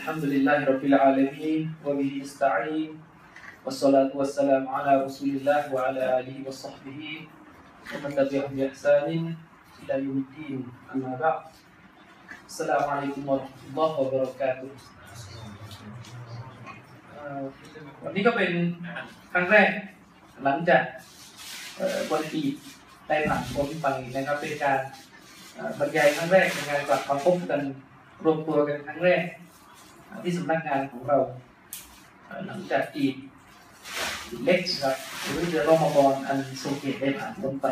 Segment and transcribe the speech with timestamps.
[0.00, 2.90] الحمد لله رب العالمين وبه نستعين
[3.64, 7.02] والصلاة والسلام على رسول الله وعلى آله وصحبه
[7.92, 9.06] ومن تبعهم بإحسان
[9.82, 10.58] إلى يوم الدين
[10.94, 11.40] أما بعد
[12.48, 14.70] السلام عليكم ورحمة الله وبركاته
[17.12, 17.44] เอ่อ
[18.04, 18.50] วันนี้ก็เป็น
[19.32, 19.70] ครั้งแรก
[20.44, 20.84] หลังจาก
[21.76, 22.54] เอ่อวันอีด
[23.08, 24.80] ได้ผ่านพ้นไปนะครับเป็นการ
[25.54, 27.60] เอ่อบรรยายครั้งแรกในการกลับมาพบกัน
[28.24, 29.49] รวมตัวกันครั้งแรกเอ่อ
[30.23, 31.17] ที่สำนักงานของเรา
[32.47, 33.15] หลังจากอีด
[34.43, 37.67] เล็กนะครับหรือเดือรอมฎอนอันทรงเกตได้ผ่านพ้นไป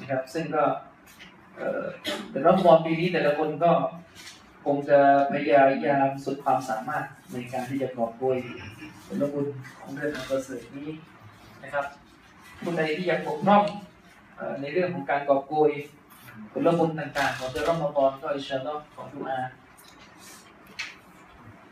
[0.00, 0.64] นะครับ ซึ่งก็
[1.56, 1.84] เอ่อ
[2.30, 3.72] เป็นรอมฎอนปีนี้แต่ละคนก็
[4.64, 4.98] คงจะ
[5.32, 5.50] พยา
[5.86, 8.36] ยามสุดความสามารถในการที่จะกอบโกย
[9.06, 9.46] ผลบุญ
[9.78, 10.88] ของเดือนอันประเสริฐนี้
[11.62, 11.86] นะครับ
[12.62, 13.64] ผู้ใดที่ยังบกพร่อง
[14.60, 15.70] ในเรื่องของการกอบโกย
[16.52, 19.38] ผลบุญต่างๆ ของเดือรอมฎอนก็อิชาลอขอดุกอา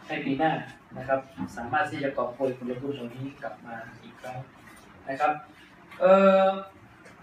[0.09, 0.53] ให้ปีหน้า
[0.99, 1.21] นะครับ
[1.57, 4.39] สามารถที่จะกอบโกยผลบุญเหล่านี้กลับมาอีกครั้ง
[5.09, 5.33] นะครับ
[6.01, 6.45] เอ่อ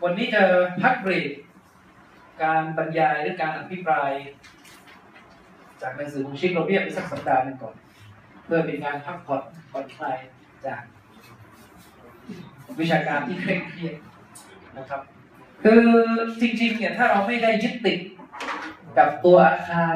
[0.03, 0.43] วันนี้จะ
[0.83, 1.29] พักเบรก
[2.43, 4.11] การบรรยายหรือการอภิปราย
[5.81, 7.75] จากหนังสือของชิคโรเบียไปสักสัปดาห์หนึ่งก่อน
[8.45, 10.17] เพื่อเป็นการพักผ่อนผ่อนคลาย
[10.65, 10.81] จาก
[12.79, 13.95] วิชาการที่เคร่งเครียด
[14.77, 15.01] นะครับ
[15.63, 15.85] คือ
[16.41, 17.99] จริงๆเนี่ยถ้าเราไม่ได้ยึดติด
[18.97, 19.95] กับตัวอาคาร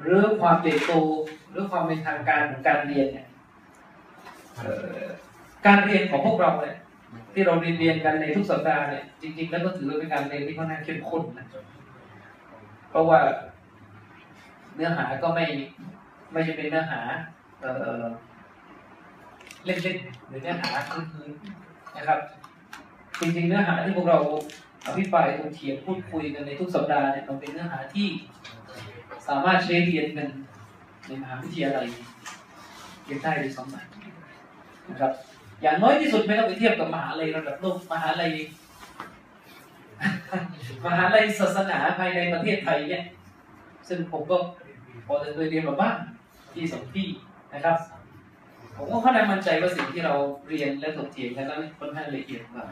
[0.00, 0.92] หรือความใหญ่โต
[1.50, 3.26] หรือความเป็นทางการของการเรียนเนี่ย
[5.66, 6.76] การเรียนของพวกเราเนี่ย
[7.32, 11.46] ที่เราเรียนเรียนกันในทุกสัปดาห์เนี่ยจริง ๆ แล้วก็ถือว่าเป็นการเรียนที่ค่อนข้างเข้มข้นนะ
[12.90, 13.20] เพราะว่า
[14.74, 15.46] เนื้อหาก็ไม่
[16.32, 17.00] ไม่จะเป็นเนื้อหา
[17.60, 18.02] เอ่อ
[19.64, 22.18] เล่นๆหรือเนื้อหาคืนๆนะครับ
[23.20, 24.18] จริง ๆ เนื้อหาที่พวกเรา
[24.86, 28.06] อภิปรายถกเถียงพูดคุยกันในทุกสัปดาห์เนี่ยมันเป็นเนื้อหาที่
[29.28, 30.28] สามารถใช้เรียนกัน
[31.06, 31.86] ในมหาวิทยาลัย
[33.04, 33.76] เรียนได้ด้วยซ้ำไป
[34.88, 35.12] นะครับ
[35.62, 38.32] อย่างน้อยที่สุดไม่ต้องไปเทียบกับมหาลัยระดับโลกมหาลัย
[40.86, 43.04] มหาลัยศาสนาภายในประเทศไทยเนี่ย
[43.88, 44.36] ซึ่งผมก็
[45.06, 45.96] พอจะเคยเรียนมาบ้าง
[46.54, 47.08] ที่สองที่
[47.54, 47.76] นะครับ
[48.76, 50.14] ผมก็ค่อนข้างมั่นใจว่าสิ่งที่เรา
[50.48, 52.64] เรียนและถกเถียงกันนั้นค่อนข้างละเอียดกว่า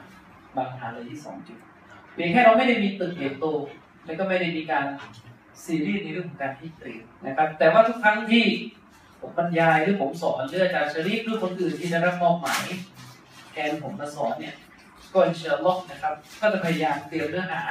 [0.56, 1.59] บางมหาลัยที่สองจุด
[2.15, 3.47] เพียงแค่เราไม่ได้มีตึกใหญ่โต
[4.06, 4.87] และก็ไม่ได้มีการ
[5.65, 8.44] ซีรีส์ในเรื่องของการให้เตรียมนะครับ แต่ว่าทุกครั้งที่
[9.21, 12.65] ผมบรรยายหรือผมสอนหรืออาจารย์ชริฟหรือคนอื่นที่ได้รับมอบหมาย
[13.53, 14.55] แทนผมมาสอนเนี่ย
[15.12, 17.62] ก็อินชาอัลลอฮ์นะครับ ก็จะพยายามเตรียมเนื้อหา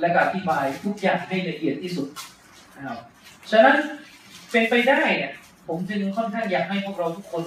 [0.00, 2.08] และก็อธิบายทุกอย่างให้ละเอียดที่สุด
[2.76, 2.98] นะครับ
[3.50, 3.76] ฉะนั้น
[4.50, 5.32] เป็นไปได้เนี่ย
[5.68, 7.44] ผมจึงค่อนข้างอยากให้พวกเราทุกคน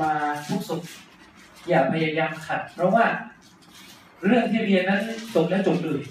[0.00, 0.12] มา
[0.48, 0.82] ทุกสุข
[1.68, 3.04] อย่าพยายามขัด เพราะว่า
[4.26, 5.02] เรื่องที่เรียนนั้น
[5.34, 6.02] จบแล้วจบเลย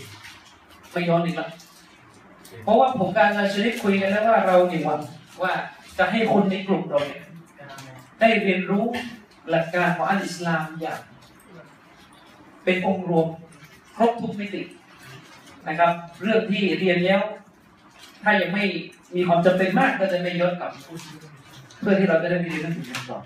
[0.91, 1.49] ไม่ย้อนอีกแล้ว
[2.63, 4.99] เพราะว่าผมการอาชริฟคุยกันแล้วว่าเราเนี่ยหวัง
[5.43, 5.53] ว่า
[5.97, 7.23] จะให้คนในกลุ่มเราเนี่ย
[8.19, 8.85] ได้เรียนรู้
[9.49, 10.99] หลักการของอัลอิสลามอย่าง
[12.63, 13.27] เป็นองค์รวม
[13.95, 14.61] ครบทุกมิติ
[15.67, 15.91] นะครับ
[16.21, 17.21] เรื่องที่เรียนแล้ว
[18.23, 18.63] ถ้ายังไม่
[19.15, 20.99] มีความจำเป็นมากก็จะไม่ย้อนกลับพูด
[21.79, 23.19] เพื่อที่เราจะได้ไปเรียนหนังสือกันต่อ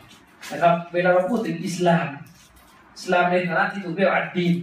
[0.51, 2.07] นะครับ เวลาเราพูดถึงอิสลาม
[2.95, 4.53] อิสลามในฐานะที่ถูกเรียกอัดดีน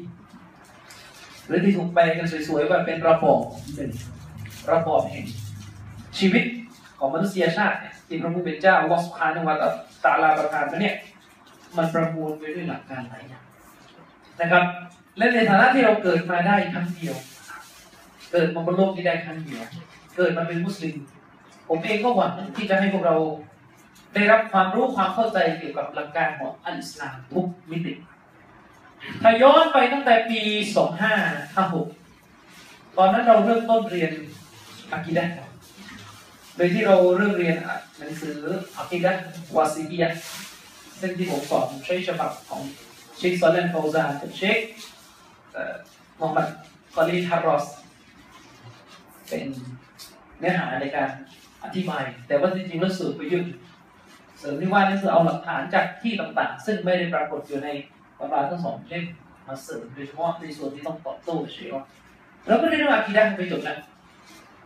[1.47, 3.41] หรือที่ถูกแปลกันสวยๆว่าเป็นระบอบ
[4.71, 5.25] ระบอบแห่ง
[6.19, 6.45] ชีวิต
[6.99, 9.55] ของมนุษยชาติเนี่ยที่พระผู้เป็นเจ้าอัลลอสุบฮานวะ
[10.05, 10.95] ตะอาลาประทานมาเนี่ย
[11.77, 13.45] มันประมวลไว้ด้วยหลักการหลายอย่าง
[14.41, 14.65] นะครับ
[15.19, 17.15] และในฐานะที่เราเกิดมาได้ครั้งเดียว
[18.33, 19.62] เกิดมาบนโลกนี้ได้ครั้งเดียว
[20.17, 20.94] เกิดมาเป็นมุสลิม
[21.69, 23.17] ผมเองก็หวังที่จะให้พวกเรา
[24.15, 27.93] ได้รับความรู้ความเข้าใจเกี่ยวกับหลักการของอัลอิสลามทุกมิติ
[29.23, 30.41] ถ้าย้อนไปตั้งแต่ปี
[32.09, 34.12] 2556 ตอนนั้นเราเริ่มต้นเรียน
[34.92, 35.25] อากีดะ
[36.56, 37.56] โดยที่เราเริ่มเรียน
[37.98, 38.38] หนังสือ
[38.78, 39.12] อากีดะ
[39.56, 40.10] วาซีบียะ
[41.00, 42.62] ซึ่งที่ผมสอนใช้ฉบับของ
[43.19, 44.58] เชคซอลเลนฟาวซานกับเชค
[46.19, 46.48] มูฮัมหมัด
[46.94, 47.66] คอลีฮารอส
[49.28, 49.44] เป็น
[50.38, 51.10] เนื้อหาในการ
[51.64, 53.52] อธิบาย แต่ว่าจริงๆแล้วสื่อประยุกต์
[54.38, 57.69] เสริมที่ว่านี่คือเอาหลักฐานจากที่ต่างๆ ซึ่งไม่ได้ปรากฏอยู่ใน
[58.19, 59.05] ตำราทั้งสองเล่ม
[59.46, 61.76] มาเสริมโดยเฉพาะในส่วนที่ต้องตอบโต้เชียว
[62.46, 63.78] แล้วก็ได้เรื่องอาคีดะไปจบแล้ว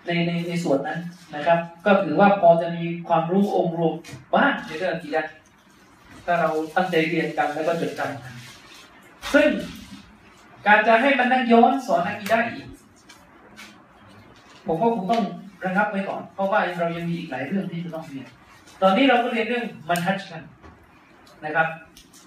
[0.06, 1.00] ในในในส่วนนั้น
[1.34, 3.94] นะครับ ก็ถือว่าพอจะมีความรู้องค์รวม
[4.34, 5.24] บ้างในเรื่องกีดะ
[6.26, 8.34] ถ้าเราตั้งใจเรียนกันแล้วก็จดจำกัน
[9.34, 9.48] ซึ่ง
[10.66, 12.68] การจะให้มันนั่งย้อนสอนอาคีดะอีก
[14.66, 15.22] ผมก็คงต้อง
[15.64, 18.26] ระงับไว้ก่อน เพราะว่าเรายังมีอีกหลายเรื่องที่จะต้องเรียน
[18.82, 20.42] ตอนนี้เราก็เรียนเรื่องบรรทัดกัน
[21.44, 21.68] นะครับ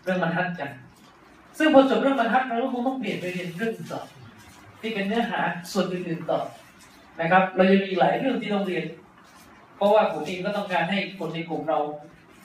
[0.04, 0.72] เรื่องบรรทัดกัน
[1.58, 4.02] ซึ่งพอจบเรื่องบรรทัดเราก็คงต้องเปลี่ยนไปเรียนเรื่องต่อ
[4.82, 5.40] ที่เป็นเนื้อหา
[5.72, 6.40] ส่วนอื่นๆต่อ
[7.22, 8.86] นะครับ เรายังมีหลายเรื่องที่ต้องเรียน
[9.76, 11.80] เพราะว่าผมเองก็ต้องการให้คนในกลุ่มเรา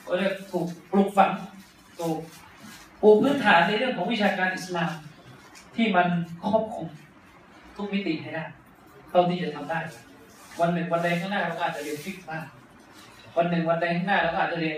[0.06, 1.32] ก็เรียกถูกปลูกฝัง
[2.00, 2.18] ถูก
[3.00, 4.92] ปูพื้นฐานในเรื่องของวิชาการอิสลาม
[5.76, 6.06] ที่มัน
[6.42, 6.88] ครอบคลุม
[7.76, 8.44] ทุกมิติให้ได้
[9.10, 9.80] เท่าที่จะทำได้
[10.60, 12.44] วันหนึ่งวันใดข้างหน้าเราอาจจะเรียนฟิกบ้าง
[13.36, 14.76] วันหนึ่งวันใดข้างหน้าเราอาจจะเรียน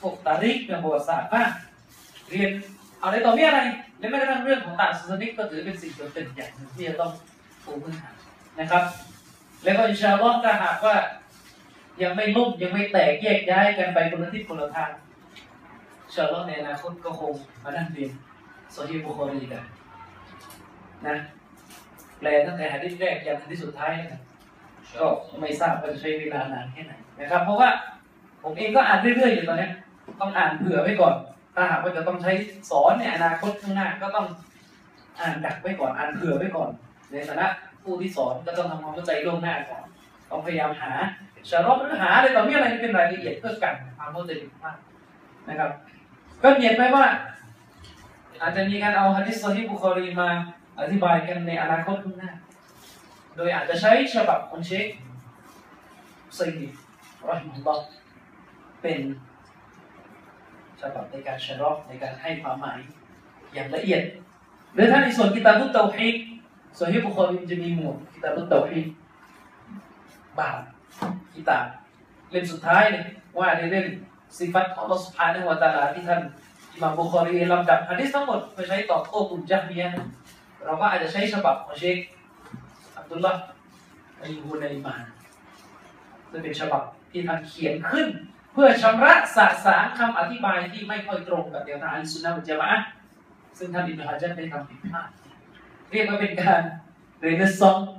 [0.00, 1.48] พวกตาริกเรื่องประวัติศาสตร์บ้าง
[2.30, 2.50] เรียน
[3.02, 3.60] อะไรต่อมีอะไร
[3.98, 7.12] และไม่กระทั่งเรื่องของต่างศาสนิกก็ถือเป็นสิ่งจำเป็นอย่างหนึ่งที่จะต้อง
[7.64, 8.14] ปูพื้นฐาน
[8.60, 8.82] นะครับ
[9.66, 10.96] แล้วก็อินชาอัลลอฮ์ถ้าหากว่า
[12.02, 14.90] ยังไม่ล่มยังไม่แตกแยกย้ายกันไปคนละทิศคนละทาง
[16.04, 17.32] อินชาอัลลอฮ์ในอนาคตก็คง
[17.64, 18.10] มานั่งเรียน
[18.72, 19.64] โซฮีบุคอรีกัน
[21.06, 21.16] นะ
[22.18, 24.20] แปลตั้งแต่หะดีษแรกยันหะดีษสุดท้ายนะ
[24.96, 25.04] ก็
[25.40, 27.68] ไม่ทราบว่าจะใช้เวลานานแค่ไหนนะครับ เพราะว่า
[28.42, 29.68] ผมเองก็อ่านเรื่อยๆอยู่ตอนนี้
[30.20, 31.14] ต้องอ่านเผื่อไว้ก่อน
[31.54, 32.32] ถ้าหากว่าจะต้องใช้
[32.70, 34.26] สอนในอนาคตข้างหน้าก็ต้อง
[35.20, 36.68] อ่านดักไว้ก่อนอ่านเผื่อไว้ก่อน
[37.12, 37.46] ในฐานะ
[37.86, 39.84] ผู้ที่สอนก็ต้องทำความเข้าใจล่วงหน้าก่อน
[40.30, 40.92] ต้องพยายามหา
[41.50, 44.76] ชาร์ลหรือหาอะไรต่อมีอะไรเป็นรายละเอียดเพื่อกันความเข้าใจผิดพลาด
[45.48, 45.70] นะครับ
[46.42, 47.06] ก็เห็นไหมว่า
[48.40, 50.28] อาจจะมีการเอาฮะดิษซอฮีบุคอรีมา
[50.80, 52.32] อธิบายกันในอนาคตข้างหน้า
[53.36, 54.86] โดยอาจจะใช้ฉบับของเชค
[56.38, 56.48] ซี
[57.28, 57.86] รอฮิมุลลอฮ์
[58.82, 59.00] เป็น
[60.80, 62.78] ฉบับในการชะรอกในการให้ความหมาย
[63.54, 64.02] อย่างละเอียด
[64.74, 66.16] หรือถ้าในส่วนกิตาบุตเตาฮีด
[66.76, 68.80] ส่วนที่บุคคลจะมีหมวดกิตาบุตเตาฮี
[70.38, 70.58] บาป
[71.34, 71.58] กิตา
[72.30, 73.06] เล่มสุดท้ายเนี่ย
[73.38, 73.86] ว่าในเรื่อง
[74.38, 76.20] สิฟัตของอัลลอฮฺสุบฮานะฮูวตาลาที่ท่าน
[76.74, 79.88] อิหม่ามบุคอรีลำดับฮะดิษทั้งหมดไปใช้ตอบโต้กลุ่มจัฮมียะ
[80.64, 81.96] เราก็อาจจะใช้ฉบับของเชค
[82.96, 83.42] อับดุลลาห์
[84.22, 85.02] อัยยูนัยมาน
[86.30, 88.06] ซึ่งเป็นฉบับที่ท่านเขียนขึ้น
[88.52, 92.70] เพื่อชำระสาสารคำอธิบายที่ไม่ค่อยตรงกับแนวทางอัลสุนนะมุจามะ
[93.58, 95.08] ซึ่งท่านอิบนุฮะจัรได้ทำผิดพลาด
[95.90, 96.62] เรียกว่าเป็นการ
[97.20, 97.90] เรเนซองส์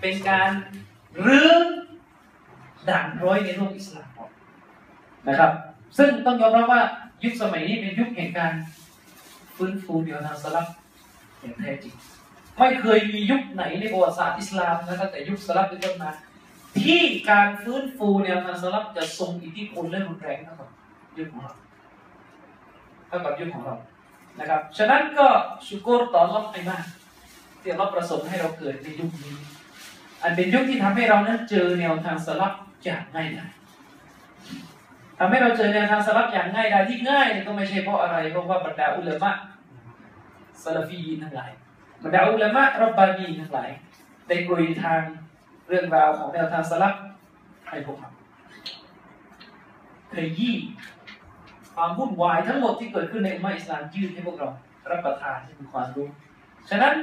[0.00, 0.50] เป็นการ
[1.26, 1.52] รื้อ
[2.90, 4.08] ด่างร้อยในโลกอิสลาม
[5.28, 5.52] นะครับ
[5.98, 6.82] ซึ่งต้องยอมรับว่า
[7.22, 8.52] ยุคสมัยนี้เป็นยุคแห่งการ
[9.56, 10.66] ฟื้นฟูแนวทางสลับ
[11.40, 11.94] อย่างแท้จริง
[12.58, 16.10] ไม่เคยมียุคไหนในประวัติศาสตร์อิสลามนะตั้งแต่ยุคสลับเป็นต้นมา
[16.82, 20.68] ที่การฟื้นฟูแนวทางสลับจะทรงอิทธิพลและรุนแรงเท่ากับ
[21.18, 21.54] ยุคของเรา
[23.08, 23.74] เท่ากับยุคของเรา
[24.38, 25.28] นะครับ ฉะนั้นก็
[25.66, 26.84] ชุกรต่อรับให้มาก
[27.60, 29.34] ที่เราประสงค์ให้เราเกิดในยุคนี้
[30.22, 32.52] อันเป็นยุคที่ทำให้เรานั้นเจอแนวทางสลับ
[32.84, 33.52] อย่างง่ายดาย
[35.18, 39.32] ทำให้เราเจอแนวทางสลับอย่างง่ายดายที่ง่ายก็ไม่ใช่เพราะอะไร เพราะว่าบรรดาอุลามะ
[40.62, 41.50] ซาลาฟีทั้งหลาย
[42.02, 43.70] บรรดาอุลามะรับบานีทั้งหลาย
[44.28, 45.00] ได้กลุยทาง
[45.68, 46.94] เรื่องราวของแนวทางสลับ
[47.68, 48.10] ให้พวกเรา
[50.10, 50.54] เคยยี่
[51.76, 54.48] ความวุ่นวายทั้งหมดที่เกิดขึ้นในอุมมะอิสลามยื่นให้พวกเรา
[54.90, 56.08] รับประทานที่มีความรู้
[56.70, 56.94] ฉะนั้น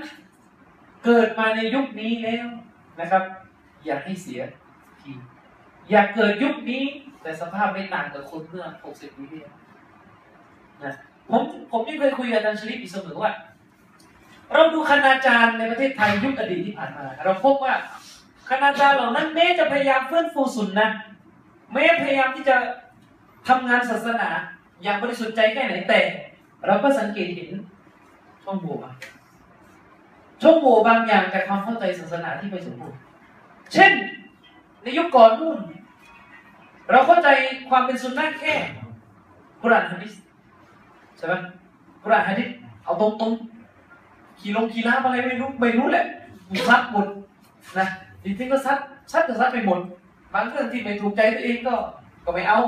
[1.05, 2.47] เกิดมาในยุคนี้แล้ว
[2.99, 3.23] นะครับ
[3.85, 4.41] อย่าให้เสีย
[5.01, 5.11] ที
[5.89, 6.83] อย่าเกิดยุคนี้
[7.21, 9.57] แต่สภาพไม่ต่างกับคนเมื่อ 60 ปีที่แล้ว
[10.83, 10.93] นะ
[11.29, 11.41] ผม
[11.71, 13.31] ผมนี่เคยคุยกับอาจารย์ชลิปอีกเสมอว่า
[14.53, 17.73] เราดูคณาจารย์ในประเทศไทยยุคอดีตที่ผ่านมา เราพบว่า
[18.49, 20.89] คณาจารย์เหล่านั้นแม้จะพยายามเฟื้นฟูสุนนะ
[21.73, 22.55] แม้พยายามที่จะ
[23.47, 24.29] ทำงานศาสนา
[24.83, 25.99] อย่างบริสุทธิ์ใจแค่ไหนแต่
[26.67, 27.49] เราก็สังเกตเห็น
[28.43, 28.91] ช่องโหว่บา
[30.41, 32.99] ช่องโหว่บางอย่างกับความเข้าใจศาสนาที่ไม่สมบูรณ์
[33.73, 33.91] เช่น
[34.83, 35.59] ในยุคก่อนนู่น
[36.91, 37.29] เราเข้าใจ
[37.69, 38.53] ความเป็นสุนนะแค่
[39.61, 40.13] กุรานฮะดิษ
[41.17, 41.33] ใช่ไหม
[42.03, 42.49] กุรานฮะดิษ
[42.83, 46.05] เอาตรงๆขี่ลงขี่ล้าอะไรไม่รู้ไม่รู้แหละ
[46.67, 47.07] ซัดหมด
[47.77, 47.87] นะ
[48.23, 48.77] จริงๆก็ซัด
[49.11, 49.79] ซัดก็ซัดไปหมด
[50.33, 51.75] บางเรื่องที่ไม่ถูกใจตัวเองก็
[52.25, 52.59] ก็ไม่เอา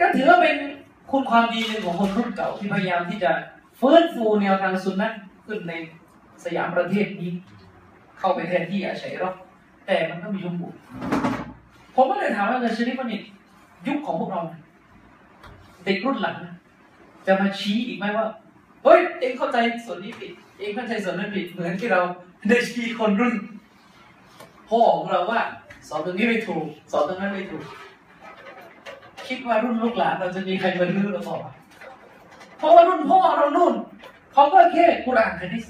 [0.00, 0.56] ก็ถือว่าเป็น
[1.10, 3.30] คุณความดีหนึ่งของคนรุ่นเก่าที่พยายามที่จะ
[3.80, 5.08] ฟื้นฟูแนวทางสุนนะ
[5.46, 5.72] ขึ้นใน
[6.44, 7.30] สยามประเทศนี้
[8.18, 9.34] เข้าไปแทนที่อาชัยรอบ
[9.86, 10.74] แต่มันก็มียุคบุก
[11.94, 13.22] ผมก็เลยถามว่าเงินชนิดมันนี่
[13.86, 14.40] ยุคของพวกเรา
[15.84, 16.36] เด็กรุ่นหลัง
[17.26, 18.26] จะมาชี้อีกไหมว่า
[18.84, 22.00] เฮ้ยเองเข้าใจส่วนนี้ผิด เองเข้าใจส่วนนั้นผิดเหมือนที่เรา
[22.48, 23.34] ได้ชี้คนรุ่น
[24.68, 25.40] พ่อของเราว่า
[25.88, 27.64] สอนตรงนี้ไม่ถูก สอนตรงนั้นไม่ถูก
[29.28, 31.38] คิดว่ารุ่นลูกหลานเราจะมีใครมาลื้อเราต่อ
[32.58, 33.74] เพราะว่ารุ่นพ่อเรารุ่น
[34.32, 35.64] เขาก็แค่กุรอานฮะดิษ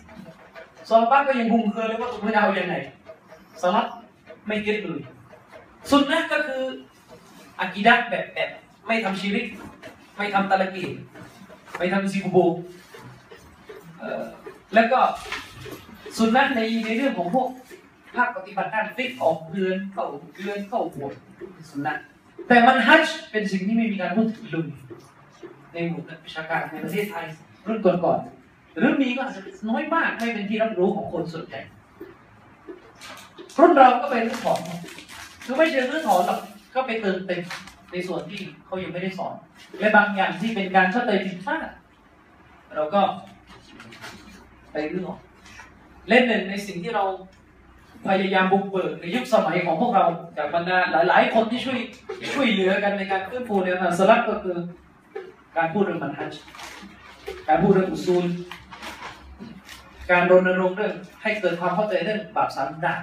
[0.89, 2.75] ซอบ้านก็ยังบุงเคยเลยว่าตกลงจะเอายังไง
[3.63, 3.87] สลับ
[4.47, 5.01] ไม่เก็ตเลย
[5.91, 6.63] สุดนะก็คือ
[7.59, 8.51] อากิดะแบบแบบ
[8.87, 9.47] ไม่ทำชีริก
[10.17, 10.85] ไม่ทำตะลกี
[11.77, 12.39] ไม่ทำซิกุโบ
[14.75, 15.01] แล้วก็
[16.17, 17.49] สุดนะในในเรื่องของพวก
[18.17, 20.07] ภาคปฏิบัติด้านฟิกออกเดือนเข้า
[20.37, 21.13] เดือนเข้าบวช
[21.69, 21.97] สุดนะ
[22.49, 24.67] แต่มันฮัจเป็นสิ่งที่ไม่มีการพูดถึงเลย
[25.73, 27.27] ในหมู่นักวิชาการในประเทศไทย
[27.67, 31.61] รุ่นก่อนๆหรือมีก็อาจจะน้อยมากไม่เป็นที่รับรู้ของคนส่วนใหญ่
[33.59, 34.61] รุ่นเราก็เป็นรื้อถอน
[35.45, 36.41] คือไม่เชิงรื้อถอนหรอก
[36.75, 37.43] ก็ไปเติมเต็ม
[37.93, 39.35] ในส่วนที่เขายังไม่ได้สอน
[39.81, 41.69] และบางอย่างที่เป็นการเข้าใจผิดพลาด
[42.75, 43.01] เราก็
[44.73, 45.19] ไปรื้อออก
[46.09, 47.05] เล่นหนึ่งในสิ่งที่เรา
[48.09, 50.05] พยายามบุกเบิกในยุคสมัยของพวกเรา
[50.37, 51.79] จากบรรดาหลาย ๆ คนที่ช่วย
[52.33, 54.57] ช่วยเหลือกันในการฟื้นฟูแนวทางสลับก็คือ
[55.57, 56.35] การพูดเรื่องมันฮัจ
[57.49, 58.25] การพูดเรื่องอุซูล
[60.11, 63.01] การรณรงค์เรื่องให้เกิดความเข้าใจเรื่องบาปสามด่าน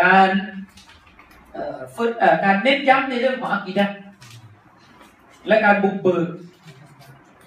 [0.00, 0.30] การ
[1.52, 3.86] เอ่อฝึกเอ่อการเน้นย้ำในเรื่องของอักีดะ
[5.48, 6.28] และการบุกเบิก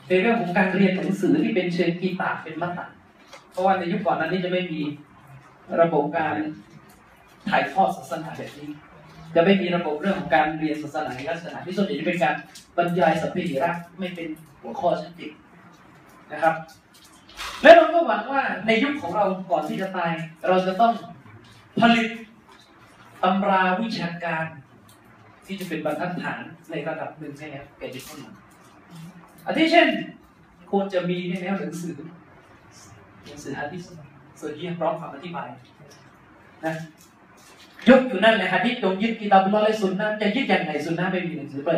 [0.09, 2.85] ในเรื่องของการเรียนหนังสือที่เป็นเชิงกีตาเป็นมัตตะ
[3.51, 4.81] เพราะว่าในยุคก่อนนั้นนี่จะไม่มี
[5.81, 6.37] ระบบการ
[7.49, 8.69] ถ่ายทอดศาสนาแบบนี้
[9.35, 12.35] จะไม่มีระบบเรื่องของการเรียนศาสนาในลักษณะที่ส่วนใหญ่จะเป็นการ
[12.77, 14.27] บรรยายสัพเพเหระไม่เป็น
[14.61, 15.31] หัวข้อชัดเจน
[16.31, 16.55] นะครับ
[17.63, 20.11] และเราก็หวังว่าในยุคของเราก่อนที่จะตาย
[20.47, 20.93] เราจะต้อง
[21.81, 22.07] ผลิต
[23.23, 24.45] ตำราวิชาการ
[25.45, 28.35] ที่จะเป็นบรรทัดฐานในระดับหนึ่งใช่ไหมแก่เด็กคนนั้น
[29.45, 29.87] อาทิเช่น
[30.71, 31.97] ควรจะมีในแนวหนังสือ
[33.25, 33.85] หนังสือฮะดิษ
[34.39, 35.47] ส่วนที่พร้อมคำอธิบาย
[36.65, 36.73] นะ
[37.89, 41.73] ยกอยู่นั่นแหละฮะดิษจงยึดกิตาบุลลอฮ์และสุนนะจะยึดอย่างไรสุนนะไม่มีหนังสือแปล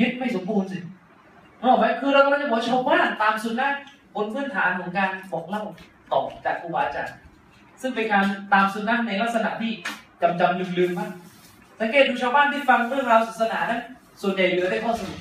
[0.00, 0.78] ยึดไม่สมบูรณ์สิ
[1.58, 3.68] นึกออกไหมคือเรากำลังจะบอกชาวบ้านตามสุนนะ
[4.14, 5.62] บนพื้นฐานของการบอกเล่า
[6.12, 7.16] ต่อจากครูบาอาจารย์
[7.80, 9.72] ซึ่งเป็นการตามสุนนะในลักษณะที่
[10.22, 11.10] จำจำลืมลืมๆมาก
[11.80, 13.80] สังเกตดูชาวบ้านที่ฟังเรื่องราวศาสนานั้น
[14.22, 15.20] ส่วนใหญ่เหลือได้ข้อสรุป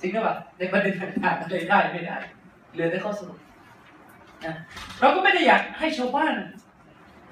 [0.00, 2.16] จริงหรือเปล่าในประเด็นต่างๆเลยได้ไม่ได้
[2.72, 3.38] เหลือได้ข้อสรุป
[4.46, 4.56] นะ
[5.00, 6.34] เราก็ไม่ได้อยากให้ชาวบ้าน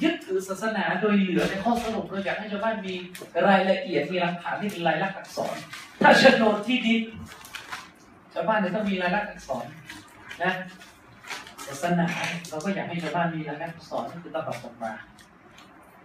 [0.02, 2.94] ยึดถือศาสนาโดยเหลือในข้อสรุปเราอยากให้ชาวบ้านมี
[3.48, 5.56] รายละเอียดมีหลักฐานที่เป็นลายลักษณ์อักษร
[6.02, 7.02] ถ้าโฉนดที่ดิน
[8.34, 9.66] ชาวบ้านเนี่ยต้องมีรายลักษณ์อักษร
[10.42, 10.52] นะ
[11.66, 12.08] ศาสนา
[12.48, 14.92] เราก็อยากให้ชาวบ้านมีรายลักษณ์อักษรก็คือต้องปรับตำรา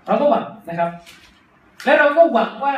[0.06, 0.92] เราก็หวังนะครับ
[1.86, 2.76] และเราก็หวังว่า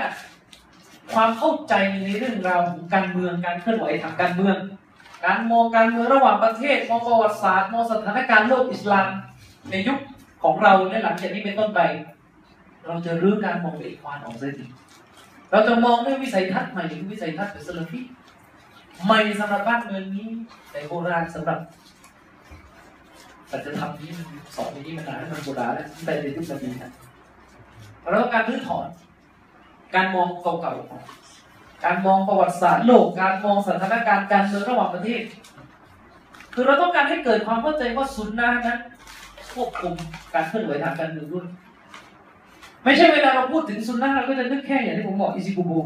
[1.13, 4.57] ความเข้าใจในเรื่องราวของการเมืองการเคลื่อนไหวทางการเมือง
[5.25, 9.09] การมองการเมืองระหว่างประเทศมองประวัติศาสตร์มองสถานการณ์โลกอิสลาม
[9.69, 9.99] ในยุค
[10.43, 11.81] ของเราและหลังจากนี้เป็นต้นไป
[12.87, 14.65] เราจะรื้อการมองแบบอีควานออกเสียที
[15.51, 18.03] เราจะมองด้วยวิสัยทัศน์ใหม่หรือวิสัยทัศน์แบบสลับที่
[19.05, 20.27] ใหม่สำหรับบ้านเมืองนี้
[20.71, 21.59] แต่โบราณสำหรับ
[23.49, 26.91] แต่จะทำนี้มันสองนี้มานนานมันโบราณแล้วแต่ในยุคนบีนะ
[28.01, 28.87] เราต้องการรื้อถอน
[29.95, 31.38] การมองเก่าๆ
[31.85, 35.21] การมองประวัติศาสตร์โลก การมองสถานการณ์การเมืองระหว่างประเทศ
[36.53, 38.79] คือเราต้องการให้เกิดความเข้าใจว่าสุนนะนั้น
[39.53, 39.93] ควบคุม
[40.33, 41.47] การเคลื่อนไหวทางการเมืองด้วย
[42.83, 45.79] ไม่ใช่เวลาเราพูดถึงสุนนะเราก็จะนึกแค่อย่างที่ผมบอกอิซิกุบู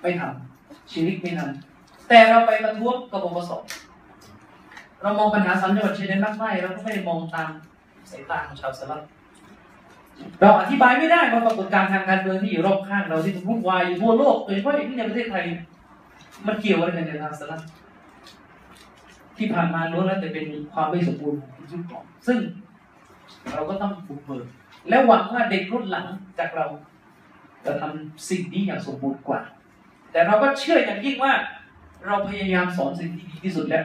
[0.00, 3.50] ไม่ทำชีวิตไม่ทำแต่เราไปประท้วงกบพศ
[5.02, 7.50] เรามองปัญหาสามจังหวัดชายแดนภาคใต้เราก็ไม่ได้มองตาม
[8.10, 9.02] สายตาของชาวสลับ
[10.40, 15.44] เราอธิบายไม่ได้ว่าปรากฏการณ์ทางการเมืองที่อยู่รอบข้างเราที่มันวุ่นวายอยู่ทั่วโลกโดยเฉพาะอย่างที่ในประเทศไทย
[16.46, 17.60] มันเกี่ยวอะไรกันในทางสลับ
[19.38, 22.38] ที่ผ่านมาล้วนแล้วแต่เป็นความไม่สมบูรณ์ของยุคก่อนซึ่ง
[23.52, 24.46] เราก็ต้องบุกเบิก
[24.88, 26.06] และหวังว่าเด็กรุ่นหลัง
[26.38, 26.66] จากเรา
[27.64, 29.40] จะทำสิ่งนี้อย่างสมบูรณ์กว่า
[30.12, 31.32] แต่เราก็เชื่ออย่างยิ่งว่า
[32.06, 33.84] เราพยายามสอนสิ่งที่ดีที่สุดแล้ว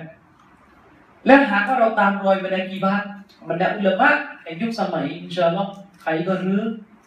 [1.25, 3.03] และหากว่าเราตามรอยบรรดากีบาต
[3.49, 4.09] บรรดาอุลามะ
[4.43, 6.61] ในยุคสมัยอินชาอัลลอฮ์ ใครก็รื้อ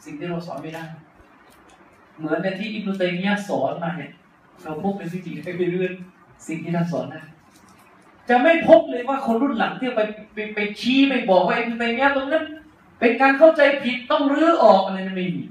[0.04, 0.84] สิ่งที่เราสอนไม่ได้
[2.18, 4.12] เหมือนในที่อิบนุตัยมียะสอนมาเนี่ย
[4.62, 5.92] เราพบเป็นวิธีให้ไปเรื่อย
[6.48, 7.24] สิ่งที่ท่านสอนนะ
[8.28, 10.00] จะไม่พบเลยว่าคนรุ่นหลังที่ไป
[10.34, 12.44] ไปไปชี้ไปบอกว่าอิบนุตัยมียะตรงนั้น
[13.00, 15.44] เป็นการเข้าใจผิดต้องรื้อออกอะไรนั้นไม่มี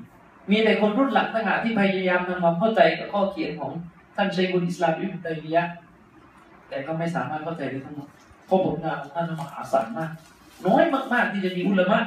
[0.49, 3.71] มีแต่คนรุ่นหลังต่างหากที่พยายามทำความเข้าใจกับข้อเขียนของ
[4.15, 5.63] ท่านชัยกุลอิสลามอิบนุตัยมียะ
[6.69, 8.09] แต่ก็ไม่สามารถเข้าใจได้ทั้งหมด
[8.45, 10.11] เพราะผลงานของท่านมหาศาลมาก
[10.67, 10.83] น้อย
[11.13, 11.99] มากๆที่จะมีอุลามะ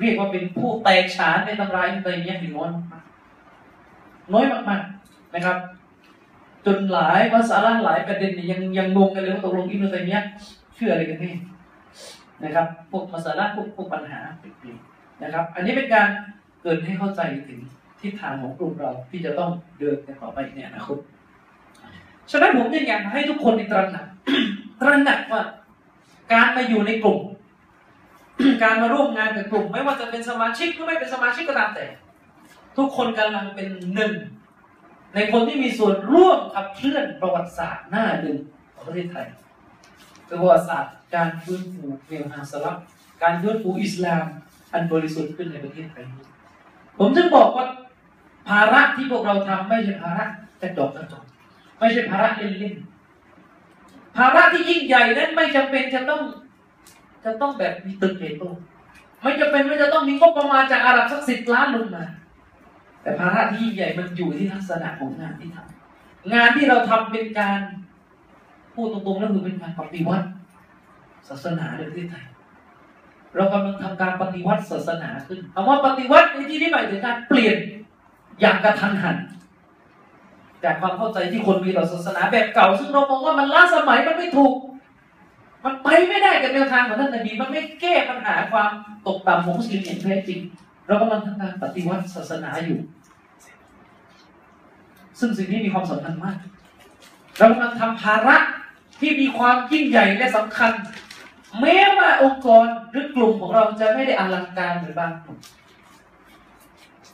[0.00, 3.02] เรียกว่าเป็นผู้แตกฉานในตำราอินุตัยมียะห์ถึงน้อยมาก
[4.32, 5.56] น้อยมากๆนะครับ
[6.66, 10.18] จนหลายภาษาละหลายประเด็นเนี่ยยังยังงงกันเลยว่าตกลงอินุตัยมีย
[10.74, 11.32] เชื่ออะไรกันแน่
[12.44, 14.20] นะครับพวกภาษาละพวกพวกปัญหา
[15.22, 16.08] นะครับ อันนี้เป็นการ
[16.62, 17.60] เกิดให้เข้าใจถึง
[18.00, 20.98] ทิศทางของกลุ่มเราที่จะต้องเดินกันต่อไปในอนาคต
[22.30, 24.06] ฉะนั้นผมจึงอยากให้ทุกคนในตระหนัก
[24.80, 25.42] ตระหนักว่า
[26.32, 27.18] การมาอยู่ในกลุ่ม
[28.62, 31.86] การมาร่วมงานกับกลุ่ม ไม่ว่าจะเป็นสมาชิกหรือไม่เป็นสมาชิกก็ตามแต่
[32.76, 34.12] ทุกคนกำลังเป็นหนึ่ง
[35.14, 38.38] ในคนที่มีส่วนร่วมขับเคลื่อนประวัติศาสตร์หน้าหนึ่ง
[38.74, 39.26] ของประเทศไทย
[40.28, 42.76] คือประวัติศาสตร์การฟื้นฟูแนวทาสลับ
[43.22, 44.24] การฟื้นฟูอิสลาม
[44.72, 46.04] อันบริสุทธิ์ขึ้นในประเทศไทย
[46.98, 47.66] ผมจึงบอกว่า
[48.48, 50.24] ภาระที่พวกเราทำไม่ใช่ภาระ
[50.62, 51.24] กระจอกกระจก
[51.78, 56.22] ไม่ใช่ภาระเล่นๆภาระที่ยิ่งใหญ่นั้นไม่จำเป็นจะต้อง
[57.24, 58.52] จะต้องแบบมีตึกเห็นตัว
[59.22, 62.04] ไม่จะเป็นไม่จะต้องมีงบประมาณจากอาหรับสักสิบล้านลงมา
[63.02, 67.60] แต่ภาระที่ใหญ่มันอยู่ที่ลักษณะของงานที่ทำงานที่เราทำเป็นการ
[68.74, 70.26] พูดตรงๆแล้วคือเป็นการปฏิวัติ
[71.28, 72.26] ศาสนาในประเทศไทย
[73.36, 77.56] เรากำลังทำการปฏิวัติศาสนาขึ้นคำว่าปฏิวัติในที่นี้หมายถึงการเปลี่ยน
[78.40, 79.16] อย่างกระทันหัน
[80.64, 84.54] จากความเข้าใจที่คนมีต่อศาสนาแบบเก่า ซึ่งเรามองว่ามันล้าสมัยมันไม่ถูก
[85.68, 88.70] มันไปไม่ได้กับแนวทางของท่านนบีมันไม่แก้ปัญหาความ
[89.06, 90.40] ตกต่ำของมุสลิมอย่างแท้จริง
[90.86, 92.78] เรากำลังทำการปฏิวัติศาสนาอยู่
[95.20, 96.36] ซึ่งสิ่งนี้มีความสำคัญมาก
[97.38, 98.36] เรากำลังทำภาระ
[99.00, 100.72] ที่มีความยิ่งใหญ่และสำคัญ
[101.60, 105.38] แม้ว่าองค์กรหรือกลุ่มของเราจะไม่ได้อลังการหมือนบางกลุ่ม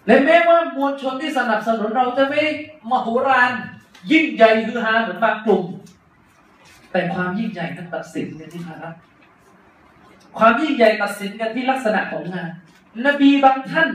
[0.07, 2.41] และแม้ว่ามวลชนที่สนับสนุนเราจะไม่
[2.91, 3.51] มโหฬาร
[4.13, 5.65] ยิ่งใหญ่ฮือฮาเหมือนบางกลุ่ม
[6.95, 8.91] แต่ความยิ่งใหญ่นั้นตัดสินกันที่ภาระ
[10.39, 12.51] ความยิ่งใหญ่ตัดสินกันที่ลักษณะของงาน
[13.07, 13.89] นบีบางท่าน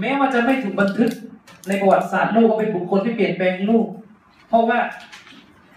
[0.00, 1.12] แม้ว่าจะไม่ถูกบันทึก
[1.68, 3.86] ในประวัติศาสตร์โลกว่าเป็นบุคคลที่เปลี่ยนแปลงโลก
[4.48, 4.78] เพราะว่า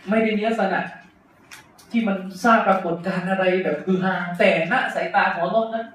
[0.09, 0.79] ไม่ได้มีลักษณะ
[1.91, 5.85] ที่มันสร้างปรากฏการณ์อะไรแบบคือฮาแต่ณสายตาของโลกนั้น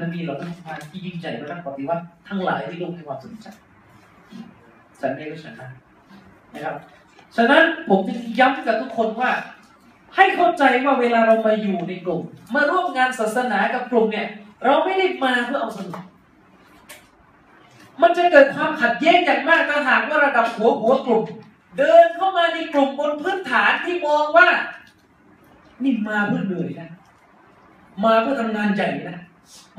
[0.00, 3.46] นบีเราต้องทานที่ยิ่งใหญ่และนักปฏิวัติทั้งหลายที่โลกให้ความสนใจ
[5.00, 5.70] สันนิษฐาน
[6.54, 6.76] นะครับ
[7.36, 9.32] ฉะนั้นผมจึงย้ำกับทุกคนว่า
[10.16, 12.22] ให้เข้าใจว่าเวลาเรามาอยู่ในกลุ่ม
[12.54, 14.28] มาร่วมงานศาสนากับกลุ่มเนี่ย
[14.64, 16.04] เราไม่ได้มาเพื่อเอาสนุก
[18.02, 21.24] มันจะเกิดความขัดแย้งอย่างมากถ้าหากว่าระดับหัวหัวกลุ่ม
[21.78, 24.48] เดินเข้ามาในกลุ่มบนพื้นฐานที่มองว่า
[25.82, 26.90] นี่มาเพื่อเหนื่อยนะ
[28.04, 29.18] มาเพื่อทำงานใหญ่นะ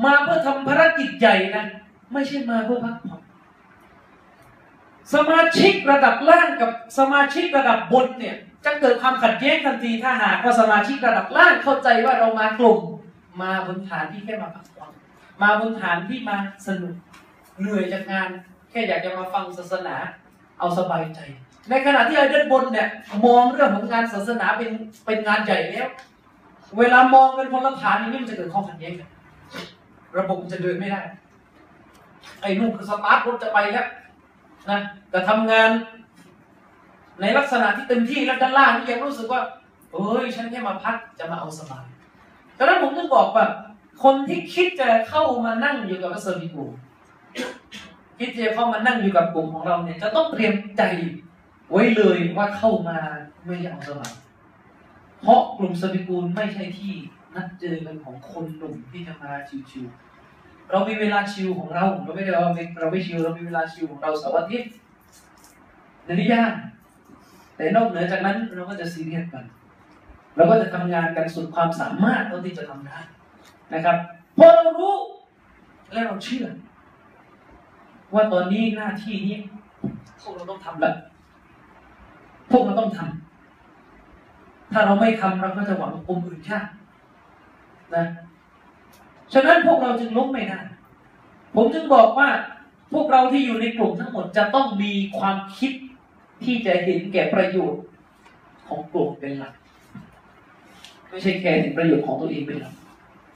[0.05, 1.65] มาเพื่อทำภารกิจใหญ่นะ
[2.11, 3.21] ไม่ใช่มาเพื่อพักผ่อน
[5.13, 8.35] สมาชิกระดับล่างกับสมาชิกระดับบนเนี่ย
[8.65, 12.79] จะเกิดความขัดแย้งทันทีถ้าหากว่าสมาชิกระดับล่างเข้าใจว่าเรามากลุ่ม
[13.41, 14.91] มาบนฐานที่แค่มาพักผ่อน
[15.41, 16.95] มาบนฐานที่มาสนุก
[17.59, 18.29] เหนื่อยจากงาน
[18.69, 19.95] แค่อยากจะมาฟังศาสนา
[20.59, 21.19] เอาสบายใจ
[21.69, 22.87] ในขณะที่ไอ้ด้านบนเนี่ย
[23.25, 24.71] มองเรื่องของงานศาสนาเป็น
[25.05, 25.87] เป็นงานใหญ่แล้ว
[26.77, 29.09] เวลามองเป็นคนละฐานอย่างนี้มันจะเกิดความขัดแย้งกัน
[30.17, 31.01] ระบบจะเดินไม่ได้
[32.41, 33.87] ไอ้นู่นคือสตาร์ทรถจะไปแล้ว
[34.69, 35.69] นะแต่ทำงาน
[37.21, 39.41] ในลักษณะที่เต็มที่แล้วด้านล่างที่ยังรู้สึกว่า
[39.91, 41.85] เอ้ยฉันแค่มาพักจะมาเอาสบาย
[42.57, 43.45] ดังนั้นผมถึงบอกว่า
[44.03, 46.71] คนที่คิดจะเข้ามานั่งอยู่กับเซอร์วิกลุ่ม
[48.19, 50.83] คิดจะเข้ามานั่งอยู่กับกลุ่มของเราเนี่ยจะต้องเตรียมใจ
[51.71, 52.97] ไว้เลยว่าเข้ามา
[53.45, 54.13] ไม่อยากเอาสบาย
[55.21, 56.93] เพราะกลุ่มสวิกูลไม่ใช่ที่
[57.35, 59.31] นัดเจอกันของคนหนุ่มที่จะมา
[59.69, 60.04] ชิวๆ
[60.71, 62.43] เรามีเวลาชิวของเรา เราไม่ได้ว่า
[62.79, 64.71] เราไม่ชิวเรามีเวลาชิวของเราเสาร์อาทิตย์
[66.05, 66.53] ในนิยาม
[67.55, 69.45] แต่นอกเหนือจากนั้นเราก็จะซีเรียสกัน
[70.35, 72.99] เราก็จะทำงานกันสุดความสามารถเท่าที่จะทำได้
[73.73, 73.97] นะครับ
[74.37, 74.95] พอเรารู้
[75.91, 76.45] และเราเชื่อ
[78.13, 79.37] ว่าตอนนี้หน้าที่นี้
[80.21, 80.95] พวกเราต้องทำแล้ว
[82.51, 86.69] พวกเราต้องทำถ้าเราไม่ทำเราก็จะหวังกลุ่มอื่นชาติ
[87.95, 88.05] นะ
[89.33, 90.59] ฉะนั้นพวกเราจึงล้มไม่ได้
[91.55, 92.29] ผมจึงบอกว่า
[92.93, 95.71] พวกเราที่อยู่ในกลุ่มทั้งหมดจะต้องมีความคิด
[96.43, 97.83] ที่จะเห็นแก่ประโยชน์
[98.67, 99.53] ของกลุ่มเป็นหลัก
[101.09, 102.73] ไม่ใช่แค่ถึงประโยชน์ของตัวเองเป็นหลัก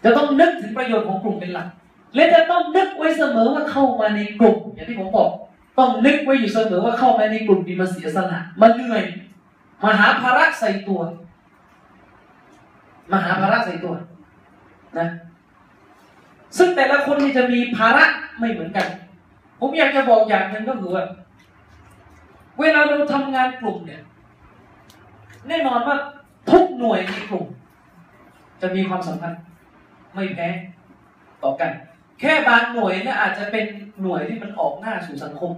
[0.04, 1.67] จะต้องนึกถึงประโยชน์ของกลุ่มเป็นหลัก
[2.15, 5.30] และจะต้องนึกไว้เสมอว่าเข้ามาในกลุ่ม อย่างที่ผมบอก
[5.80, 9.04] ต้องนึกไว้อยู่เสมอว่าเข้ามาในกลุ่มมีมาเสียสละมาเหนื่อย
[9.84, 11.02] มาหาภาระใส่ตัว
[13.12, 13.93] มาหาภาระใส่ตัว
[14.99, 15.08] นะ
[16.57, 18.05] ซึ่งแต่ละคนนี่จะมีภาระ
[18.39, 18.88] ไม่เหมือนกัน
[19.59, 21.05] ผมอยากจะบอกอย่างหนึ่งก็คือว่า
[22.59, 24.01] เวลาเราทำงานกลุ่มเนี่ย
[25.47, 25.97] แน่นอนว่า
[26.49, 27.45] ทุกหน่วยในกลุ่ม
[28.62, 29.33] จะมีความสำคัญ
[30.13, 30.49] ไม่แพ้
[31.43, 31.71] ต่อกัน
[32.19, 33.65] แค่บางหน่วยเนี่ยอาจจะเป็น
[34.01, 35.51] หน่วยที่มันออกหน้าสู่สังคม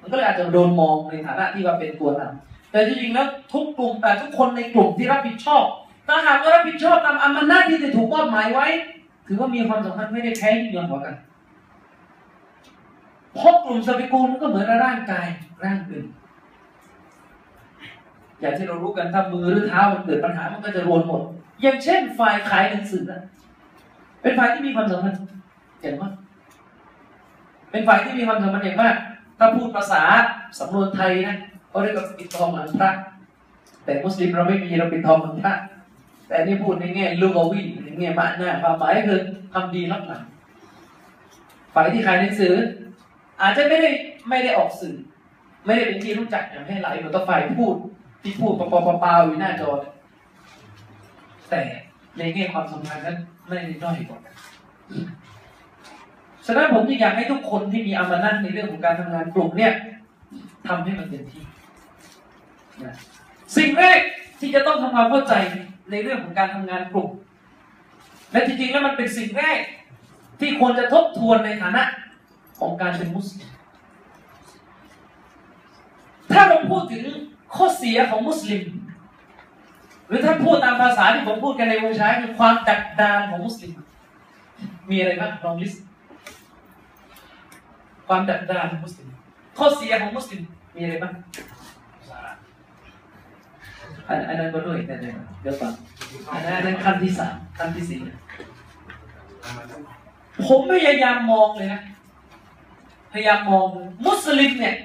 [0.00, 5.64] มันก็เลยอาจจะโดนมองในฐานะที่ว่าเป็นตัวนำแต่จริงๆแล้วทุกกลุ่มแต่ทุกคนในกลุ่มที่รับผิดชอบ
[6.06, 8.66] ถ้าหากว่ารับผิดชอบตามอำนาจที่จะถูกมอบหมายไว้
[9.32, 11.14] ถือว่ามีความสำคัญไม่ได้แพ้ยิ่งยอนกว่ากัน
[13.34, 15.26] เพราะกลุ่มสปิกูลมันก็เหมือนร่างกาย
[15.64, 16.06] ร่างอื่น
[18.40, 21.22] อย่างที่เรารู้กันถ้ามือหรือเท้ามันเกิดปัญหามันก็จะรวนหมด
[21.62, 23.02] อย่างเช่นฝ่ายขายหนังสือ
[24.22, 25.12] เป็นฝ่ายที่มีความสำคัญ
[25.82, 26.12] อย่างมาก
[27.70, 28.96] เป็นฝ่ายที่มีความสำคัญอย่างมาก
[29.38, 30.02] ถ้าพูดภาษา
[30.58, 31.36] สำนวนไทยนะ
[31.68, 32.90] เขาเรียกว่าปิดทองหลังพระ
[33.84, 35.54] แต่มุสลิมเราไม่มีเราปิดทองหลังพระ
[36.28, 37.66] แต่นี่พูดในแง่ลูกอวิน
[38.00, 39.20] แง่มาหน้าความหมายคือ
[39.52, 40.22] ทำดีรับหลัง
[41.74, 42.54] ฝ่ายที่ขายหนังสือ
[43.40, 43.90] อาจจะไม่ได้
[44.28, 44.96] ไม่ได้ออกสื่อ
[45.66, 47.74] ไม่ได้เป็นที่รู้จักอย่างให้หลายเหมือนตัวฝ่ายพูด
[48.22, 49.70] ที่พูดปปปปาอยู่หน้าจอ
[51.50, 51.62] แต่
[52.18, 54.34] ในแง่ความสัมพันธ์นั้นไม่ได้น้อยกว่ากัน
[56.46, 59.72] ฉะนั้นผมจึงอยากให้ทุกคนที่มีอามานะในเรื่องของการทำงานกลุ่มเนี่ย
[60.68, 61.44] ทำให้มันเต็มที่
[63.56, 64.00] สิ่งแรก
[64.40, 65.34] ที่จะต้องทำความเข้าใจ
[65.90, 67.08] ในเรื่องของการทำงานกลุ่ม
[68.32, 69.60] และจริงๆแล้วมันเป็นสิ่งแรก
[70.40, 71.82] ที่ควรจะทบทวนในฐานะ
[72.60, 73.50] ของการเป็นมุสลิม
[76.32, 77.04] ถ้าเราพูดถึง
[77.56, 78.64] ข้อเสียของมุสลิม
[80.06, 83.72] หรือถ้าพูดตามภาษาที่ผมพูดกันในวงช้คือความดักดานของมุสลิม
[84.90, 85.84] มีอะไรบ้างลองลิสต์
[88.08, 89.08] ความดักดานของมุสลิม
[89.58, 90.42] ข้อเสียของมุสลิม
[90.74, 91.12] มีอะไรบ้าง
[94.28, 95.72] อันนั้นก็ด้วยแต่เดี๋ยวก่อน
[96.32, 98.00] อันนั้นอันนั้นขั้นที่สามขั้นที่สี่
[100.46, 101.82] ผมพยายามมองเลยนะ
[103.12, 103.66] พยายามมอง
[104.06, 104.76] มุสลิมเนี่ย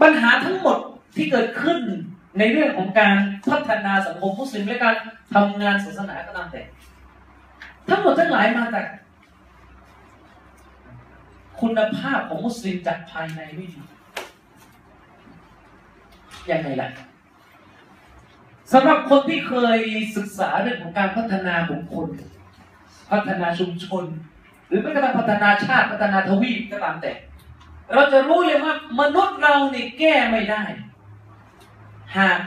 [0.00, 0.78] ปัญหาทั้งหมด
[1.16, 1.78] ที่เกิดขึ้น
[2.38, 3.16] ในเรื่องของการ
[3.50, 4.96] พัฒนาสังคมมุสลิมและการ
[5.34, 6.62] ทำงานศาสนาก็ตามแต่
[7.88, 8.86] ทั้งหมดทั้งหลายมาจาก
[11.60, 13.80] คุณภาพของมุสลิมจากภายในไม่ดี
[16.50, 16.88] ยังไงล่ะ
[18.74, 19.78] สำหรับคนที่เคย
[20.16, 22.08] ศึกษาเรื่องของการพัฒนาบุคคล
[23.10, 24.04] พัฒนาชุมชน
[24.68, 27.12] หรือแม้กระทั่งพัฒนาชาติพัฒนาทวีปก็ตามแต่
[27.94, 30.62] เราจะรู้เลยว่ามนุษย์เราเนี่ยแก้ไม่ได้
[32.16, 32.38] หาก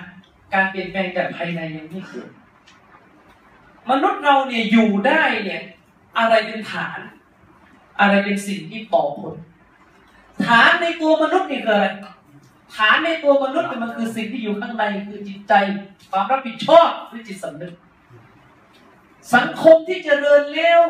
[0.53, 2.29] การเปลี่ยนแปลงจากภายในยังไม่เกิด
[3.89, 5.63] มนุษย์เราเนี่ยอยู่ได้เนี่ย
[6.17, 6.99] อะไรเป็นฐาน
[7.99, 9.35] อะไรเป็นสิ่งที่ต่อผล
[10.45, 11.87] ฐานในตัวมนุษย์นี่คืออะไร
[12.77, 15.53] ฐานในตัวมนุษย์มันคือสิ่งที่อยู่ข้างในคือจิตใจ
[16.11, 17.73] ความรับผิดชอบหรือจิตสำนึก
[19.35, 20.81] สังคมที่จเจริญเร็ว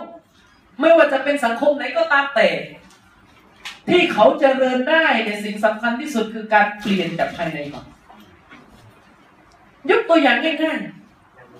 [0.80, 2.50] ไม่ว่าจะเป็นสังคมไหนก็ตามแต่
[3.88, 7.86] ที่เขาจเจริญได้ในสิ่งสำคัญที่สุดคือการเปลี่ยนจากภายในก่อน
[9.90, 10.80] ยกตัวอย่างง่าย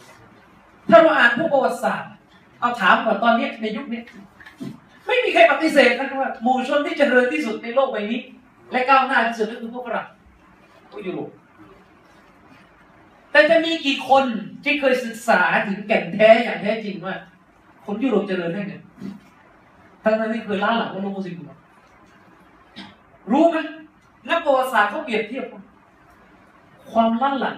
[0.04, 2.12] ๆถ้าเราอ่านพวกประวัติศาสตร์
[2.60, 4.02] เอาถามก่อนตอนนี้ในยุคนี้
[5.08, 8.22] ไม่มีใครปฏิเสธนะครับว่าหมู่ชนที่เจริญที่สุดในโลกใบนี้
[8.72, 10.08] และก้าวหน้าที่สุดก็คือพวกฝรั่ง
[10.98, 11.32] พวกยุโรป
[13.32, 14.26] แต่จะมีกี่คน
[14.64, 17.16] ที่เคยศึกษาถึงแก่นแท้อย่างแท้จริงว่า
[17.86, 18.76] คนยุโรปเจริญได้ไง
[20.04, 21.38] ทั้งนั้นที่เคยล้าหลังว่าโลกมุสลิม
[23.32, 23.58] รู้ไหม
[24.30, 25.46] นักประวัติศาสตร์เขาเปรียบเทียบ
[26.92, 27.58] ความล้าหลัง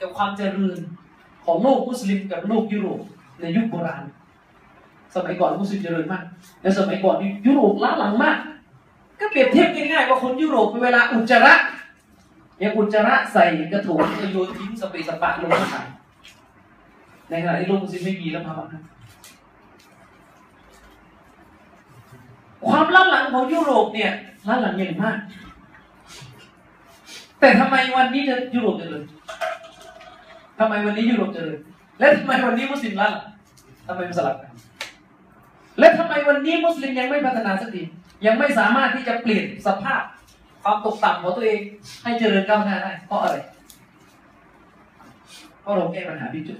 [0.00, 0.78] กับความเจริญ
[1.44, 3.00] ของโลกมุสลิมกับโลกยุโรป
[3.40, 4.04] ในยุคโบราณ
[5.14, 6.24] สมัยก่อนมุสลิมเจริญมาก
[6.62, 8.38] ในสมัยก่อนยุโรปล้าหลังมาก
[9.20, 11.54] ก็เปรียบเทียบง่ายๆว่าคนยุโรปเวลาอุจจาระ
[12.62, 15.86] ย่างอุจจาระใส่กระถางโยนทิ้งสเปสปะลงมาถ่าย
[17.30, 18.66] ในขณะที่โลกมุสลิมไม่มีแล้วมาบ้า
[22.66, 24.12] ความล้าหลังของยุโรปเนี่ย
[24.48, 25.16] ล้าหลังใหญ่มาก
[27.40, 29.04] แต่ทำไมวันนี้จะยุโรปเจริญ
[30.58, 31.58] ทำไมวันนี้ยุโรปเจริญ
[31.98, 33.26] และทำไมวันนี้มุสลิมล้าหลัง
[33.86, 34.52] ทำไมมันสลับกัน
[35.78, 37.82] และทำไมวันนี้มุสลิมยังไม่พัฒนาสักที
[38.26, 40.02] ยังไม่สามารถที่จะเปลี่ยนสภาพ
[40.68, 41.60] ความตกต่ำของตัวเอง
[42.02, 43.36] ให้เจริญก้าวหน้าได้เพราะอะไร
[45.60, 46.58] เพราะเราแก้ปัญหาที่จุด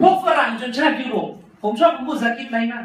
[0.00, 1.28] พวกฝรั่งชนชาติยุโรป
[1.62, 2.84] ผมชอบพูดสกิทไนมาก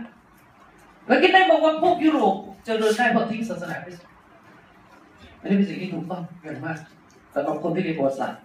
[1.08, 4.06] แล้วกินได้บอกว่าพวกยุโรปเจริญได้เพราะทิ้งศาสนาคริสต์
[5.39, 6.78] อันนี้เป็นสิ่งที่ถูกต้องอย่างมาก
[7.34, 8.39] สำหรับคนที่เรียนประวัติศาสตร์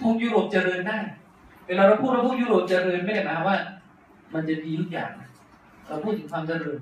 [0.00, 0.98] พวกยุโรปเจริญได้
[1.66, 3.56] เวลาเราพูดว่าพวกยุโรปเจริญไม่ได้หมายว่า
[4.34, 5.10] มันจะดีทุกอย่าง
[5.86, 6.78] เราพูดถึงความเจริญ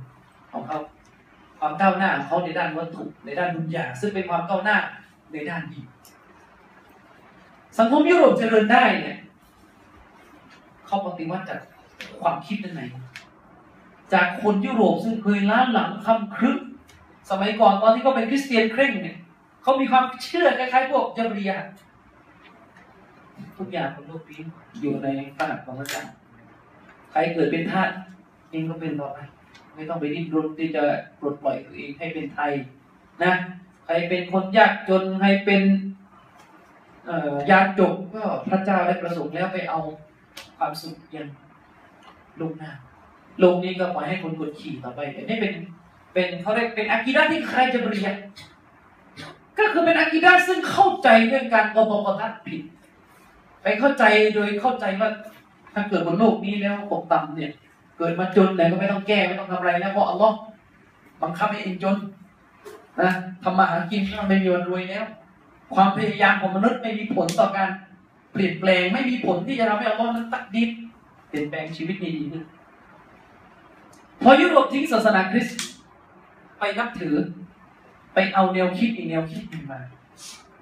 [0.52, 0.78] ของเขา
[1.66, 4.78] ความก้าวหน้าของเขาในด้านวัตถุในด้านบุญญาซึ่งเป็นความก้าวหน้า
[5.32, 5.80] ในด้านดี
[7.78, 9.18] สังคมยุโรปเจริญได้เนี่ย
[10.86, 11.60] เขาปฏิวัติจาก
[12.20, 12.82] ความคิดด้านใน
[14.14, 16.58] จากคนยุโรปซึ่งเคยล้าหลังคำครึก
[17.30, 19.16] สมัยก่อนตอนที่เขาเป็นคริสเตียนเคร่งเนี่ย
[19.62, 21.52] เขามีความเชื่อคล้ายๆพวกจารีย
[23.58, 24.40] ทุกอย่างบนโลกนี้
[24.80, 26.04] อยู่ในขนาดของพระเจ้า
[27.10, 27.90] ใครเกิดเป็นทาส
[28.50, 29.18] เองก็เป็นต่อไป
[29.76, 30.84] ไม่ต้องไปดิ้นรนที่จะ
[31.20, 32.52] ปลดปล่อยตัวเองให้เป็นไทย
[33.24, 33.34] นะ
[33.84, 35.62] ใครเป็นคนยากจนใครเป็น
[37.50, 39.80] ยากจกก็พระเจ้าได้ประสงค์แล้วไปเอา
[40.58, 41.26] ความสุขยัง
[42.40, 42.72] ลงหน้า
[43.42, 45.54] ลกนี้ก็ปล่อยให้คนกดขี่ต่อไปแต่นี่เป็น
[46.14, 48.14] เป็นเขาเรียกเป็นอากิดาที่ใครจะเรียน
[49.58, 52.62] ก็คือเป็นอากิดาซึ่งเข้าใจเรื่องการกบฏทัดผิด
[53.62, 55.10] ไปเข้าใจโดยเข้าใจว่า
[55.74, 57.52] ถ้าเกิดบนโลกนี้แล้วตกต่ำเนี่ย
[57.98, 60.36] เกิดมาจนแล้วก็ไม่ต้องแก้ไม่ต้องทำอะไรแล้วเพราะอัลลอฮ์
[61.22, 61.96] บังคับให้เองจน
[63.00, 63.10] นะ
[63.42, 65.04] ทำมาหากินก็ไม่มีวันรวยแล้ว
[65.74, 67.70] ความพยายามของมนุษย์ไม่มีผลต่อการ
[68.32, 70.70] เปลี่ยนแปลงไม่มีผลที่จะทำให้อัลลอฮ์นั้นตักดิบ
[71.28, 72.44] เปลี่ยนแปลงชีวิตดีขึ้น
[74.22, 75.60] พอยุโรปทิ้งศาสนาคริสต์
[76.58, 77.14] ไปนับถือ
[78.14, 79.80] ไปเอาแนวคิดอีกแนวคิดหนึ่งมา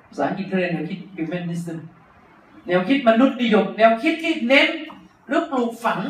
[0.08, 1.78] ภาษาอังกฤษเรียนแนวคิด humanism
[2.66, 4.68] แนวคิดมนุษย์นิยม แนวคิดที่เน้น
[5.26, 6.00] หรือปลูกฝัง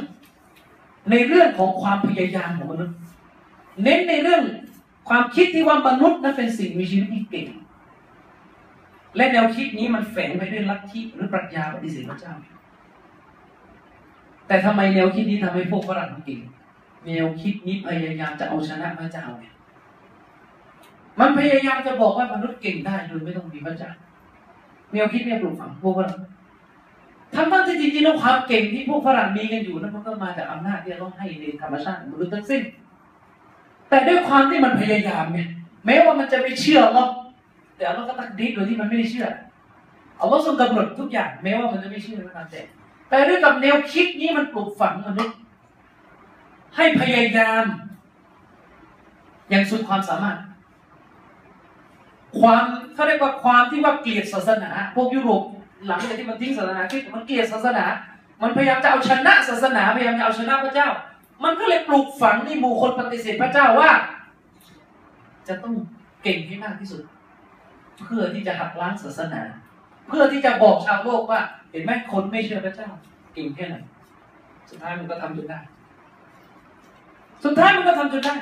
[1.10, 2.96] ในเรื่องของความพยายามของมนุษย์
[3.82, 4.42] เน้นในเรื่อง
[5.08, 7.48] ความคิดที่ว่ามนุษย์นั้นเป็นสิ่งมีชีวิตที่เก่ง
[9.16, 12.34] และแนวคิดนี้มันแฝงไปด้วยลัทธิหรือปรัชญาปฏิเสธพระเจ้า
[14.46, 16.40] แต่ทำไมแนวคิดนี้ทำให้พวกฝรั่งเก่ง
[17.06, 19.54] แนวคิดนี้พยายามจะเอาชนะพระเจ้าเนี่ย
[21.20, 23.90] มันพยายามจะบอกว่ามนุษย์เก่งได้โดยไม่ต้องมีพระเจ้า
[24.92, 26.18] แนวคิดเนี่ยปลูกฝังพวกฝรั่ง
[27.34, 32.62] ทั้งทั้งที่จริงๆแล้วความเก่งที่พวกฝรั่งมีกันอยู่นั้นมันก็มาจากอำนาจที่เราให้ในธรรมชาติมนุษย์ทั้งสิ้น
[33.88, 35.48] แต่ด้วยความที่มันพยายามเนี่ย
[35.86, 37.10] แม้ว่ามันจะไม่เชื่อหรอก
[37.76, 39.26] แต่เราก็ตักดีโดยที่มันไม่ได้เชื่อ
[40.16, 42.60] เอาว่าทรงกำหนดทุกอย่างแม้ว่ามันจะไม่เชื่อก็ตามแต่
[43.10, 45.36] แต่ด้วยกับแนวคิดนี้มันปลูกฝังมนุษย์
[46.76, 47.64] ให้พยายาม
[49.50, 50.38] อย่างสุดความสามารถ
[52.40, 55.42] ความเขาเรียกว่าความที่ว่าเกลียดศาสนา พวกยุโรป
[55.86, 57.84] หลังจากที่มันทิ้งศาสนาคริสต์มันเกลียดศาสนา
[58.42, 60.88] มันพยายามจะเอาชนะศาสนาพยายามจะเอาชนะพระเจ้า
[61.44, 63.90] มันก็เลยปลูกฝังในหมู่คนปฏิเสธพระเจ้าว่า
[65.48, 65.74] จะต้อง
[66.22, 67.02] เก่งให้มากที่สุด
[68.04, 69.42] เพื่อที่จะหักล้างศาสนา
[70.08, 72.88] เพื่อที่จะบอกชาวโลกว่า เห็นไหมคนไม่เชื่อพระเจ้า
[73.34, 73.76] เก่งแค่ไหน
[74.70, 75.58] สุดท้ายมันก็ทำจนได้
[77.44, 78.34] สุดท้ายมันก็ทำจนได้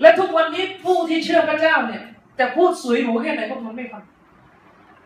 [0.00, 2.02] และทุกวันนี้ผู้ที่เชื่อพระเจ้าเนี่ย
[2.38, 4.02] จะพูดสวยหรูแค่ไหนพวกมันไม่ฟัง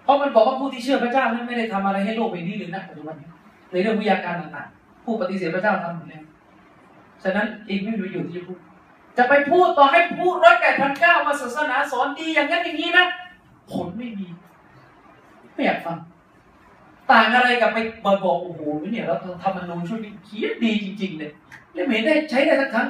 [0.08, 3.16] เพราะมันบอกว่าผู้ที่เชื่อพระเจ้านั้นไม่ได้ทำอะไรให้โลกใบนี้เลยนะปัจจุบัน
[3.72, 6.24] ในเรื่องวิทยาการต่างๆ ผู้ปฏิเสธพระเจ้าทำหมดแล้ว
[7.22, 8.58] ฉะนั้นเองไม่มีประโยชน์ที่จะพูด
[9.16, 13.06] จะไปพูดต่อให้พูดร้อยแปดพันเก้ามาศาสนาสอนดีอย่างนั้นอย่างนี้นะ
[13.70, 14.28] ผลไม่มี
[15.54, 15.98] ไม่อยากฟัง
[17.10, 18.60] ต่างอะไรกับไปบอกบอกโอ้โห
[18.92, 21.30] เนี่ยเราทำมันนูนช่วยเขียนดีจริง ๆ เลย
[21.72, 22.88] แล้วไม่เห็นได้ใช้ได้สักครั้ง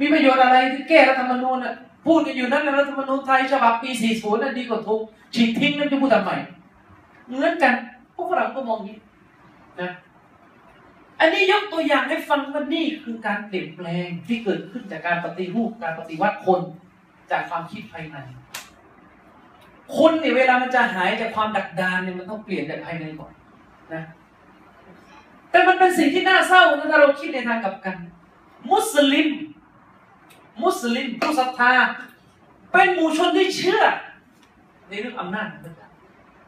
[0.00, 1.74] มีประโยชน์อะไรที่แก้รัฐธรรมนูญอะ
[2.04, 5.02] พูดกันอยู่นั่นรัฐธรรมนูญไทยฉบับปี 40นั่นดีกว่าทุก
[5.34, 6.30] ฉีกทิ้งนั่นจะพูดทำไม
[7.28, 7.74] เหมือนกัน
[8.16, 8.98] พวกเราก็มองอย่างนี้
[9.80, 9.90] นะ
[11.20, 16.60] อันนี้ยกตัวอย่างให้ฟังว่านี่คือการเปลี่ยนแปลงที่เกิดขึ้นจากการปฏิรูปการปฏิวัติคน
[17.30, 18.16] จากความคิดภายใน
[19.96, 23.32] คนเนี่ยเวลามันจะหายจากความดักดานเนี่ยมันต้องเปลี่ยนจากภายในก่อน
[23.94, 24.02] นะ
[25.50, 27.96] แต่มันเป็นสิ่งที่น่าเศร้านะถ้าเราคิดในทางกลับกัน
[28.70, 29.28] มุสลิม
[30.64, 31.72] มุสลิมผู้ศรัทธา
[32.72, 33.82] เป็นหมู่ชนที่เชื่อ
[34.88, 35.88] ในเรื่องอำนาจของพระเจ้า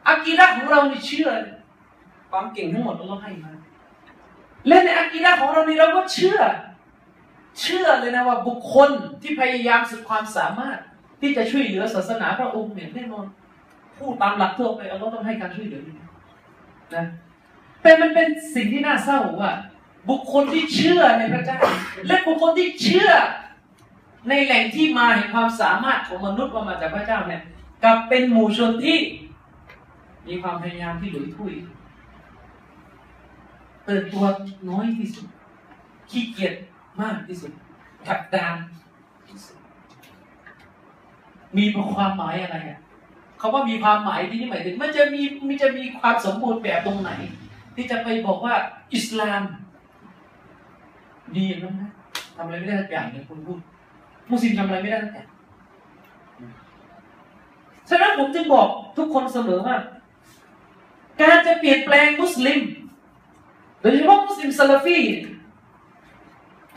[0.07, 1.29] อากีดะของเรานี่เชื่อ
[2.31, 3.51] ความเก่งทั้งหมดเราให้มา
[4.67, 6.39] และในอากีดะของเรานี่เราก็เชื่อ
[7.61, 8.89] เชื่อเลยนะว่าบุคคล
[9.21, 10.79] ที่พยายามสุดความสามารถ
[11.21, 13.25] ที่จะช่วยเหลือศาสนาพระองค์เนี่ยแน่นอน
[13.97, 15.81] ผู้ตามหลักทั่วไปเราต้องให้การช่วยเหลือ
[16.95, 17.05] นะ
[17.81, 19.53] แต่มันเป็นสิ่งที่น่าเศร้าว่า
[20.09, 21.59] บุคคลที่เชื่อในพระเจ้า
[22.07, 23.11] และบุคคลที่เชื่อ
[24.29, 27.41] ในแหล่งที่มาแห่งความสามารถของมนุษย์ว่ามาจากพระเจ้าเนี่ย
[27.83, 28.97] กับเป็นหมู่ชนที่
[30.27, 31.53] มีความพยายามที่หลุยทุย
[33.85, 34.25] เปิดตัว
[34.69, 35.27] น้อยที่สุด
[36.09, 36.53] ขี้เกียจ
[37.01, 37.51] มากที่สุด
[38.07, 38.55] ขัดดาน
[39.27, 39.57] ที่สุด
[41.57, 42.79] มีความหมายอะไรอะ
[43.37, 47.11] เขาว่ามีความหมายที่นี่หมายถึงมันจะมีมันจะมีความสมบูรณ์แบบตรงไหน
[47.75, 48.53] ที่จะไปบอกว่า
[48.93, 49.41] อิสลาม
[51.35, 51.91] ดีอย่างนั้นนะ
[52.35, 53.59] ทำอะไรไม่ได้สักอย่างเลยคุณพูด
[54.31, 55.27] มุสลิมทำอะไรไม่ได้สักอย่าง
[57.89, 59.75] ฉะนั้นผมจึงบอกทุกคนเสมอว่า
[61.21, 62.59] การจะเปลี่ยนแปลงมุสลิม
[63.81, 64.99] โดยเฉพาะมุสลิมซาลาฟี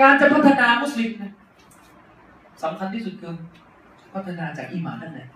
[0.01, 1.33] การจะพัฒนามุสลิมนะ
[2.63, 3.35] สำคัญที่สุดคือ
[4.15, 5.29] พัฒนาจากอิมานนั่นแหละ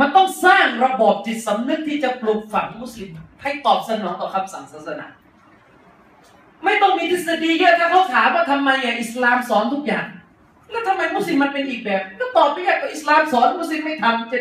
[0.00, 3.10] มันต้องสร้างระบบจิตสำนึกที่จะปลูกฝังมุสลิม
[3.42, 5.06] ให้ตอบสนองต่อคำสั่งศาสนา
[6.64, 8.70] ไม่ต้องมีทฤษฎีเยอะถ้าเขาถามว่าทำไม
[9.00, 10.06] อิสลามสอนทุกอย่าง
[10.70, 14.38] แล้วทำไมมุสลิมมันเป็นอีกแบบ ก็ตอบไม่ยากก็อิสลามสอนมุสลิมไม่ทำจะ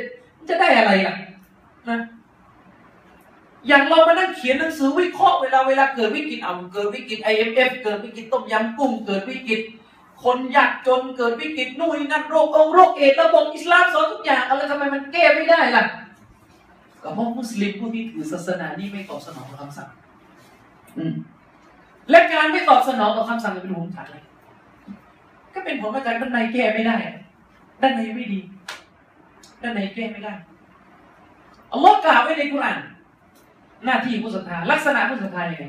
[0.48, 1.16] จะได้อะไรล่ะ
[1.90, 2.00] นะ
[3.68, 9.62] อย่างเรามานั่งเขียนหนังสือวิเคราะห์เวลาเวลาเกิดวิกฤตเอาเกิดวิกฤต IMF เกิดวิกฤตต้มยำกุ้งเกิดวิกฤต
[10.24, 15.84] คนยากจนเกิดวิกฤตนู่นนั่นโรคองโรคเอดระบบอิสลามสอนทุกอย่างอะไรทำไมมันแก้ไม่ได้ล่ะ
[17.04, 19.90] ก็เพราะมุสลิมผู้ที่ถือศาสนานี้ไม่ตอบสนองคำสั่ง
[20.98, 21.14] อืม
[22.12, 24.18] และการไม่ตอบสนองต่อคำสั่งเป็นผลจากอะไร
[25.54, 26.98] ก็เป็นผลมาจากด้านในแก้ไม่ได้
[27.82, 28.40] ด้านในไม่ดี
[29.62, 30.34] ด้านในแก้ไม่ได้
[31.72, 32.78] อัลลอฮ์กล่าวไว้ในกุรอาน
[33.86, 35.66] หน้าที่ผู้ศรัทธาลักษณะผู้ศรัทธาอย่างไร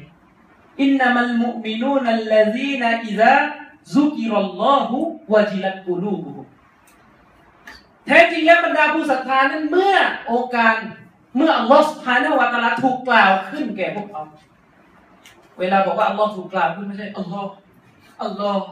[0.82, 3.36] อินนามัลมุมินูนัลลซีนอิซา
[3.94, 4.98] ซุกิรัลลอฮุ
[5.32, 6.30] วะจิลัตกุลูบุ
[8.06, 10.74] แท้จริงแล้วบรรดาผู้ศรัทธานั้นเมื่อโอกาส
[11.36, 14.22] เมื่ออัลลอฮ์สุภาณวะตาลาถูกกล่าวขึ้นแก่พวกเขา
[15.58, 17.52] เวลาบอกว่าอัลลอฮ์ถูกกล่าวขึ้นไม่ใช่อัลลอฮ์
[18.22, 18.66] อัลลอฮ์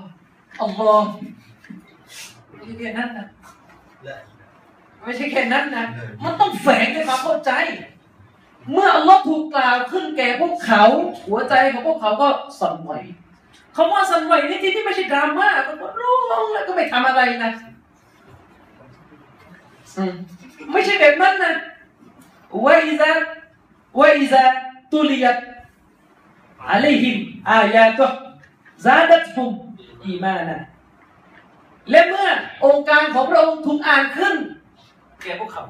[0.62, 1.08] อัลลอฮ์
[2.50, 3.26] ไม่ใช่แค่นั้นนะ
[5.04, 5.86] ไม่ใช่แค่นั้นนะ
[6.24, 7.52] มันต้องแฝงด้วยความเข้าใจ
[8.72, 10.84] เมื่ออัลลอฮ์ถูกกล่าวขึ้นแก่พวกเขา
[11.28, 12.28] หัวใจของพวกเขาก็
[12.60, 12.92] สั่นไหว
[13.76, 17.52] คำว่าสั่นไหวนี่ที่นี่ไม่ใช่ดราม่าก็ร้องแล้วก็ไม่ทำอะไรนะ
[20.72, 21.54] ไม่ใช่แบบนั้นนะ
[22.64, 23.10] ว่าอิซา
[23.98, 24.42] ว่าอิซา
[24.92, 25.36] ตุลียต
[26.68, 27.16] อะลัยฮิม
[27.50, 28.06] อายาตุ
[28.84, 29.50] ซาดัตฮุม
[30.04, 30.60] อีมานะ
[31.90, 32.28] และเมื่อ
[32.64, 34.34] องค์การของพระองค์ถูกอ่านขึ้น
[35.22, 35.64] แก่พวกเขา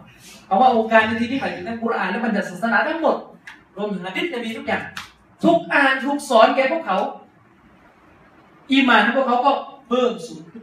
[0.46, 3.16] เพราะว่าองค์การในที่นี้หมายถึงทั้งกุรอานและบรรดาศาสนาทั้งหมด
[3.76, 4.82] รวมถึงอะดิษนบีทุกอย่าง
[5.44, 6.98] ทุกอ่านทุกสอนแก่พวกเขา
[8.72, 9.52] อีมานของพวกเขาก็
[9.88, 10.62] เพิ่มสูงขึ้น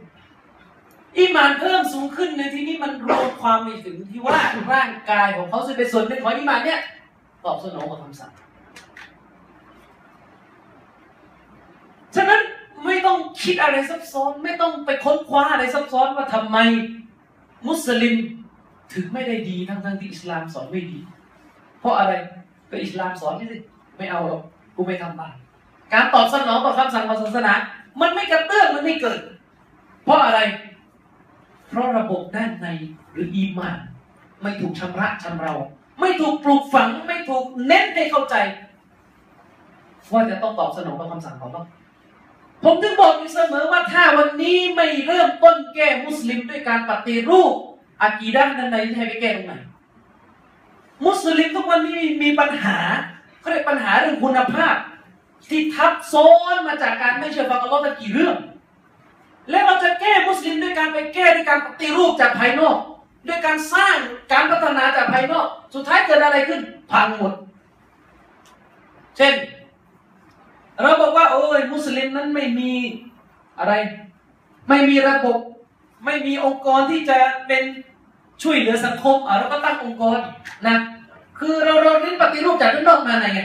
[1.18, 4.38] อีมานเพิ่มสูงขึ้นในที่นี้มันรวมความไปถึงที่ว่า
[4.72, 6.80] ร่างกายของเขาซึ่งเป็นส่วนหนึ่งของอีมานเนี่ย
[7.44, 8.30] ตอบสนองกับคำสั่ง
[12.18, 12.42] ฉะนั้น
[12.84, 16.56] ไม่ต้องคิดอะไรซับซ้อน ไม่ต้องไปค้นคว้าอะไรซับซ้อนว่าทำไม
[17.66, 18.16] มุสลิม
[18.92, 20.98] ถึงไม่ได้ดีทั้งทั้งที่อิสลามสอนไม่ดี
[21.80, 22.12] เพราะอะไร
[22.70, 23.58] ก็อิสลามสอนไม่สิ
[23.96, 24.42] ไม่เอาหรอก
[24.76, 25.34] กูไม่ทำบาป
[25.92, 27.52] การตอบสนองต่อคำสั่งของศาสนา
[28.00, 29.20] มันไม่กระเตื้องมันไม่เกิด
[30.04, 30.40] เพราะอะไร
[31.68, 32.68] เพราะระบบด้านใน
[33.12, 33.78] หรืออีมาน
[34.42, 35.54] ไม่ถูกชำระชำเรา
[36.00, 38.34] ไม่ถูกปลูกฝัง ไม่ถูกเน้นให้เข้าใจ
[40.12, 41.62] ว่าจะต้องตอบสนองต่อคำสั่งของเรา
[42.64, 47.54] ผมถึงบอกอยู่เสมอว่าถ้าวันนี้ไม่เริ่มต้นแก้มุสลิมด้วยการปฏิรูป
[48.02, 49.54] อากีดันั้นในให้ไปแก้ตรงไหน
[51.06, 52.78] มุสลิมทุกวันนี้มีปัญหา
[53.40, 54.76] เขาเรียกปัญหาเรื่องคุณภาพ
[55.48, 58.36] ที่ทับซ้อนมาจากการไม่เชื่อฟังอัลลอฮ์ตะกี่เรื่อง
[59.50, 62.76] และเราจะแก้มุสลิมด้วยการไปแก้ด้วยการปฏิรูปจากภายนอก
[63.28, 63.96] ด้วยการสร้าง
[64.32, 67.32] การพัฒนาจากภายนอก สุดท้ายเกิดอะไรขึ้น พังหมด
[69.16, 69.34] เช่น
[70.82, 72.72] เราบอกว่า โอ้ยมุสลิมนั้นไม่มี
[73.58, 73.74] อะไร
[74.68, 75.38] ไม่มีระบบ
[76.04, 77.64] ไม่มีองค์กรที่จะเป็น
[78.42, 80.18] ช่วยเหลือสังคมอะเราก็ตั้งองค์กร
[80.66, 80.76] นะ
[81.38, 83.40] คือเราเราเน้นปฏิรูปจากด้านนอกมาไง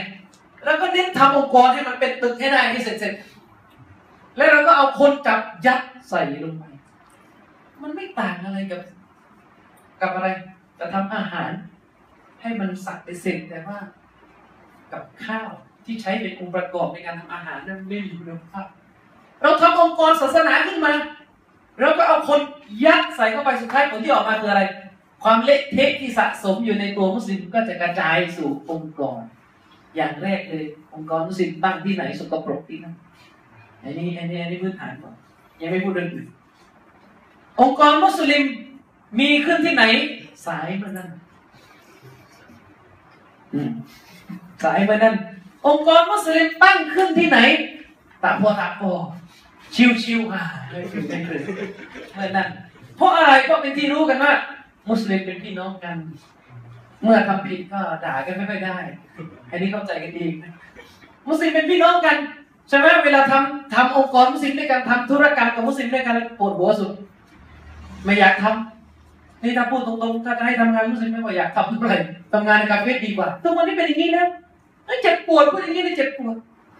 [0.64, 3.14] แล้วก็เน้นทำองค์กรให้มันเป็นตึกให้ได้ให้เสร็จเสร็จ
[4.36, 6.64] แล้วเราก็เอาคนจับยัดใส่ลงไป
[7.82, 8.80] มันไม่ต่างอะไรกับ
[10.00, 10.28] กับอะไร
[10.78, 11.50] จะทำอาหาร
[12.40, 13.78] ให้มันสักไปเสร็จแต่ว่า
[14.92, 15.48] กับข้าว
[15.86, 18.66] ที่ใช้เป็นองค์ประกอบในการทำอาหารนั้นไม่มีคุณภาพ
[19.42, 20.92] เราทำองค์กรศาสนาขึ้นมา
[21.80, 22.40] เราก็เอาคน
[22.84, 24.62] ยัดใส่เข้าไปสุดท้ายผลที่ออกมาคืออะไร
[25.22, 29.20] ความเละเทะที่สะสมอยู่ในตัวมุสลิมก็จะกระจายสู่องค์กร
[29.96, 32.94] อย่างแรกเลยองค์กรมุสลิมตั้งที่ไหนสกปรกที่นั่น
[33.82, 35.14] อันนี้อันนี้อันนี้พื้นฐานก่อน
[35.60, 36.26] ยังไม่พูดเรื่องอื่น
[37.60, 38.42] องค์กรมุสลิม
[39.20, 39.84] มีขึ้นที่ไหน
[40.46, 41.08] สายมานั่น
[44.64, 45.14] สายมานั่น
[45.66, 47.38] องค์กรมุสลิมตั้งขึ้นที่ไหน
[48.22, 48.92] ตาพอตาพอ
[49.74, 50.42] ชิวชิวอะ
[52.14, 52.48] เมื่อนั้น
[52.96, 54.32] เพราะอะไรก็เป็นที่รู้กันว่า
[54.90, 55.96] มุสลิมเป็นพี่น้องกัน
[57.02, 58.78] เมื่อทำผิดก็ด่ากันไม่ค่อยได้
[59.50, 60.26] อันนี้เข้าใจกันดี
[61.28, 62.16] มุสลิมเป็นพี่น้องกัน
[62.68, 66.92] ใช่ไหมเวลาทำทำองค์กรมุสลิมด้วยกันทำธุรกรรมกับมุสลิมด้วยกันปวดหัวสุด
[68.04, 71.94] ไม่อยากทำนี่ถ้าพูดตรงๆถ้าจะให้ทำงานมุสลิมไม่ว่าอยากทำอะไร
[72.32, 74.28] ทำงานในกาเฟ่ดีกว่าทุกวันนี้เป็นอย่างนี้แล้ว
[75.02, 76.36] เจ็บปวดพูดอย่างนี้เลยเจ็บปวด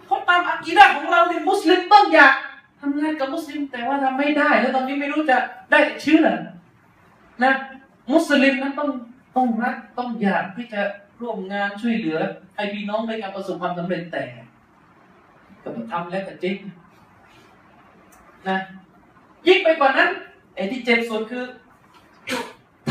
[0.07, 2.35] เพราะตามอักีดะของเราเนี่ยมุสลิมต้องอยาก
[2.81, 5.37] ทำงานกับมุสลิมแต่ว่าทำไม่ได้แล้วตอนนี้ไม่รู้จะ
[5.71, 6.39] ได้ชื่อหรอ
[7.43, 7.53] นะ
[8.13, 8.91] มุสลิมนั้นต้อง
[9.37, 10.81] ต้องรักต้องอยากที่จะ
[11.21, 12.19] ร่วมงานช่วยเหลือ
[12.55, 14.25] ให้พี่น้องในการประสบความสำเร็จแต่
[15.63, 16.57] ก็ทำแล้วแต่จริง
[18.49, 18.59] นะ
[19.47, 20.11] ยิ่งไปกว่านั้น
[20.55, 21.45] ไอ้ที่เจ็บสุดคือ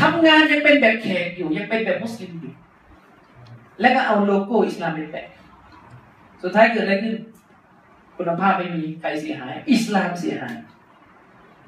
[0.00, 2.52] ทำงานยังเป็นแบบแขกอยู่ยังเป็นแบบมุสลิมอยู่
[3.80, 5.26] แล้วก็เอาโลโก้อิสลามไปแปะ
[6.42, 7.14] สุดท้ายเกิดอะไรขึ้น
[8.16, 10.56] คุณภาพไม่มีใครเสียหาย อิสลามเสียหาย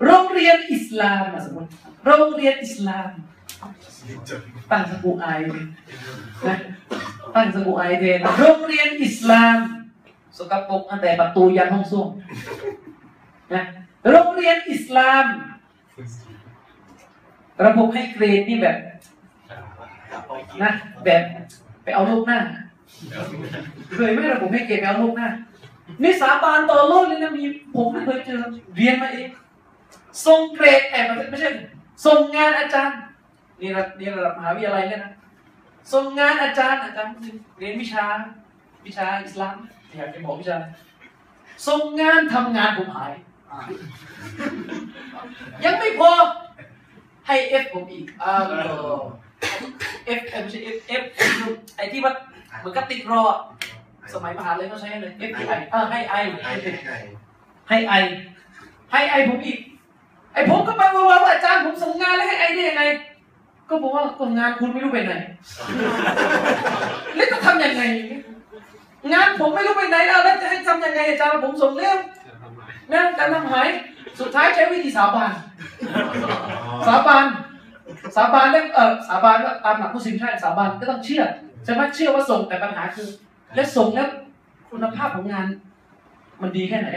[0.05, 1.69] โรงเรียนอิสลามสมมติ
[2.05, 3.09] โรงเรียนอิสลาม
[4.71, 5.29] ตั้งสกุลไอ
[6.49, 6.57] นะ
[7.35, 9.57] ตั้งสกุลไอเทนโรงเรียนอิสลาม
[10.39, 12.09] สกปรกตั้งแต่ประตูยันห้องส้วม
[13.55, 13.63] นะ
[14.11, 15.25] โรงเรียนอิสลาม
[17.65, 18.77] ระบบให้เกรดนี่แบบ
[20.63, 20.73] นะ
[21.05, 21.23] แบบ
[21.87, 22.41] ไปเอาลูกหน้า
[23.95, 25.29] เคยไหมล่ะผมให้เกรดไปเอาลูกหน้า
[26.03, 28.41] นี่สาบานต่อโลกเลยนะมีผมไม่เคยเจอ
[28.77, 29.29] เรียนมาเอง
[30.27, 31.51] ส่งเกรดแอบไม่ใช่
[32.07, 32.99] ส่งงานอาจารย์
[33.61, 35.13] นี่ระนี่ระดับมหาวิทยาลัยเลยนะ
[35.93, 37.13] ส่งงานอาจารย์อาจารย์
[37.59, 38.05] เรียนวิชา
[38.87, 39.57] วิชาอิสลาม
[39.97, 40.57] อยากจะบอกวิชา
[41.67, 43.13] ส่งงานทำงานผมหาย
[45.65, 46.13] ยังไม่พอ
[47.27, 48.43] ให้เอฟผมอีกอ้าว
[50.07, 51.03] เอฟไม่ใช่เอฟเอฟ
[51.77, 52.13] ไอที่ว่า
[52.59, 53.23] เหมือนกับติดรอ
[54.15, 56.15] สมัยมหาเลยเขาใช้เลย FBI เออให้ไอ
[57.69, 57.95] ให้ไอ
[58.93, 59.59] ให้ไอผมอีก
[60.33, 62.83] ไอผมก็ไปว่าว่าอาจารย์ผมส่งงานแล้วให้ไอได้ยังไง
[63.69, 65.15] ก็บอกว่าก็งานคุณไม่รู้ไปไหน
[67.17, 67.83] แล้วจะทำยังไง
[69.13, 71.99] งานผมไม่รู้ไปไหนแล้วแล้วจะให้ทำยังไงอาจารย์ผมส่งเรื่อง
[72.93, 73.69] นะการทำหาย
[74.21, 75.33] สุดท้ายใช้วิธีสาบาน
[76.87, 77.25] สาบาน
[78.17, 81.23] สาบานเรื่เออสาบานว่าตามหลักผู้สิมใช่สาบานก็ต้องเชื่อ
[81.65, 83.09] ใช่ไหมเชื่อว่าส่งแต่ปัญหาคือ
[83.55, 84.09] แล้วส่งแล้ว
[84.71, 85.47] คุณภาพของงาน
[86.43, 86.89] มันดีแค่ไหน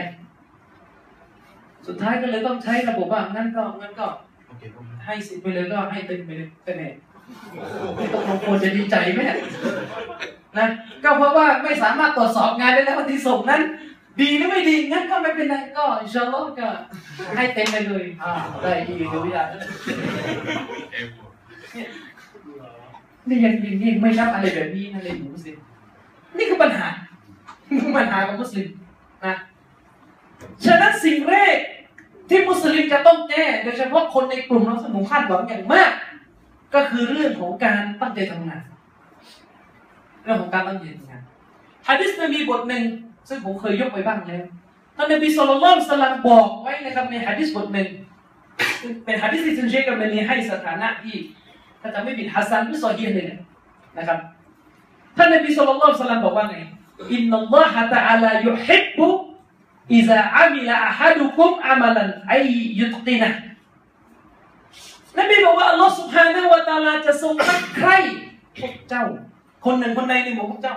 [1.86, 4.06] สุดท้ายก็เลยต้องใช้ระบบว่างั้นก็งั้นก็
[5.04, 6.94] ให้สิไปเลยก็ให้เต็มไปเลยคะแนน
[7.96, 9.20] ไม่ต้องลงควรจะดีใจไหม
[10.58, 10.66] นะ
[11.04, 13.62] ก็เพราะว่าไม่สามารถตรวจสอบงานได้แล้วที่ส่งนั้น
[14.22, 16.68] ดีหรือไม่ดีงั้นก็ไม่เป็นไรก็อินชาอัลลอฮ์ก็
[17.36, 19.44] ให้เต็มไปเลยอ่าได้ดีเดี๋ยวอย่า
[23.28, 25.56] นี่ยังยังยังไม่นับอะไรแบบนี้นะเลยมุสลิม
[26.36, 26.88] นี่คือปัญหา
[27.68, 28.68] นี่คือปัญหาของมุสลิม
[29.26, 29.36] นะ
[30.64, 31.56] ฉะนั้นสิ่งแรก
[32.28, 35.92] ที่มุสลิมจะต้องแก้โดยเฉพาะคนในกลุ่มเราสมุคาดหวังอย่างมาก
[36.74, 38.62] ก็คือเรื่องของการตั้งใจทำงาน
[40.22, 41.22] เรื่องของการตั้งใจทำงาน
[41.88, 42.82] ฮะดิษนบีบทหนึ่ง
[43.29, 44.43] ซึ่งผมเคยยกไปบ้างแล้ว
[44.95, 47.87] ท่านนบีสุลต่านสลัมบอกไว้นะครับในฮะดิษบทหนึ่ง
[49.05, 51.15] เป็นฮะดิษที่ท่านเชคกับเมนีให้สถานะที่
[51.81, 53.25] ถ้าจะไม่ผิดฮัสซันหรือซอฮีเลย
[53.97, 54.19] นะครับ
[55.17, 56.57] ท่านนบีสุลต่านสลัมบอกว่าไง
[57.13, 59.07] อินนัลลอฮะตะอาลายุฮิบบุ
[59.95, 62.33] อิซาอามิลาอะฮัดุคุมอามัลันไอ
[62.79, 63.29] ยุตกินะ
[65.19, 67.89] นบีบอกว่าอัลลอฮ์ سبحانه และ تعالى จะทรงรักใคร
[68.59, 69.05] พวกเจ้า
[69.65, 70.75] คนหนึ่งคนใดในหมู่พวกเจ้า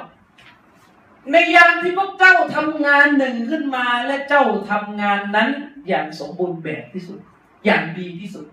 [1.32, 5.50] ในยามที่พวกเจ้าทำงานหนึ่งขึ้นมาและเจ้าทำงานนั้น
[5.88, 7.20] อย่างสมบูรณ์แบบที่สุด
[7.66, 8.46] อย่างดีที่สุด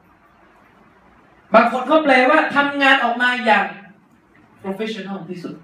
[1.54, 3.66] บางคนเขาแปลว่าทำงานออกมาอย่าง
[4.62, 5.54] professional ที่สุด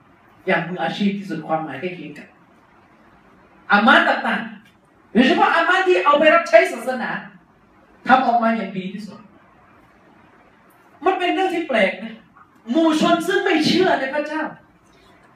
[0.47, 2.29] อย่างมืออาชีพที่สุดความหมายใกล้เคียงกัน
[3.71, 7.11] อามาต่างๆโดยเฉพาะอามาที่เอาไปรับใช้ศาสนา
[8.09, 9.19] ทำออกมาอย่างดีที่สุด
[11.05, 12.17] มันเป็นเรื่องที่แปลกนะ
[12.71, 14.43] หมู่ชนซึ่งไม่เชื่อในพระเจ้า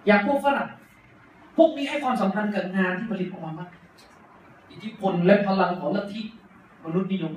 [0.07, 0.69] อย่างพวกฝรั่ง
[1.63, 3.71] วกนี้ให้ความสำคัญกับงานที่ผลิตออกมามาก
[4.71, 6.21] อิทธิพลและพลังของลัทธิ
[6.85, 7.33] มนุษย์นิยม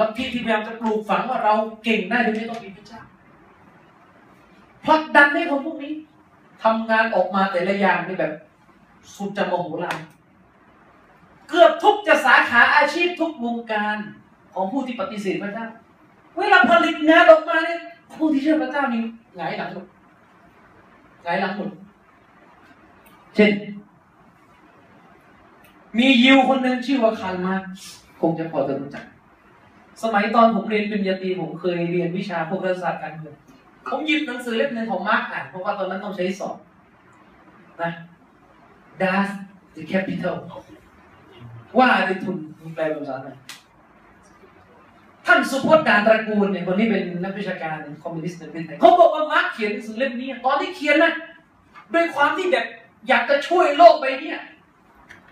[0.00, 3.00] ลัทธิที่พยายามจะปลูกฝังว่าเราเก่งได้โดยไม่ต้องมีพระเจ้า
[4.86, 5.92] ผลักดันให้คนพวกนี้
[6.62, 8.32] ทำงานออกมาแต่ละอย่างในแบบ
[9.14, 9.98] สุดจะโมโหลาน
[11.48, 13.96] เกือบทุกจะสาขาอาชีพทุกวงการ
[14.54, 15.66] ของผู้ที่ปฏิเสธพระเจ้า
[16.38, 17.80] เวลาผลิตงานออกมาเนี่ย
[18.14, 19.02] ผู้ที่เชื่อพระเจ้านี่
[19.36, 19.86] หงายหลังหมด
[21.24, 21.70] หงายหลังหมด
[23.38, 23.52] เช่น
[25.98, 27.54] มียิวคนหนึ่งชื่อว่าคารมา
[28.20, 29.04] คงจะพอจะรู้จัก
[30.02, 33.36] สมัยตอนผมเรียนปริญญาตรีผมเคยเรียนวิชาพวกรัฐศาสตร์การเมือง
[33.88, 36.56] ผมหยิบหนังสือเล่มหนึ่งของมาร์กอ่านเพราะว่าตอนนั้นต้องใช้สอบ
[37.82, 37.90] นะ
[39.02, 39.28] Das
[39.74, 40.36] the capital
[41.78, 42.36] ว่าด้วยทุน
[42.74, 43.36] แปลเป็นภาษาไทย
[45.26, 51.12] ท่านสุพจน์การตระกูลเนี่ยคนนี้เป็นนักวิชาการคอมมิวนิสต์ในประเทศไทยเขาบอกว่ามาร์กเขียนหนังสือเล่มนี้ตอนที่เขียนนะ
[51.94, 52.66] ด้วยความที่แบบ
[53.08, 54.32] อยากจะช่วยโลกใบนี้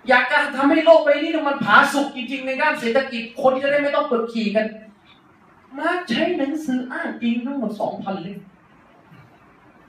[0.09, 4.67] อยากจะทำให้โลกใบนี้มันผาสุกจริง ๆ ในด้านเศรษฐกิจคนจะได้ไม่ต้องกดขี่กัน
[5.79, 8.39] มาใช้หนังสืออ้างอิงทั้งหมดสองพันเล่ม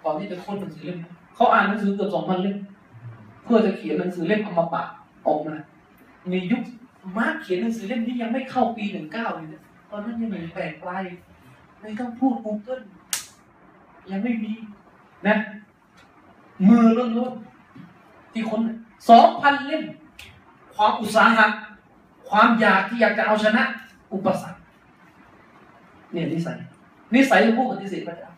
[0.04, 1.00] ก่อนที่จะค้นหนังสือเล่ม
[1.36, 2.58] เขาอ่านหนังสือเกือบสองพันเล่ม
[3.44, 4.84] เพื่อจะเขียนหนังสือเล่มอมตะ
[5.28, 5.56] ออกมา
[6.30, 6.64] ในยุค
[7.18, 9.62] มาร์กเขียนหนังสือเล่มนี้ยังไม่เข้าปีหนึ่งเก้าเลยนะ
[9.92, 11.04] ตอนนั้นยังไม่แปลกปลาย
[11.80, 12.84] ไม่ต้องพูด Google
[14.12, 14.54] ยังไม่มี
[15.28, 15.36] นะ
[16.68, 17.57] มือล้วนๆ
[18.38, 18.62] ที่คน
[19.10, 19.84] สองพันเล่ม
[20.76, 21.46] ความอุตสาหะ
[22.30, 23.64] ความอยากที่อยากจะเอาชนะ
[24.14, 24.60] อุปสรรค
[26.14, 26.58] เนี่ยนิสัย
[27.16, 28.32] นิสัยของผู้ปฏิเสธพระเจ้า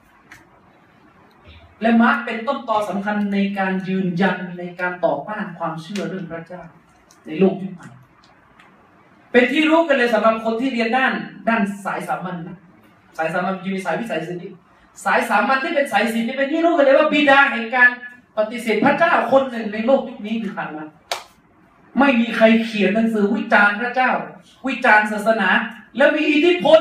[1.81, 6.61] และมาร์กเป็นต้นตอสำคัญในการยืนยันในการต่อต้านความเชื่อเรื่องพระเจ้า
[7.25, 7.87] ในโลกยุคใหม่
[9.31, 11.13] เป็นที่รู้กันเลยสำหรับคนที่เรียนด้าน
[11.49, 12.57] ด้านสายสามัญนะ
[13.17, 14.57] สายสามัญจะมีสายวิทย์สายศิลป์
[15.05, 17.89] สายสามัญที่เป็นสายศิลป์นี่เป็นที่รู้กันเลยว่าบิดาแห่งการ
[18.37, 20.85] ปฏิเสธพระเจ้าคนหนึ่งในโลกยุคนี้คือใครมา
[21.99, 24.11] ไม่มีใครเขียนหนังสือวิจารณ์พระเจ้า
[24.67, 25.49] วิจารณ์ศาสนา
[25.97, 26.79] แล้วมีอิทธิพล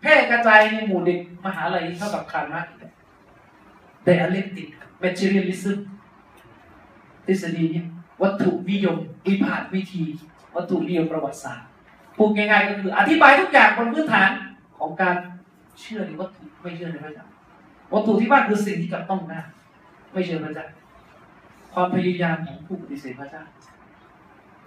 [0.00, 5.78] แพร่กระจายในหมู่เด็กมหาลัยเท่ากับคาร์ล มาร์กซ์ dialectic materialism
[7.26, 7.82] ทฤษฎีนี้
[8.22, 10.04] วัตถุนิยม วิพากษ์วิธี
[10.54, 11.68] วัตถุนิยมประวัติศาสตร์
[12.16, 14.30] พูดง่ายๆก็คือ อธิบายทุกอย่างบนพื้นฐาน
[14.78, 15.16] ของการ
[15.80, 17.26] เชื่อในวัตถุไม่เชื่อในพระเจ้า
[17.92, 19.40] วัตถุที่ว่าคือสิ่งที่จับต้องได้
[20.12, 20.66] ไม่เชื่อพระเจ้า
[21.74, 23.42] ความพยายามของผู้ปฏิเสธพระเจ้า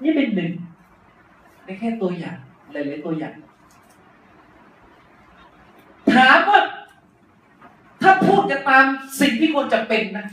[0.03, 0.51] นี่เป็นหนึ่ง
[1.65, 2.37] ในแค่ตัวอย่าง
[2.71, 3.35] หลายๆตัวอย่าง
[6.13, 6.59] ถามว่า
[8.01, 8.85] ถ้าพูดกันตาม
[9.21, 10.27] สิ่งที่ควรจะเป็นนะ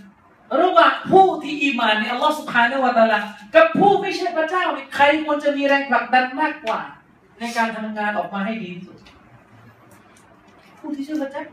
[0.63, 3.19] ระหว่างผู้ที่อีมานในอัลลอฮฺสุบฮานวะตาลา
[3.55, 6.81] กับผู้ไม่ใช่พระเจ้าเนี่ยใครควรจะมีแรงผลักดันมากกว่า
[7.39, 8.99] ในการทำงานออกมาให้ดีที่สุด
[10.81, 11.45] ผู้ที่เชื่อพระเจ้า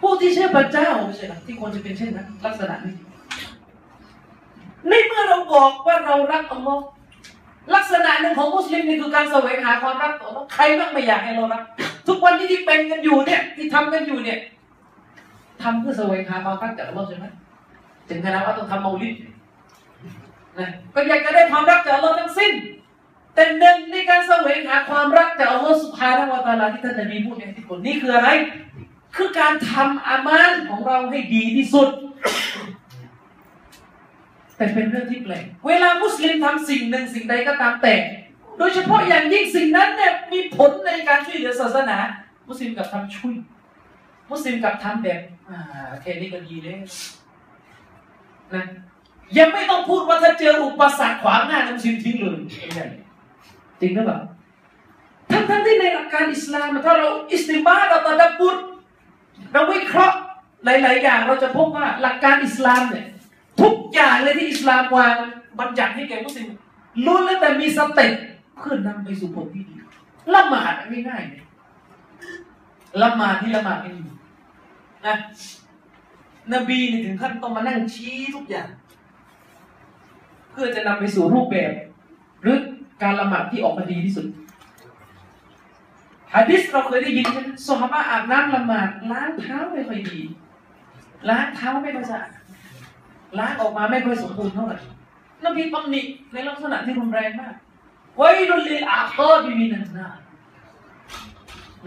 [0.00, 2.94] ผู้ที่เชื่อพระเจ้าไม่ใช่หรอที่ควรจะเป็นเช่นนั้นลักษณะนี้
[4.88, 6.84] ในเมื่อเราบอกว่าเรารักอัลลอฮ์
[7.74, 11.62] ลักษณะหนึ่งของมุสลิมนี่คือการแสวงหาความรักต่ออัลลอฮ์ใครบ้างไม่อยากให้เรารัก
[12.08, 14.38] ทุกวันที่ที่เป็นกันอยู่เนี่ยที่ทำกันอยู่เนี่ย
[15.62, 17.26] ทำเพื่อแสวงหาความรักจากอัลลอฮ์ใช่ไหม
[18.08, 19.14] ถึงขนาดว่าต้องทำมาลิด
[20.58, 22.52] นะก็อยากจะได้ความรักจากอัลลอฮ์ทั้งสิ้น
[23.34, 28.28] แต่หนึ่งในการแสวงหาความรักจากอัลลอฮ์สุภาพวตาลาที่ท่านนบีพูดในที่คนนี้คืออะไร
[29.16, 31.88] คือการทำอามานของเราให้ดีที่สุด
[34.56, 37.94] แต่เป็นเรื่องที่แปลกเวลามุสลิมทำสิ่งหนึ่งสิ่งใดก็ตามแต่
[38.58, 41.98] โดยเฉพาะอย่างยิ่งสิ่งนั้นเนี่ยมีผลในการช่วยเหลือศาสนา
[42.48, 43.34] มุสลิมกับทำช่วย
[44.30, 46.78] มุสลิมกับทำแบบอ่าแค่นี้ก็ดีเลย
[48.54, 48.64] นะ
[49.38, 52.38] ยังไม่ต้องพูดว่าถ้าเจออุปสรรคขวางหน้ามุสลิมทิ้งเลย
[53.80, 54.20] จริงหรือเปล่า
[55.30, 58.56] ทั้งทั้งที่ในหลักการอิสลามถ้าเราاستماعเราتدبر
[59.52, 60.18] เราวิเคราะห์
[60.64, 63.06] หลาย ๆ อย่าง เราจะพบว่าหลักการอิสลามเนี่ย
[63.60, 65.16] ทุกอย่างเลยที่อิสลามวาง
[65.60, 66.48] บัญญัติให้แก่มุสลิม
[67.04, 68.12] ล้วนแล้วแต่มี step
[68.56, 69.74] เพื่อนำไปสู่ผลที่ดี
[70.34, 71.44] ละหมาดไม่ง่ายเลย
[73.02, 74.04] ละหมาดที่ละหมาดไม่ดี
[75.06, 75.16] นะ
[76.52, 78.68] นบีนี่ถึงขั้นต้องมานั่งชี้ทุกอย่าง
[80.50, 81.72] เพื่อจะนำไปสู่รูปแบบ
[82.42, 82.58] หรือ
[83.02, 84.26] การละหมาดที่ออกมาดีที่สุด
[86.34, 90.20] ฮะดิษเราเคยได้ยินกันสฮาบะอาบน้ำละหมาดล้างเท้าไม่ค่อยดี
[91.28, 92.30] ล้างเท้าไม่ค่อยสะอาด
[93.38, 94.78] ล้างออกมาไม่ค่อยสมบูรณ์เท่าไหร่
[95.44, 96.02] นบีตำหนิ
[96.32, 97.54] ในลักษณะที่รุนแรงมาก
[98.16, 100.08] ไว้รุนลิลอาคอบิมินันนา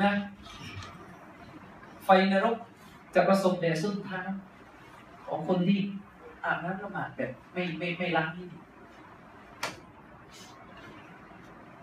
[0.01, 0.11] นะ
[2.05, 2.57] ไฟนรก
[3.15, 4.21] จะประสบแด่ส้นเท้า
[5.27, 5.79] ของคนที่
[6.43, 8.57] อาบน้ำละหมาดแบบไม่ไม่ไม่ล้างที่ดี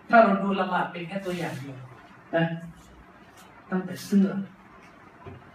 [0.09, 1.77] ถ้าเราดูละหมาดเป็นแค่ตัวอย่างเดียว
[2.35, 2.45] นะ
[3.71, 4.27] ตั้งแต่เสื้อ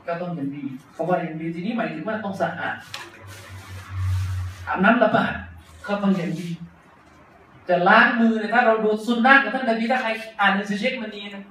[0.07, 2.77] ก็ต้องอย่างดีเขาว่าอย่างดีทีนี้หมายถึงว่าต้องสะอาด
[4.67, 5.33] อาบน้ำละหมาด
[5.87, 6.49] ก็ต้องอย่างดี
[7.69, 10.11] จะล้างมือเนี่ยถ้าเราดูสุนนะกับท่านนบีถ้าใคร
[10.41, 11.43] อ่านหนังสือเช็คมันนี้นะ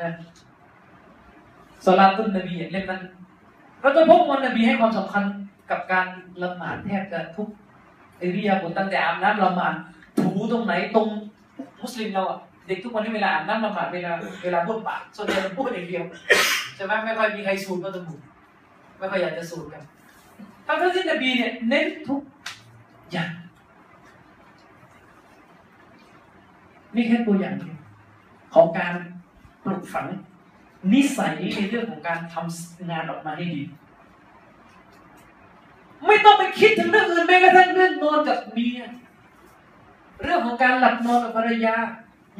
[0.00, 0.10] นะ
[1.84, 3.02] สลาตุนนบีเล่มนั้น
[3.80, 5.24] เราจะพบว่านบีให้ความสำคัญ
[5.70, 6.06] กับการ
[6.42, 7.48] ละหมาดแทบจะทุก
[8.18, 9.74] เอริยาบถตั้งแต่อาบน้ำละหมาด
[10.18, 11.08] ถูตรงไหนตรง
[11.80, 14.12] มุสลิมเราอะเด็กทุกวันนี้เวลาอาบน้ำละหมาดเวลา
[14.44, 16.04] เวลาพูดปากส่วนใหญ่เราพูดอย่างเดียว
[16.74, 18.14] ใช่ไหมไม่ค่อยมีใครสูดก็ตะมู
[18.98, 19.82] ไม่ค่อยอยากจะสูดกัน
[20.68, 22.20] ทั้งที่นบีเนี่ยเน้นทุก
[23.12, 23.32] อย่าง
[26.94, 27.78] นี่แค่ตัวอย่างเดียว
[28.54, 28.94] ของการ
[29.64, 30.06] ปลูกฝัง
[30.92, 33.62] นิสัยในเรื่องของการทำงานออกมาให้ดี
[36.06, 38.80] ไม่ต้องไปคิดถึงเรื่องอื่นแม้กระทั่งเรื่องนอนกับเมีย
[40.22, 41.76] เรื่องของการหลับนอนกับภรรยา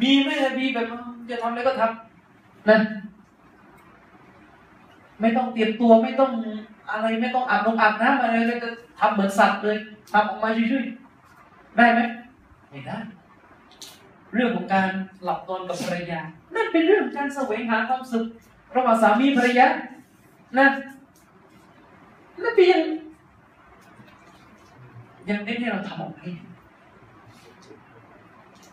[0.03, 0.85] มีไหมมีแบบ
[1.31, 2.79] จะทำอะไรก็ทำนะ
[5.21, 6.31] ไม่ต้องเตรียมตัวไม่ต้อง
[6.91, 9.77] อะไรไม่ต้องอาบน้ำอาบน้ำอะไรเลยจะทำเหมือนสัตว์เลย
[10.13, 12.01] ทำออกมาช่วยๆได้ไหม
[12.71, 12.99] ไม่ได้
[14.35, 14.89] เรื่องของการ
[15.25, 16.21] หลับนอนกับภรรยา
[16.55, 18.25] นั่นเป็นเรื่องการแสวงหาความสุข
[18.77, 19.67] ระหว่างสามีภรรยา
[20.59, 20.67] นะ
[22.43, 22.83] นั่นเป็นยัง
[25.29, 26.31] ยังเน้นให้เราทำออกมาให้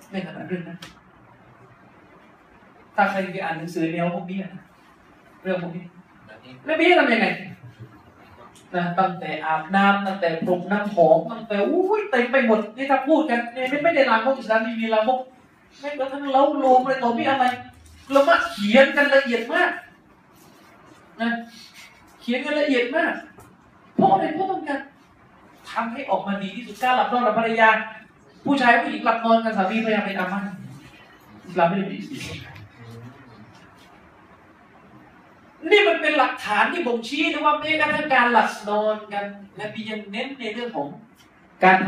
[0.09, 0.79] ไม่ขนาดเรื่องนั้น
[2.95, 4.63] ถ้าใครไปอ่านหนังสือแนวพวกนี้นะ
[5.43, 5.85] เรื่องพวกนี้
[6.65, 7.27] แล้วพี่ทำยังไง
[8.77, 15.19] นะตั้งแต่อาบน้ำตั้งแต่ปรุงน้ำหอมตั้งแต่อุ้ยเต็มไปหมดนี่ถ้าพูดกันเนี่ยไม่ได้ลามกอิสลามมีลามก
[15.79, 17.45] ไม่กระทั่งเล้าโลมอะไรต่อมีอะไร
[18.11, 19.71] เรามาเขียนกันละเอียดมาก
[21.21, 21.29] นะ
[22.21, 23.13] เขียนกันละเอียดมาก
[23.95, 24.79] เพราะอะไรเพราะต้องการ
[25.71, 27.69] ทำให้ออกมาดีที่สุดการหลับนอนกับภรรยา
[28.45, 30.43] ผู้ชายผู้หญิงหลับนอนกันสามีภรรยาเป็นอามัน
[31.45, 32.21] อิสลามไม่ได้มีสิ่ง
[35.71, 40.87] นี่มันเป็นหลักฐานที่บ่งชี้นะว่าแม้กระทั่งการหลับนอนกันและบียังเน้นในเรื่องของ
[41.63, 41.79] การ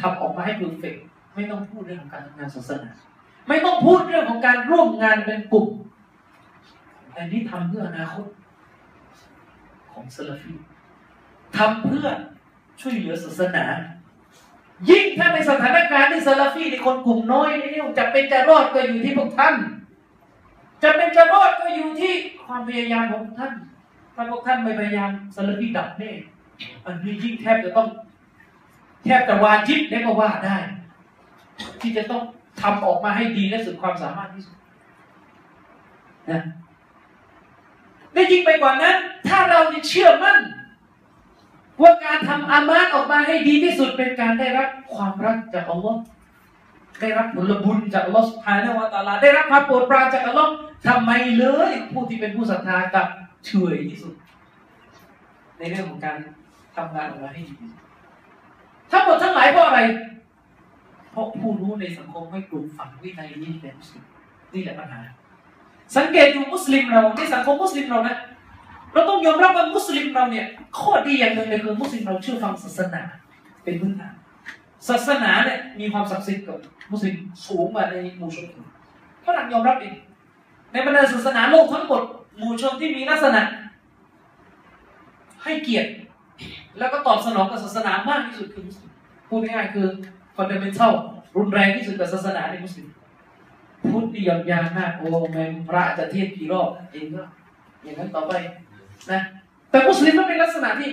[0.00, 0.96] ทำออกมาให้เพอร์เฟก
[1.34, 2.90] ไม่ต้องพูดเรื่องของการทำงานศาสนา
[3.48, 5.68] ไม่ต้องพูดเรื่องของการร่วมงานเป็นกลุ่ม
[7.12, 8.26] แต่นี่ทำเพื่ออนาคต
[9.92, 10.54] ของซาลฟี
[11.56, 12.06] ทำเพื่อ
[12.80, 13.64] ช่วยเหลือศาสนา
[14.90, 19.54] ยิ่งถ้าในสถานการณ์ที่ซาลฟีในคนกลุ่มน้อยนี่จะเป็นจะรอดก็อยู่ที่พวกท่าน
[20.82, 22.14] จะเป็นจะรอดก็อยู่ที่
[22.48, 23.52] ความพยายามของท่าน
[24.14, 26.10] ถ้าพวกท่านไม่พยายามสารพีดับแน่
[26.84, 27.88] อันนี้ยิ่งแทบจะต้อง
[29.04, 30.56] แทบจะวาจิบได้ก็ว่าได้
[31.80, 32.22] ที่จะต้อง
[32.60, 34.56] ทำออกมาให้ดีและสุดความสามารถที่สุด
[36.30, 36.42] นะ
[38.14, 38.96] ได้ยิ่งไปกว่านั้น
[39.28, 40.38] ถ้าเราเชื่อมั่น
[41.82, 46.00] ว่าการทำอามาตออกมาให้ดีที่สุดเป็นการได้รับความรักจากอัลลอฮ์
[47.00, 50.50] ได้รับผลบุญจากอัลลอฮฺสุภาเนวะตาลา ได้รับความโปรดปรานจากอัลลอฮ์
[50.88, 53.06] ทำไมเลย ผู้ที่เป็นผู้ศรัทธากับ
[53.46, 54.14] เฉยที่สุด
[55.58, 56.16] ในเรื่องของการ
[56.76, 57.54] ทำงานออกมาให้ดี
[58.90, 59.80] ทั้งหมดทั้งหลายเพราะอะไร
[61.12, 64.04] เพราะผู้รู้ในสังคมไม่ปลูกฝังวินัยนี้ในมุสลิม
[64.54, 65.00] นี่แหละปัญหา
[65.96, 68.16] สังเกตดูมุสลิมเราในสังคมมุสลิมเรานะ
[68.92, 70.46] เราต้องยอมรับว่ามุสลิมเราเนี่ย
[70.78, 73.02] ข้อดีอย่างหนึ่งเลยคือมุสลิมเราเชื่อฟังศาสนา
[73.64, 74.14] เป็นพื้นฐาน
[74.88, 76.58] ศาสนาเนี่ยมีความศักดิ์สิทธิ์กับ
[76.90, 77.16] มุสลิม
[77.46, 78.68] สูงกว่าในหมู่ชนอื่น
[79.24, 79.94] ฝรั่งยอมรับเอง
[80.72, 82.02] ในบรรดาศาสนาโลกทั้งหมด
[82.38, 83.42] หมู่ชนที่มีลักษณะ
[85.42, 85.90] ให้เกียรติ
[86.78, 88.90] แล้วก็ตอบสนองกับศาสนามากที่สุดคือมุสลิม
[89.28, 89.86] พูดง่ายๆคือ
[90.36, 90.92] ฟันเดเมนทัล
[91.36, 92.88] รุนแรงที่สุดกับศาสนาในมุสลิม
[93.90, 97.22] พุทธิยมยามากโอ้แม่พระจะเทศกี่รอบเองก็
[97.82, 98.32] อย่างนั้นต่อไป
[99.10, 99.20] นะ
[99.70, 100.90] แต่มุสลิมมันเป็นลักษณะที่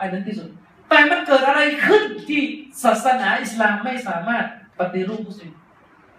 [0.00, 0.48] อันนั้นที่สุด
[0.88, 2.42] แต่มันเกิดอะไรขึ้นที่
[2.84, 4.44] ศาสนาอิสลามไม่สามารถ
[4.78, 5.52] ปฏิรูปมุสลิม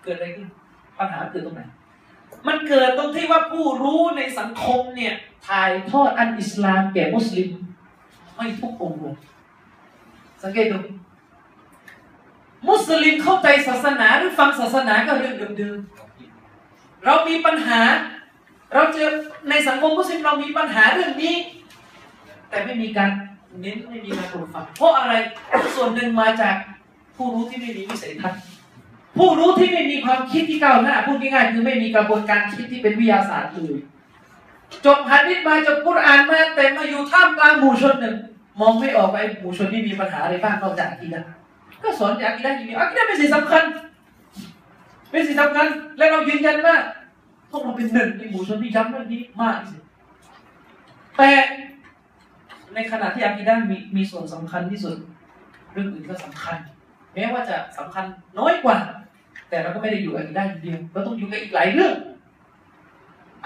[0.04, 0.48] เกิดอะไรขึ้น
[1.00, 1.62] ปัญหาเกิดตรงไหน
[2.48, 5.14] มันเกิดตรงที่ว่าผู้รู้ในสังคมเนี่ย
[5.48, 7.50] ถ่ายทอดอันอิสลามแก่มุสลิม
[8.36, 9.16] ไม่ทุกองค์เลย
[10.44, 10.80] สังเกตดู
[12.70, 17.82] มุสลิมเข้าใจศาสนาหรือฟังศาสนาก็เรื่องเดิมๆเรามีปัญหา
[18.74, 19.10] เราเจอ
[19.50, 21.36] ในสังคมมุสลิมเรามีปัญหาเรื่องนี้
[22.50, 23.12] แต่ไม่มีการ
[23.62, 25.14] เน้นไม่มีการปลูกฝังเพราะอะไร
[25.76, 26.56] ส่วนหนึ่งมาจาก
[27.16, 28.42] ผู้รู้ที่ไม่มีวิสัยทัศน์
[29.18, 33.78] ผู้รู้ที่ไม่มีความคิดที่ก้าวหน้าพูดง่ายๆคือไม่มีกระบวนการคิดที่เป็นวิทยาศาสตร์เลย
[34.86, 38.16] จบฮะดิษมาจบกุรอานมาแต่มาอยู่ท่ามกลางหมู่ชนหนึ่ง
[38.60, 41.22] มองไม่ออกไปหมู่ชนที่มีปัญหาอะไรบ้างนอกจากอากีดะ
[41.84, 43.64] ก็สอนจากอากีดะอย่างเดียวอากีดะเป็นสิ่งสำคัญ
[45.12, 46.76] เป็นสิ่งสำคัญ และเรายืนยันว่า
[47.50, 49.84] พวกเราเป็นหนึ่งในหมู่ชนที่ย้ำเรื่องนี้มากที่สุด
[51.18, 51.32] แต่
[52.76, 54.98] ในขณะที่อากีดะมีมีส่วนสำคัญที่สุด
[55.74, 56.58] เรื่องอื่นก็สำคัญ
[57.14, 58.06] แม้ว่าจะสำคัญ
[58.40, 58.78] น้อยกว่า
[59.50, 61.94] แต่เราก็ไม่ได้อยู่อากีดะอย่างเดียวเราต้องอยู่กับอีกหลายเรื่อง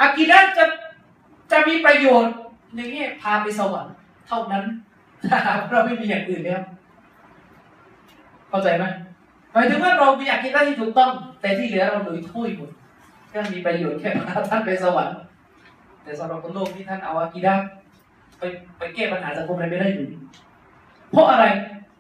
[0.02, 0.66] อากีดะจะ
[1.52, 2.36] จะมีประโยชน์
[2.76, 3.96] ในแง่พาไปสวรรค์
[4.28, 4.66] เท่านั้น
[5.72, 6.62] เราไม่มีอย่างอื่นแล้ว
[8.50, 8.84] เข้าใจไหม
[9.54, 11.12] หมายถึงว่าเรามีอากีดะที่ถูกต้อง
[11.42, 12.72] แต่ที่เหลือเราหลุยทุ่ยหมด
[13.34, 15.18] ก็มีประโยชน์แค่พาท่านไปสวรรค์
[16.04, 17.56] แต่สำหรับคนโลกที่ท่านเอาอากีดะ
[18.44, 20.08] ไปไปแก้ปัญหาสังคมอะไรไม่ได้อยู่
[21.12, 21.46] เพราะอะไร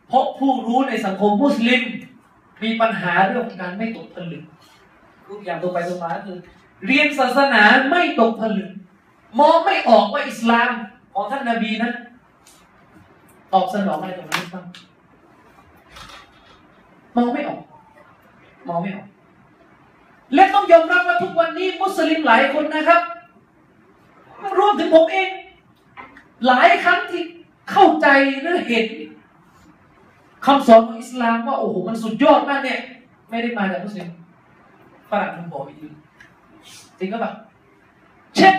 [0.07, 1.81] เพราะผู้รู้ในสังคมมุสลิม
[2.63, 4.43] มีปัญหาเรื่องของการไม่ตกผลึก
[5.27, 6.37] ทุกอย่างตรงไปตรงมาคือ
[6.85, 8.69] เรียนศาสนาไม่ตกผลึก
[9.39, 10.69] มองไม่ออกว่าอิสลาม
[11.13, 11.93] ของท่านนาบีนั้น
[13.53, 14.65] ตอบสนองอะไรกับมนุษย์บ้าง
[17.15, 17.61] มองไม่ออก
[18.67, 19.07] มองไม่ออก
[20.35, 23.01] และต้องยอมรับว่าทุกวันนี้มุสลิมหลายคนนะครับ
[24.57, 25.29] รวมถึงผมเอง
[26.47, 27.23] หลายครั้งที่
[27.71, 28.07] เข้าใจ
[28.41, 28.87] หรือเห็น
[30.45, 32.79] คำสอนของอิสลามว่าโอ้โหมันสุดยอดมากเนี่ย
[33.29, 34.09] ไม่ได้มาจากมุสลิม
[35.09, 35.77] ฝรั่งมันบอกอีก
[36.99, 37.33] จริงก็แบบ
[38.35, 38.55] เช่น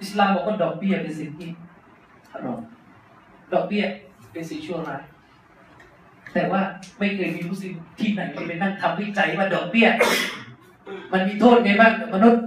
[0.00, 1.48] อิสลามบอกว่าดอกเบี้ยเป็นสิ่งที่
[2.30, 2.60] ฮารอม
[3.52, 3.84] ดอกเบี้ย
[4.32, 5.02] เป็นสิ่งชั่วร้าย
[6.34, 6.60] แต่ว่า
[6.98, 9.88] ไม่เคยมีมุสลิมที่ไหนไปนั่งทำวิจัยว่าดอกเบี้ย
[11.12, 12.42] มันมีโทษไงบ้างมนุษย์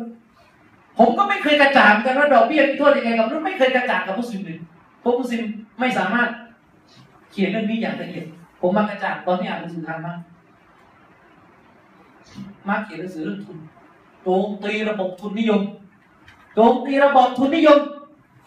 [0.97, 4.57] ผมก็ไม่เคยกระจ่างกันว่าดอกเบี้ยมีโทษยังไงกับมนุษย์ไม่เคยกระจ่างกับมุสลิมเลย
[4.99, 5.43] เพราะมุสลิม
[5.79, 6.29] ไม่สามารถ
[7.31, 8.25] เขียนเรื่องนี้อย่างละเอียด
[8.61, 10.19] ผมมากระจ่างตอนที่อ่านหนังสือทางมาก
[12.67, 13.57] มาเขียนหนังสือเรื่องทุน
[14.23, 15.61] โจมตีระบบทุนนิยม
[16.55, 17.79] โจมตีระบบทุนนิยม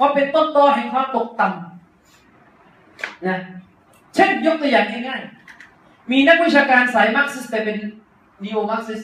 [0.00, 3.36] ว่าเป็นต้นตอแห่งความตกต่ำนะ
[4.14, 7.76] เช่นยกตัวอย่างง่ายๆมีนักวิชาการสายมาร์กซิสแต่เป็น
[8.42, 9.00] neo-Marxist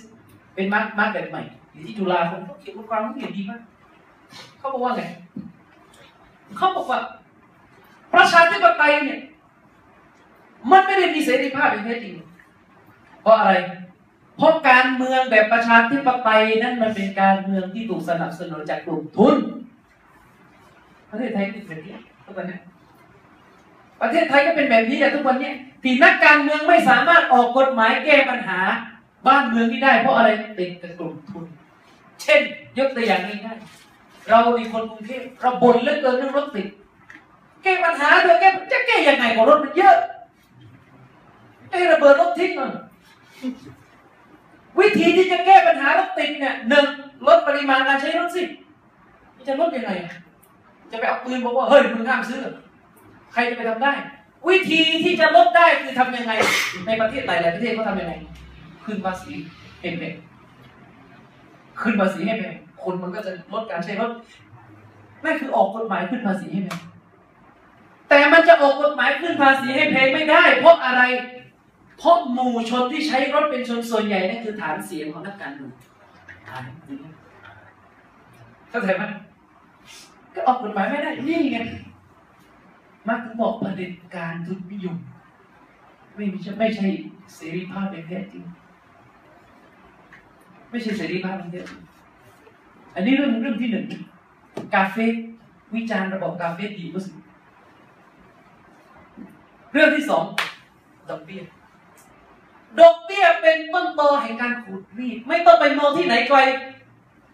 [0.55, 3.61] เป็นมาร์กซ์มาร์กซ์แบบใหม่ อยู่ที่จุฬาผมเขียนบทความเขาเขียนดีมาก
[4.59, 5.03] เขาบอกว่าไง
[6.57, 7.01] เขาบอกว่า
[8.15, 9.21] ประชาธิปไตยเนี่ย
[10.71, 12.15] มันไม่ได้มีเสรีภาพอย่างแท้จริง
[13.23, 13.53] เพราะอะไร
[14.37, 19.37] เพราะการเมืองแบบประชาธิปไตยนั้นมันเป็นการเมืองที่ถูกสนับสนุนจากกลุ่มทุน
[21.11, 21.95] ประเทศไทยเป็นแบบนี้
[22.25, 22.59] ทุกวันนี้
[24.01, 25.53] ประเทศไทยก็เป็นแบบนี้แหละทุกวันนี้
[25.83, 28.61] ที่นักการเมืองไม่สามารถออกกฎหมายแก้ปัญหา
[29.27, 31.45] บ้านเมืองที่ได้ เพราะอะไรติดกับกลุ่มทุน
[32.23, 32.41] เช่น
[32.79, 36.69] ยกตัวอย่างง่ายๆเรามีคนกรุงเทพเราบ่นเรื่องเกินเรื่องรถติด
[37.63, 39.97] แก้ปัญหาโดยแก้จะแก้ยังไงกับรถมันเยอะ
[41.71, 42.73] ไอ้ระเบิดรถทิ้งมัน
[44.79, 46.87] วิธีที่จะแก้ปัญหารถติดเนี่ยหนึ่ง
[47.27, 48.43] ลดปริมาณการใช้รถสิ
[49.47, 49.91] จะลดยังไง
[50.91, 52.43] จะไปเอาปืนบอกว่าเฮ้ยมึงห้ามซื้อ
[53.33, 53.93] ใครจะไปทำได้
[54.49, 56.33] วิธีที่จะลดได้คือทำยังไง
[56.87, 58.15] ในประเทศหลายๆประเทศเขาทำยังไง
[58.85, 59.33] ขึ้นภาษี
[59.81, 60.11] เอ็มเอ็
[61.83, 64.11] ขึ้นภาษีให้แพงคนมันก็จะลดการใช้รถ
[65.25, 66.81] นั่นคือออกกฎหมายขึ้นภาษีให้แพง
[68.09, 71.03] แต่มันจะออกกฎหมายขึ้นภาษีให้แพงไม่ได้ เพราะอะไร
[71.99, 75.73] เพราะหมู่ชนที่ใช้รถเป็นชนส่วนใหญ่นั่นคือฐานเสียงของนักการเมือง
[78.71, 79.03] เข้าใจไหม
[80.35, 81.59] ก็ออกกฎหมายไม่ได้นี่ไง
[83.09, 84.97] มักบอกประเด็จการทุนนิยม
[86.15, 86.87] ไม่ใช่ไม่ใช่
[87.35, 88.45] เสรีภาพเป็นแท้จริง
[90.71, 91.81] ไม่ใช่เสรีภาพเป็นแท้จริง
[92.95, 93.87] อันนี้เรื่องเรื่องที่หนึ่ง
[94.75, 95.07] กาเฟ่
[95.75, 97.19] วิจารณ์ระบบกาเฟ่ดีมุสลิม
[99.73, 100.25] เรื่องที่สอง
[101.11, 101.43] ดอกเบี้ย
[102.81, 106.39] ดอกเบี้ยเป็นต้นตอแห่งการขูดรีดไม่ต้องไปมองที่ไหนไกล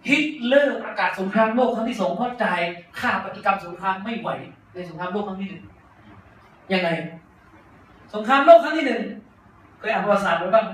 [0.08, 2.60] ฮิตเลอร์ประกาศสงครามโลกครั้งที่สองเพราะจ่าย
[3.00, 4.28] ค่าปฏิกรรมสงครามไม่ไหว
[4.72, 5.64] ในสงครามโลกครั้งที่หนึ่ง
[6.72, 6.88] ยังไง
[8.14, 9.02] สงครามโลกครั้งที่หนึ่ง
[9.78, 10.66] เคยอ่านประวัติศาสตร์ไว้บ้าง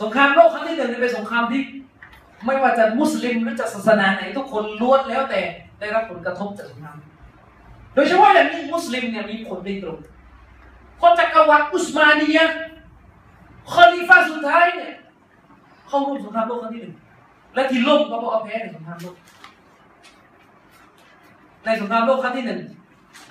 [0.00, 1.62] สงครามโลกครั้งที่หนึ่งเป็นสงครามที่
[2.44, 5.40] ไม่ว่าจะมุสลิมหรือจะศาสนาไหนทุกคนล้วนแล้วแต่
[5.80, 6.96] ได้รับผลกระทบจากสงคราม
[7.94, 9.98] โดยเฉพาะอย่างยิ่งมุสลิมเนี่ยมีผลโดยตรง
[10.96, 12.38] เพราะจักรวรรดิอุสมานีย
[13.72, 14.94] คอลิฟาสุดท้ายเนี่ย
[15.88, 16.94] เข้าร่วมสงครามโลกครั้งที่หนึ่ง
[17.54, 19.16] และที่ล่มก็เพราะเอาแพ้ในสงครามโลก
[21.64, 22.60] ในสงครามโลกครั้งที่หนึ่ง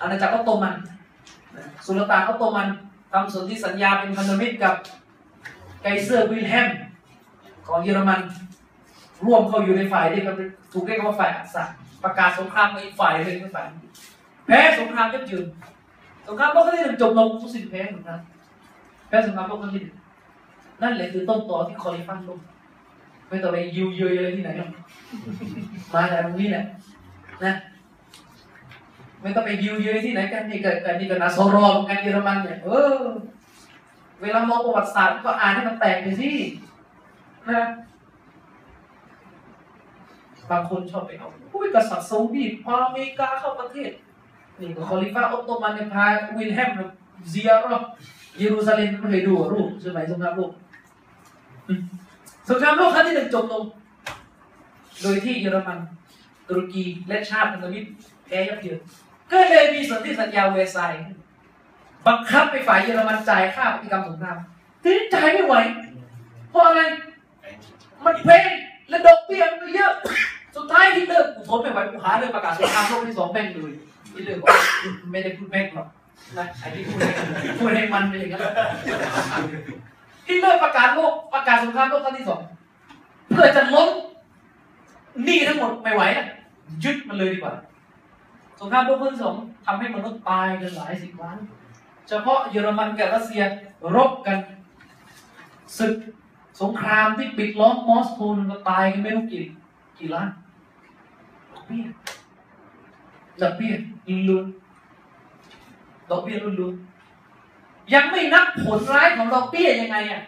[0.01, 0.75] อาณาจักรออตโตมัน
[1.85, 2.67] สุลต่านออตโตมัน
[3.11, 4.75] ทำสนธิสัญญาเป็นพันธมิตรกับ
[5.81, 6.69] ไกเซอร์วิลแฮม
[7.67, 8.21] ของเยอรมัน
[9.25, 10.21] ร่วมเข้าอยู่ในฝ่ายที่
[10.73, 11.69] ถูกเรียกว่าฝ่ายอักษะ
[12.03, 13.65] ประกาศสงครามกับอีกฝ่ายหนึ่งเป็นฝ่าย
[14.45, 15.45] แพ้สงครามยับเยิน
[16.27, 18.19] สงครามโลกครั้งที่หนึ่งจบลงมุสลิมแพ้สงคราม
[19.07, 19.95] แพ้สงครามโลกครั้งที่หนึ่ง
[20.81, 22.39] นั่นแหละคือต้นตอที่คอลิฟะฮ์ล่มลง
[23.29, 24.51] ไม่ต้องไปยิวเยยอะไรที่ไหน
[25.93, 26.65] มาจากตรงนี้แหละ
[27.43, 27.53] นะ
[29.21, 32.99] ไม่ต้องไปยิวเยยที่ไหนกันนี่กันนี่ก็نصارىมกันเยอรมันเนี่ยเออ
[34.21, 36.29] เวลามองประวัติศาสตร์ก็อ่านให้มันแตกไปสิ
[37.49, 37.63] นะ
[40.51, 43.91] บางคนชอบไปเอาอุ้ยกษัตริย์ซาอุดีพาอเมริกาเข้าประเทศ
[44.59, 46.05] นี่คอลิฟะฮ์ออตโตมันเนี่ยพา
[46.37, 46.69] วิลแฮม
[47.29, 47.61] เซียร์
[48.37, 50.51] เยรูซาเล็มไม่เคยดูรูปสมัยสงครามโลก
[52.49, 53.63] สงครามโลกครั้งที่หนึ่งจบลง
[55.01, 55.79] โดยที่เยอรมัน
[56.47, 57.87] ตุรกีและชาติพันธมิตร
[58.25, 58.79] แพ้ยับเยิน
[59.31, 61.05] ก็เลยมีสนธิสัญญาแวร์ซาย
[62.07, 64.37] บังคับให้ฝ่ายเยอรมันจ่ายค่าปฏิกรรมสงคราม
[64.81, 65.55] ทีนี้จ่ายไม่ไหว
[66.49, 66.81] เพราะอะไร
[68.05, 68.49] มันแพง
[68.89, 69.93] และดอกเบี้ยมันเยอะ
[70.59, 73.73] สุดท้ายที่เลิกกูทนไม่ไหวกูหาเรื่องประกาศสงครามโลกที่สองแม่งเลย
[74.13, 74.49] ที่เลิกบอก
[75.11, 75.87] ไม่ได้พูดแม่งหรอก
[76.37, 76.99] นะไอ้ที่พูด
[77.57, 78.41] พูดให้มันเป็นอย่างนั้น
[80.25, 82.41] ที่เลิกประกาศโลกประกาศสงครามโลกครั้งที่สอง
[83.31, 83.89] เพื่อจะล้ม
[85.25, 86.25] หนี้ทั้งหมดไม่ไหวอะ
[86.83, 87.53] ยึดมันเลยดีกว่า
[88.59, 89.35] สงครามโลกครั้งที่สอง
[89.65, 91.37] ทำให้มนุษย์ตายกันหลายสิบล้าน
[92.07, 93.43] เฉพาะเยอรมันกับรัสเซีย
[93.95, 94.37] รบกัน
[95.77, 95.95] ศึก
[96.61, 98.19] สงครามที่ปิดล้อมมอสโก
[98.51, 99.43] ก็ตายกันไม่รู้กี่
[99.97, 100.27] กี่ล้าน
[101.69, 101.85] เบี้ย
[103.41, 103.73] ดอกเบี้ย
[104.29, 104.45] ลุ้น
[106.09, 106.75] ดอกเบี้ยลุ้น
[107.93, 110.21] ยังไม่นับผลร้ายของดอกเบี้ยยังไงอะ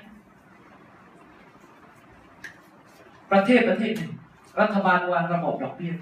[3.32, 4.12] ประเทศประเทศหนึ่ง
[4.60, 5.94] รัฐบาลวางระบบดอกเบี้ย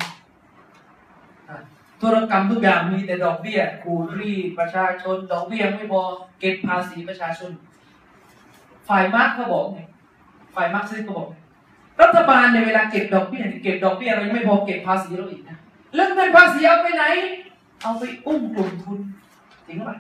[2.02, 6.02] ธุรกรรมทุกอย่างมีแต่ดอกเบี้ยคูรีประชาชน ดอกเบี้ยไม่พอ
[6.40, 7.52] เก็บภาษีประชาชน
[8.90, 9.80] ฝ่ายมาร์กเขาบอกไง
[10.56, 11.30] ฝ่ายมาร์กซิสต์เขาบอก
[12.02, 15.58] รัฐบาลในเวลาเก็บดอกเบี้ยเก็บดอกเบี้ยเรายังไม่พอเก็บภาษีเราอีกนะ
[15.96, 17.04] เรื่องเงินภาษีเอาไปไหน
[17.82, 19.00] เอาไปอุ้มกลุ่มทุน
[19.68, 19.92] จริงไหม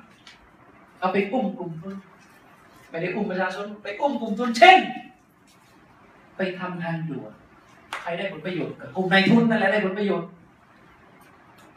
[0.99, 1.95] เอาไปอุ้มกลุ่มทุน
[2.89, 4.77] ไม่ได้อุ้มประชาชนไปอุ้มกลุ่มทุนเช่น
[6.37, 7.33] ไปทำทางด่วน
[8.01, 10.29] ใครได้ผลประโยชน์กลุ่มนายทุนนั่นแหละได้ผลประโยชน์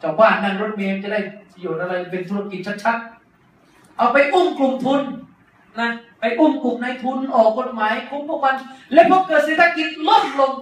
[0.01, 1.19] ชาวบ้านนั่งรถเมล์จะได้
[1.53, 5.01] ประโยชน์อะไรเป็นธุรกิจชัดๆเอาไปอุ้มกลุ่มทุน
[5.79, 8.55] นะไปอุ้มกลุ่มนายทุนออกกฎหมายคุ้มพวกมัน
[8.93, 10.53] และพอเกิดเศรษฐกิจล่มลง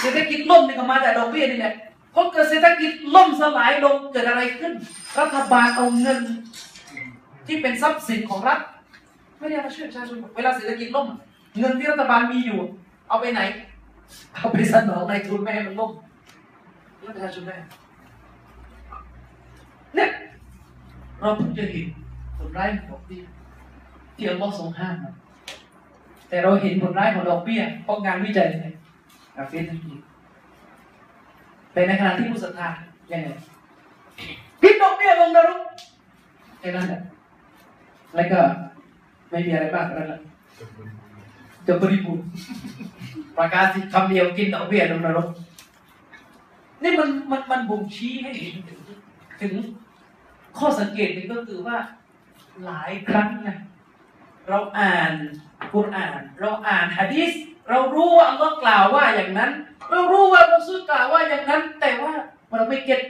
[0.00, 1.74] เศรษฐกิจล่มนี่ก็มาจากดอกเบี้ยนี่แหละ
[2.14, 4.72] พอเกิดเศรษฐกิจล่มสลายลงเกิดอะไรขึ้น
[5.20, 6.20] รัฐบาลเอาเงิน
[7.46, 8.58] ที่เป็นทรัพย์สินของรัฐ
[9.38, 11.06] ไม่ได้มาช่วยประชาชนเวลาเศรษฐกิจล่ม
[11.58, 12.60] เงินที่รัฐบาลมีอยู่
[13.08, 13.40] เอาไปไหน
[14.36, 15.90] เอาไปสนองนายทุนไม่ให้มันล่ม
[17.00, 17.56] แล้วประชาชนได้
[19.94, 20.10] เนี่ย
[21.20, 21.86] เราเพิ่งจะเห็น
[22.36, 23.22] ผลร้ายของดอกเบี้ย
[24.16, 24.96] ที่อัลลอฮ์ทรงห้าม
[26.28, 28.74] แต่เราเห็นผลร้ายของดอกเบี้ยเพราะงานวิจัยเนี่ย
[29.36, 29.94] อาเฟสทั้งที
[31.72, 32.68] แต่ในขณะที่ผู้ศรัทธา
[33.12, 33.28] ยังไง
[34.62, 35.60] พิดดอกเบี้ยลงนรก
[36.60, 37.02] แค่นั้นแหละ
[38.14, 38.40] แล้วก็
[39.30, 40.20] ไม่มีอะไรมากแล้ว
[41.66, 42.26] จะบริบูรณ์
[43.38, 45.28] ประกาศคำเดียวกินดอกเบี้ยลงนรก
[46.82, 48.80] นี่มันมันมันบ่งชี้ให้เห็นถึง
[49.40, 49.52] ถึง
[50.58, 51.76] ข้อสังเกตหนึ่งก็คือว่า
[52.64, 53.58] หลายครั้งนะ
[54.48, 55.12] เราอ่าน
[55.74, 57.32] กุรอาน เราอ่านฮะดีษ
[57.70, 59.50] เรารู้ว่าอัลลอฮ์กล่าวว่าอย่างนั้น
[59.90, 62.12] เรารู้ว่าเราซื้อกล่าวว่าอย่างนั้น แต่ว่า
[62.56, 63.00] เราไม่เก็ต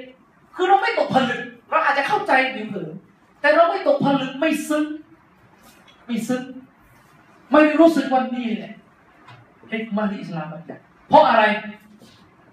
[0.56, 2.92] คือเราไม่ตกผลึกเราอาจจะเข้าใจผิวเผิน
[3.40, 4.84] แต่เราไม่ตกผลึกไม่ซึ้ง
[6.06, 6.42] ไม่ซึ้ง
[7.52, 8.74] ไม่รู้สึกวันนี้เนี่ย
[9.68, 11.44] เฮกมาที่อิสลามบัญญัติเพราะอะไร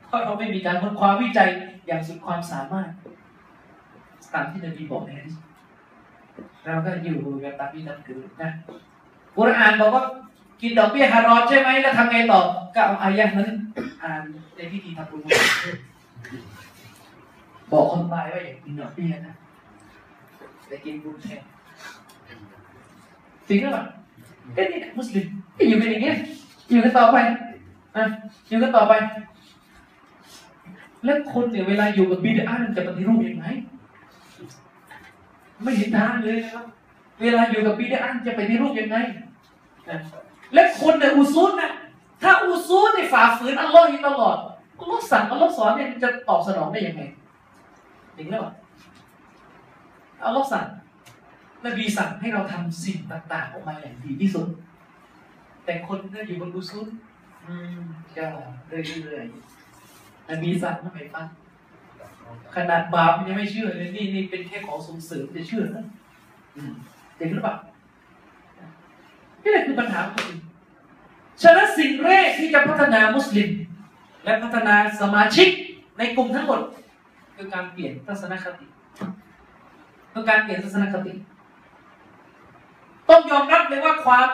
[0.08, 1.50] เพราะเราไม่มีการค้นคว้าวิจัย
[1.88, 2.90] อย่างสุดความสามารถ
[4.34, 5.36] ตามที่นบีบอกในฮะดิษ
[6.66, 8.50] เราก็อยู่แบบตามที่นั่นคือนะ
[9.36, 10.04] กุรอานบอกว่า
[10.62, 12.42] กินดอกเบี้ยฮารอมใช่ไหมแล้วทำไงต่อ
[12.76, 13.50] ก็เอาอายะนั้น
[14.04, 14.24] อ่าน
[14.56, 15.22] ในพิธีทำบุญ
[17.72, 19.36] บอกคนตายว่าอย่ากินดอกเบี้ยนะ
[20.68, 21.42] แต่กินบุญแทน
[23.48, 23.84] จริงหรือเปล่า
[24.56, 25.26] ก็นี่มุสลิม
[25.58, 26.18] ก็อยู่กันอย่างเงี้ย
[26.72, 27.18] อยู่กันต่อไป
[27.96, 28.04] อะ
[28.50, 28.94] อยู่กันต่อไป
[31.06, 33.46] แล้วคนเนี่ยเวลาอยู่กับบิดามันจะปฏิรูปยังไง
[35.64, 36.66] ไม่เห็นทางเลยนะครับ
[37.22, 38.98] เวลาอยู่กับบิดาจะไปฏิรูปยังไง
[40.54, 41.72] และคนในอุซูลนะ
[42.24, 44.38] ถ้าอุซูลในฝ่าฝืนอัลลอฮ์อยู่ตลอด
[44.80, 47.04] อัลลอฮ์สั่งอัลลอฮ์สอนเนี่ยจะตอบสนองได้ยังไง
[48.18, 48.54] จริงหรือเปล่า
[50.26, 50.66] อัลลอฮ์สั่ง
[51.66, 54.48] นบีสั่งให้เราทำสิ่งต่าง ๆ ออกมาอย่างดีที่สุด
[55.66, 56.88] แต่คนก็อยู่บนอุซูล
[58.18, 58.28] ก็
[58.68, 61.28] เรื่อยๆนบีสั่งไม่ฟัง
[62.56, 65.86] ขนาดบาปยังไม่เชื่อเลยนี่นี่เป็นแค่ของส่งเสริมจะเชื่อนะ
[67.20, 67.56] จริงหรือเปล่า
[69.44, 70.40] นี่แหละคือปัญหาของตัวเอง
[71.42, 73.50] ฉะนั้นสิ่งแรกที่จะพัฒนามุสลิม
[74.24, 75.50] และพัฒนาสมาชิก
[75.98, 76.62] ในกลุ่มทั้งหมด
[77.36, 78.66] คือการเปลี่ยนทัศนคติ
[80.14, 81.14] คือการเปลี่ยนทัศนคติ
[83.10, 84.30] ต้องยอมรับเลยว่าความ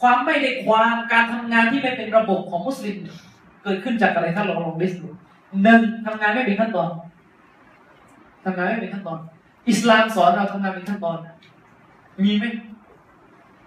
[0.00, 2.96] ความไม่ได้ความการทำงานที่ไม่เป็นระบบของมุสลิม
[3.62, 5.08] เกิดขึ้นจากอะไรถ้าลองลิสต์ดู
[5.62, 6.88] หนึ่งทำงานไม่เป็นขั้นตอน
[8.46, 9.18] ทำงานไม่เป็นขั้นตอน
[9.68, 11.18] อิสลามสอนเราทำงานเป็นขั้นตอน
[12.24, 12.44] มีไหม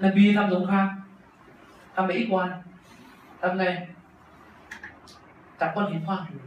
[0.03, 0.88] นบีทำสงคราม
[1.95, 2.49] ทำไปอีกวัน
[3.41, 3.63] ทำไง
[5.59, 6.39] จับก้อนหินคว้างอยู่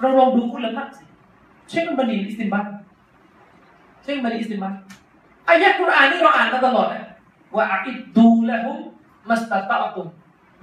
[0.00, 1.04] เราลองดูคุณละมัดสิ
[1.70, 2.66] เช่นบันีอิสติมบัต
[4.04, 4.74] เช่นบันีอิสติมบัต
[5.48, 7.04] อายะกุรอานนี่เราอ่านมาตลอดนะ
[7.56, 8.78] ว่าอักิดดูละหุม
[9.28, 10.08] มัสตตะตุม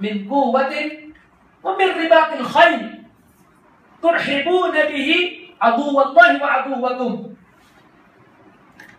[0.02, 0.88] มินกูวะติน
[1.64, 2.72] ว่ามินริบาติลขัย
[4.02, 5.18] ตุรฮิบูนบิฮิ
[5.64, 7.14] อาดูวัลลอฮิวะอาดูวะกุม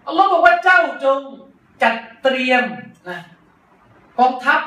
[0.08, 1.20] อัลลอฮ์บอกว่าเจ้าจง
[1.84, 2.64] จัดเตรียม
[3.10, 3.20] นะ
[4.20, 4.60] กองทัพ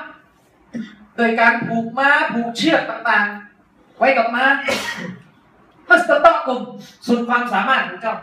[1.17, 4.45] โดยการผูกม้าผูกเชือกต่างๆ ไว้กับม้า
[5.89, 6.61] มัสตอกุม
[7.07, 8.17] สุดความสามารถของเจ้า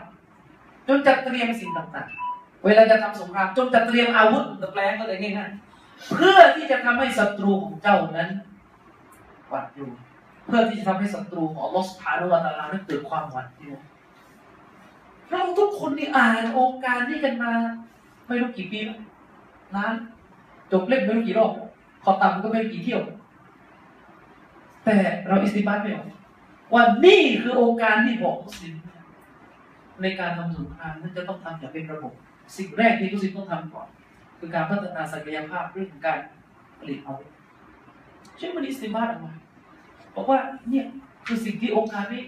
[0.88, 8.30] จนจัดเตรียมสิ่งต่างๆ เวลาจะทำสงครามจนจัดเตรียมอาวุธตะแปลงก็เลยง่ายๆเพื่อที่จะทำให้ศัตรูของเจ้านั้น
[9.48, 9.92] หวาดกลัว
[10.54, 13.76] พื่อที่จะทำให้ศัตรูของลอสพานุวัตาลานั้นเกิดความหวาดกลัว
[15.30, 17.52] เราทุกคนนี่อ่านองค์การนี้กันมา
[18.26, 19.00] ไม่รู้กี่ปีแล้ว
[19.74, 19.94] นาน
[20.72, 21.50] จบเล่มไม่รู้กี่รอบ
[22.04, 23.00] ขอต่ำก็ไม่รู้กี่เที่ยว
[24.84, 24.96] แต่
[25.26, 26.06] เราอิสติบัตไม่ออก
[26.72, 28.74] ว่านี่คือองค์การที่บอกมุสลิม
[30.02, 32.12] ในการทำสงครามนั้นจะต้องทำอย่างเป็นระบบ
[32.56, 33.88] สิ่งแรกที่มุสลิมต้องทำก่อน
[34.38, 36.18] คือการพัฒนาศักยภาพเรื่องของการ
[36.78, 37.30] ผลิตอาวุธ
[38.38, 39.32] เช่นมันอิสติบัตออกมา
[40.14, 40.40] บอกว่า
[40.70, 40.86] เนี่ย
[41.26, 42.24] คือสิ่งที่องค์การนี้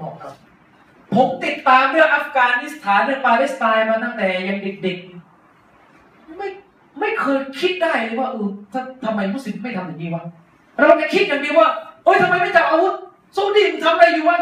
[0.00, 0.30] บอกเรา
[1.14, 6.48] ผมติดตามเรื่องอัฟกานิสถานเรื่องปาเลสไตน์มาตั้งแต่ยังเด็กๆไม่
[7.00, 8.48] ไม่เคยคิดได้เลยว่าเออ
[9.04, 10.24] ทำไมมุสลิมไม่ทำอย่างนี้วะ
[10.76, 11.68] เราจะคิดอย่างเดียวว่า
[12.04, 12.94] โอ้ยทำไมไม่จับอาวุธ
[13.36, 14.38] ซาอุดีมันทำอะไรอยู่วะ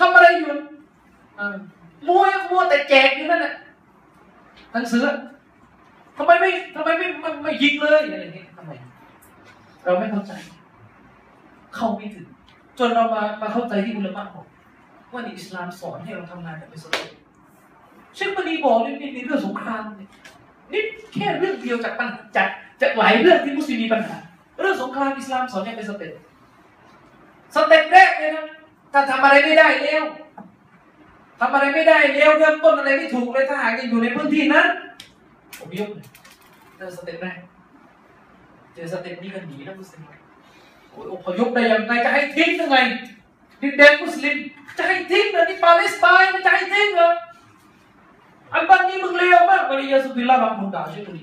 [0.00, 0.48] ทำอะไรอยู่
[2.08, 3.54] มัวมัวแต่แจกอยู่นั่นแหละ
[4.72, 5.02] หนังสือ
[6.16, 8.70] ทำไมไม่ทำไมไม่ไม่ไม่ยิงเลยอะไรอย่างเงี้ยทำไม
[9.84, 10.32] เราไม่เข้าใจ
[11.76, 12.26] เข้าไม่ถึง
[12.78, 14.46] จนเรามามาเข้าใจที่อุลามะบอก
[15.12, 17.06] ว่าในอิสลามสอนให้เราทำงานแบบเป็นสติ
[18.16, 20.08] เช่นมันีบอกนี่นี่เรื่องสงครามนี่
[20.72, 20.82] นี่
[21.14, 22.48] แค่เรื่องเดียวจากปัญจาก
[22.80, 24.16] จากหลายเรื่องที่มุสลิมมีปัญหา
[24.60, 26.12] เรื่องสงครามอิสลามสอนให้เป็นสเต็ป
[27.54, 28.46] สเต็ปแรกเลยนะ
[28.92, 30.04] ถ้าทำอะไรไม่ได้เร็ว
[31.40, 34.66] ทำอะไรไม่ได้เร็วเริ่มต้นอะไรไม่ถูกเลยถ้าหากยังอยู่ในพื้นที่นั้น
[35.58, 36.06] ผมยกเลย
[36.78, 37.38] นั่น step แรก
[38.74, 40.02] เจอ step นี้กันหนีนะมุสลิม
[40.90, 42.76] โอ้ยอพยพได้ยังไงจะให้ทิ้งยังไง
[43.60, 44.36] ดินแดนมุสลิม
[44.78, 47.10] จะให้ทิ้งเหรอที่ปาเลสไตน์มันจะให้ทิ้งเหรอ
[48.52, 51.18] อันบันนี้มึงเลวมากวะลียาสุบิลลาบางคนด่าชื่อมึง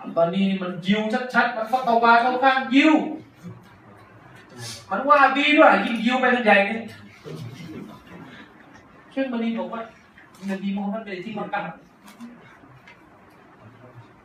[0.00, 1.00] อันบันนี้มันยิว
[1.34, 2.94] ชัดๆมันฟัตวาเข้าข้างยิว
[4.90, 6.82] มันว่าบีด้วยยิ่งยิวไปกันใหญ่เนี่ย
[9.12, 9.80] เช่นบันนี้บอกว่า
[10.50, 11.62] นบีมูฮัมมัดไปที่มักกะ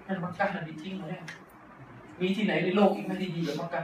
[0.10, 1.24] นั่นมักกะนบีทิ้งมาแล้ว
[2.20, 3.82] มีที่ไหนในโลกอีกไม่ได้ดีกว่ามักกะ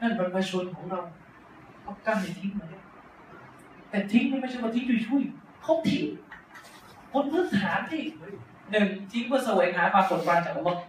[0.00, 1.00] นั่นบรรพชนของเรา
[1.86, 2.82] มักกะไม่ทิ้งมาแล้ว
[3.90, 6.04] แต่ทิ้งนี่ไม่ใช่ว่าทิ้งช่วยๆเขาทิ้ง
[7.12, 8.02] บนพื้นฐานที่
[8.70, 10.82] หนึ่งทิ้งเพื่อแสวงหาความโปรดปรานจากอัลลอฮ์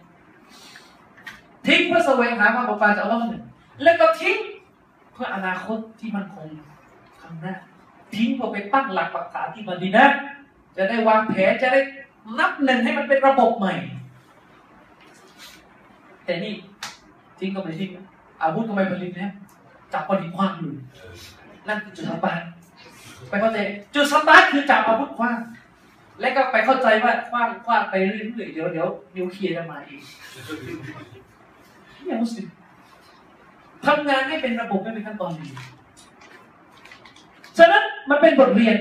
[1.66, 3.42] ทิ้งเพื่อแสวงหาความโปรดปรานจากอัลลอฮ์หนึ่ง
[3.82, 4.36] แล้วก็ทิ้ง
[5.12, 6.48] เพื่ออนาคตที่มั่นคง
[7.20, 7.54] ข้างหน้า
[8.14, 10.06] ทิ้งเพื่อไปตั้งหลักปักฐานที่มันดีนะ
[10.76, 11.80] จะได้วางแผนจะได้
[12.38, 13.74] นับหนึ่งให้มันเป็นระบบใหม่
[16.24, 16.54] แต่นี่
[17.38, 17.90] จริงก็ไม่จริง
[18.42, 19.32] อาวุธก็ไม่ผลิตนะ
[19.92, 20.72] จับพอดีขว้างอยู่
[21.68, 22.40] นั่นคือจุดสตาร์ท
[23.28, 23.58] ไปเข้าใจ
[23.94, 25.38] จุดสตาร์ทคือจับอาวุธขว้าง
[26.20, 30.02] และก็ไปเข้าใจว่าขว้างขว้างไปเรื่อยๆเดี๋ยวเดี๋ยวนิวเคลียร์จะมาเอง
[32.04, 32.46] เนี่ยมุสลิม
[33.86, 35.48] ทำงานให้เป็นระบบไม่เป็นขั้นตอนดี
[37.58, 38.76] ฉะนั้นมันเป็นบทเรียน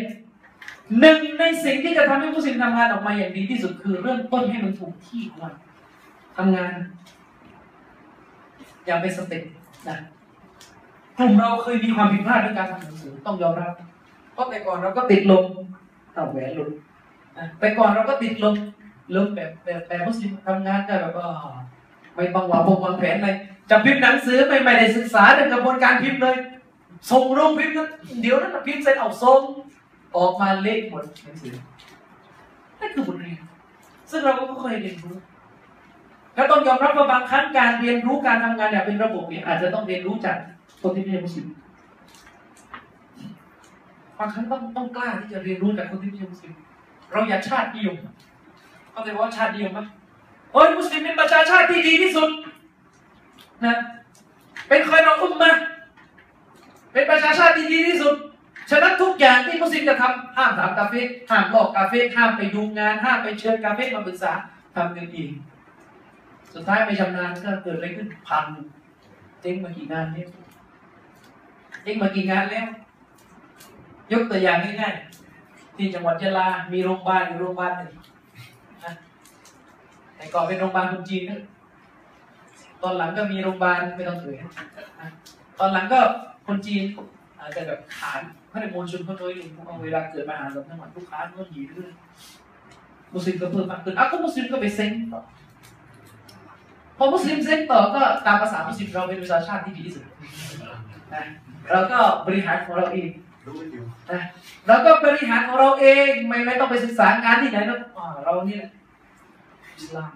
[0.99, 5.53] หนึ่งในสิ่งที่จะทำให้มุสลิมทำงานออกมาอย่างดีที่สุดคือเริ่มต้นให้มันถูกที่ก่อน
[6.37, 6.73] ทำงาน
[8.85, 9.43] อย่าไปสเต็ป
[9.89, 9.97] นะ
[11.17, 13.73] กลุ่มเราเคยมีความผิดพลาดในการทำหนังสือต้องยอมรับ
[14.33, 15.45] เพราะแต่ก่อนเราก็ติดลม
[16.13, 16.69] เอาแหวนหลุด
[17.59, 18.55] แต่ก่อนเราก็ติดลม
[19.15, 21.27] ลมแบบแบบแบบมุสลิมทำงานได้แบบว่า
[22.15, 23.35] ไม่ต้องวางวงวางแผนเลย
[23.69, 26.35] จะพิมพ์หนังสือไม่ไม่ได้ศึกษาในกระบวนการพิมพ์เลย
[27.11, 27.89] ส่งโรงพิมพ์นั้น
[28.21, 29.41] เดี๋ยวนั้นพิมพ์เสร็จเอาส่ง
[30.17, 31.53] ออกมาเละหมดหนังสือ
[32.79, 33.41] นั่นคือบทเรียน
[34.09, 35.15] ซึ่งเราก็เคยเรียนรู้
[36.35, 40.37] แล้วต้องยอมรับว่าบางครั้งการเรียนรู้การทำงานอย่างเป็นระบบเนี่ยอาจจะต้องเรียนรู้จาก
[40.81, 41.47] คนที่ไม่ใช่มุสลิม
[44.17, 46.53] บางครั้งต้องต้องกล้าที่จะเรียนรู้จากคนที่ไม่ใช่มุสลิม
[47.11, 47.97] เราอย่าชาตินิยม
[48.91, 49.79] เข้าใจว่าชาตินิยมไหม
[50.51, 52.29] โอ้ยมุสลิมเป็นประชาชาติที่ดีที่สุด
[53.65, 53.75] นะ
[54.69, 55.51] เป็นคอยรองอุ้มมา
[56.93, 58.15] เป็นประชาชาติที่ดีที่สุด
[58.69, 64.33] ฉะนั้นทุกอย่างที่มุสลิมจะทำห้ามถามกาเฟ่ห้ามบอกกาเฟ่ห้ามไปดูงาน ห้ามไปเชิญกาเฟ่มาปรึกษา
[64.75, 65.31] ทำกันเอง
[66.53, 68.45] สุดท้ายไปชำนาญก็เกิดอะไรขึ้นพัง
[69.41, 70.29] เจ๊งมากี่งานแล้ว
[71.83, 72.67] เจ๊งมากี่งานแล้ว
[74.11, 77.91] ยกตัวอย่างง่ายๆที่จังหวัดยะลา มีโรงพยาบาลอยู่โรงพยาบาลหนึ่ง
[78.85, 78.93] นะ
[80.15, 81.41] แต่ก่อนเป็นโรงพยาบาลคนจีนนะ
[82.81, 84.37] ตอนหลังก็มีโรงพยาบาลไม่ต้องเอ่ย
[85.01, 85.09] นะ
[85.59, 85.99] ตอนหลังก็
[86.47, 86.83] คนจีน
[87.39, 88.21] อาจจะแบบขาน
[88.51, 91.91] พระในมวลชนเขาโดยรวมเวลาเกิดปัญหาแบบนั้นลูกค้าก็หยีเรื่อย
[93.13, 95.21] มุสลิมก็เพิ่มมากขึ้นอะก็มุสลิมก็ไปเซ็งต่อ
[96.97, 100.03] พอมุสลิมเซ็งต่อก็ตามภาษามุสลิมเราเป็นประชาชาติที่ดีที่สุด
[101.13, 101.23] นะ
[101.69, 103.09] เราก็บริหารของเราเอง
[104.11, 104.21] นะ
[104.67, 108.63] เราก็บริหารของเราเองไม่ไม่ต้องไปศึกษางานที่ไหนนะอ่าเราเนี่ย
[109.77, 110.13] อิสลาม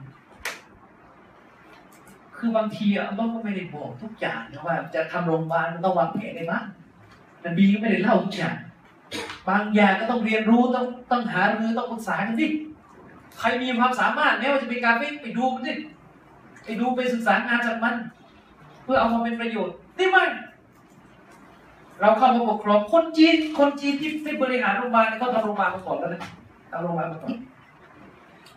[2.37, 6.63] คือบางทีอะอัลเลาะห์ก็ไม่ได้บอกทุกอย่างนะว่า จะทำโรงพยาบาลมันต้องวางแผนได้บ้าง
[7.45, 8.55] นบีก็ไม่ได้เล่าทุกอย่าง
[9.49, 12.47] บางอย่างก็ต้องเรียนรู้ต้องต้องหารือต้องปรึกษากันสิ
[13.39, 15.73] ใครมีความสามารถแม้ว่าจะเป็นการไปไปดูมันสิ
[16.65, 17.95] ไปดูไปศึกษางานจากมัน
[18.83, 20.29] เพื่อเอามาเป็นประโยชน์นี่มัน
[22.01, 26.21] เราเข้ามาปกครองคนจีน คนจีนที่ที่บริหารโรงพยาบาลเขาทำโรงพยาบาลมาก่อนแล้วนะ
[26.71, 27.33] ทำโรงพยาบาลมาก่อน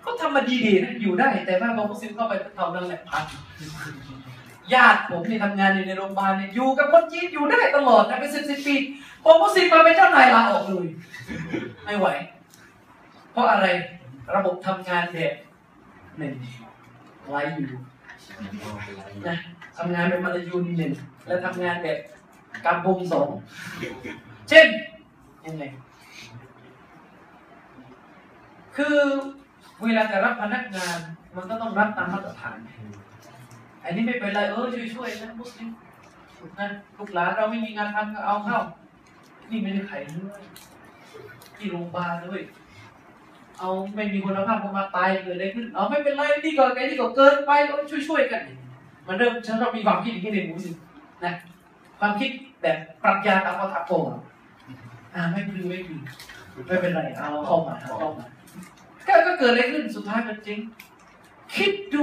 [0.00, 3.24] เขาทำมาดีๆนะอยู่ได้ แต่ว่าพอมุสลิมเข้าไปเท่านั้นแหละพัง
[4.74, 8.76] ญาติผมที่ทำงานอยู่ในโรงพยาบาลเนี่ยอยู่กับคนจีนอยู่ได้ตลอดนะเป็นสิบสิบปี
[9.24, 10.86] พอมุสลิมมาเป็นเจ้านายลาออกเลย
[11.84, 12.06] ไม่ไหว
[13.32, 13.66] เพราะอะไร
[14.36, 15.34] ระบบทำงานแบบ
[16.18, 16.34] หนึ่ง
[17.28, 17.70] ไว้อยู่
[19.28, 19.36] นะ
[19.78, 20.92] ทำงานเป็นมาลายูนหนึ่ง
[21.26, 21.98] แล้วทำงานแบบ
[22.64, 23.28] กำพงสอง
[24.48, 24.66] เช่น
[25.46, 25.64] ยังไง
[28.76, 28.98] คือ
[29.82, 30.98] เวลาจะรับพนักงาน
[31.36, 32.56] มันก็ต้องรับตามมาตรฐาน
[33.86, 35.68] อันนี้ไม่เป็นไรเออช่วยช่วยนะมุสลิม
[36.58, 36.66] นะ
[36.96, 38.58] ลูกหลานเราไม่มีงานทำก็เอาเข้า
[39.50, 40.36] นี่ไม่ได้ไขเนื้อ
[41.56, 42.40] ที่โรงพยาบาลด้วย
[43.58, 48.42] เอาไม่มีคุณภาพก็มาตายเกิดอะไรขึ้นเอาไม่เป็นไรนี่ก็ไอ้นี่ก็เกินไปเอาช่วยช่วยกัน
[49.06, 50.76] มันเริ่มฉันเรามีความคิดอย่างนี้ในมุสลิม
[51.24, 51.32] นะ
[52.00, 52.30] ความคิด
[52.62, 53.92] แบบปรัชญาตามวัฏโก
[55.14, 56.00] อ่าไม่พลือไม่พลือ
[56.66, 58.26] ไม่เป็นไรเอาเข้ามาเอาเข้ามา
[59.08, 60.58] ก็ก็เกิดอะไรขึ้นสุดท้ายมันจริง
[61.56, 62.02] คิดดู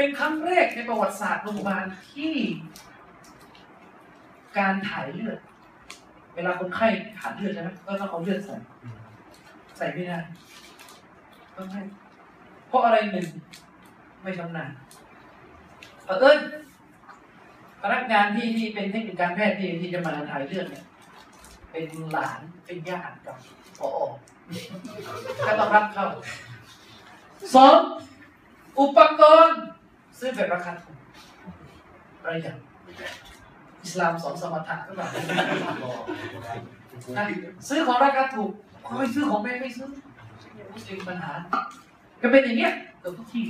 [0.00, 2.34] เป็นครั้งแรกในประวัติศาสตร์โรงพยาบาลที่
[4.58, 5.38] การถ่ายเลือด
[6.34, 6.86] เวลาคนไข้
[7.20, 8.56] ขาดเลือดใช่ไหมก็ต้องเอาเลือดใส่
[9.76, 10.18] ใส่ไม่ได้
[11.56, 11.80] ต้องให้
[12.68, 13.26] เพราะอะไรหนึ่ง
[14.22, 14.70] ไม่ชำนาญ
[16.04, 16.38] เผอิญ
[17.82, 20.84] พนักงานที่ที่เป็นเทคนิคการแพทย์ที่ที่จะมาถ่ายเลือดเนี่ย
[21.70, 23.36] เป็นหลานเป็นญาติกับ
[23.78, 23.88] พอ
[25.46, 26.06] ก็ต้องรับเข้า
[27.54, 27.78] สอง
[28.80, 29.60] อุปกรณ์
[30.20, 30.96] ซื้อแบบราคาถูก
[32.22, 32.56] ประหยัด
[33.82, 35.08] อิสลามสอนสมถะก็แบบ
[37.68, 38.50] ซื้อของราคาถูก
[38.98, 39.88] ไม่ซื้อของแม่ไม่ซื้อ
[40.72, 41.30] มุสลิมปัญหา
[42.22, 43.46] ก็เป็นอย่างเงี้ยเกือบทุกที่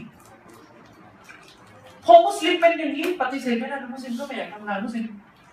[2.04, 5.04] พอมุสลิมเป็นอย่างนี้ปฏิเสธไม่ได้มุสลิมก็ไม่อยากทำงานมุสลิม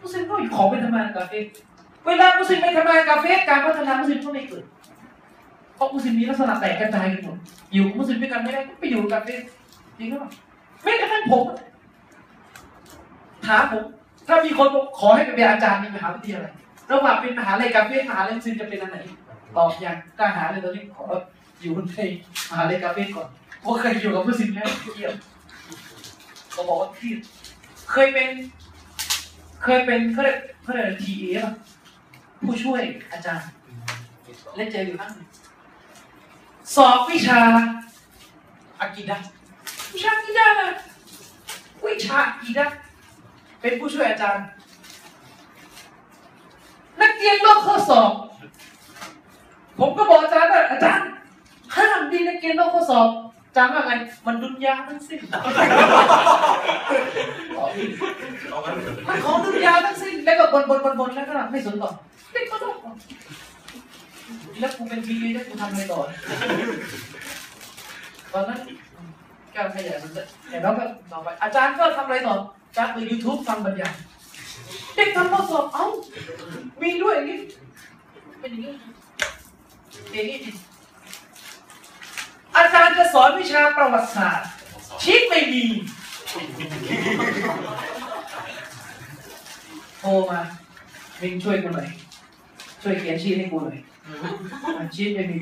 [0.04, 1.40] มุสลิมก็ขอไปทำงานกาเฟ่
[2.08, 4.64] เวลามุสลิมไปทำงานกาเฟ่การพัฒนามุสลิมก็ไม่เกิด
[5.76, 7.38] เพราะมุสลิมมีลักษณะแตกกระจายกันหมด
[7.74, 9.42] อยู่มุสลิมด้วยกันไม่ได้ก็ไปอยู่กับเฟส
[9.98, 10.32] จริงหรือเปล่า
[10.84, 11.46] ไม่กระทั่งผม
[13.48, 13.86] ถามผม
[14.28, 14.68] ถ้ามีคน
[15.00, 16.54] ขอให้ไปเป็นอาจารย์ในมหาวิทยาลัย
[16.92, 18.98] ระหว่างเป็นมหาลัยกับเฟสมหาลัยมุสลิมจะเป็นอันไหน
[19.56, 21.04] ตอบอย่างกล้าหาเลยตอนนี้ขอ
[21.62, 22.00] อยู่ใน
[22.50, 23.28] มหาเลยกาเฟ่ก่อน
[23.62, 25.14] เพราะเคยอยู่กับผู้สินแล้วเครียด
[26.52, 27.20] เขาบอกว่าเครียด
[27.92, 28.30] เคยเป็น
[29.64, 31.54] เคยเป็นเขาเรียกเขาเรียกทีเอป่ะ
[32.44, 33.50] ผู้ช่วยอาจารย์
[34.56, 35.12] เล่นเจออยู่นั่ง
[36.76, 37.40] สอบวิชา
[38.80, 39.18] อากิดะ
[39.94, 40.70] วิชาอากิดะนะ
[41.86, 42.68] วิชาอากิดะ
[43.62, 44.46] เป็นผู้ช่วยอาจารย์
[47.02, 48.12] นักเรียนลอกข้อสอบ
[49.80, 51.08] ผมก็บอกอาจารย์ว่าอาจารย์
[51.76, 53.10] ห้ามดีนักเรียนลอกข้อสอบ
[53.48, 53.94] อาจารย์ว่าไง
[54.26, 55.20] มันดุนยาทั้งสิ้น
[59.08, 61.92] มันของดุนยาทั้งสิ้นแล้วก็บนบนบนบนแล้วก็ไม่สนต่อ
[62.32, 62.76] เด็กก็ต้อง
[64.60, 66.00] แล้วกูเป็นทีวีแล้วกูทำอะไรต่อ
[68.34, 68.60] ตอนนั้น
[69.58, 72.36] การขยายมันจะเห็นแล้วก็ต่อไปอาจารย์ก็ทำอะไรต่อ
[72.68, 73.94] อาจารย์เปิดยูทูบฟังบรรยาย
[74.96, 75.86] เด็กทำข้อสอบเอ้า
[76.82, 77.40] มีด้วยอย่างนี้
[78.40, 78.74] เป็นอย่างนี้
[80.14, 80.56] อย่างนี้จริง
[82.56, 84.48] อาจารย์จะสอนวิชาประวัติศาสตร์
[85.02, 85.64] ชีตไม่มี
[90.00, 90.40] โทรมา
[91.18, 91.90] เม่งช่วยกูหน่อย
[92.82, 93.78] ช่วยเขียนชีตให้กูหน่อย
[94.96, 95.40] ชีตไม่มี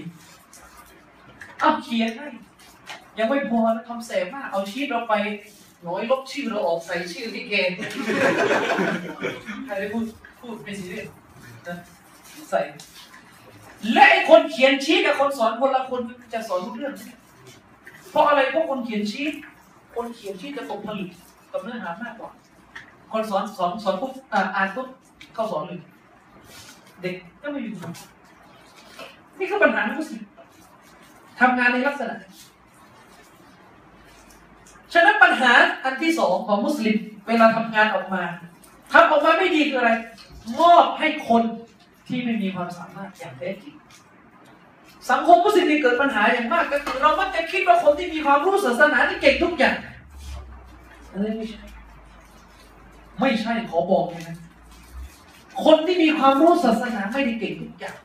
[1.60, 2.28] เอาเขียนให้
[3.20, 5.14] ยังไม่พอนะทำแสบมาก เอาชีตเราไป
[5.88, 7.76] น้อยลบชื่อเราออกใส่ชื่อที่เกณฑ์
[9.66, 10.06] ใครได้พูด
[10.40, 11.08] พูดเป็นสีเรียส
[11.76, 11.80] น
[12.50, 12.62] ใส่
[13.94, 16.02] และไอ้คนเขียนชีตกับคนสอนคนละคน
[16.34, 16.94] จะสอนทุกเรื่อง
[18.12, 19.34] เพราะอะไรเพราะคนเขียนชีต
[19.96, 21.10] คนเขียนชีตจะตกผลึก
[21.52, 22.32] กับเนื้อหามากกว่า
[23.12, 24.12] คนสอนสอนสอนปุ๊บ
[24.56, 24.88] อ่านปุ๊บ
[25.34, 25.80] เข้าสอนเลย
[27.02, 27.92] เด็กก็ไม่มีความ
[29.40, 30.18] นี่คือปัญหาของผู้สิ
[31.40, 32.16] ทำงานในลักษณะ
[34.96, 35.52] ฉะนั้นปัญหา
[35.86, 38.24] อันที่สองของมุสลิมเวลาทำงานออกมา
[38.94, 39.92] ทำออกมาไม่ดีคืออะไร
[40.60, 41.44] มอบให้คน
[42.08, 43.76] ที่ไม่มีความสามารถอย่างแท้จริง
[45.12, 49.76] สังคมมุสลิมเกิดปัญหาอย่างมากก็คือเรามักจะคิดว่าคนที่มีความรู้ศาสนาที่เก่งทุกอย่าง
[51.12, 51.62] อันนี้ไม่ใช่
[53.20, 54.38] ไม่ใช่ขอบอกเลยนะ
[55.66, 57.98] คนที่มีความรู้ศาสนาไม่ได้เก่งทุกอย่าง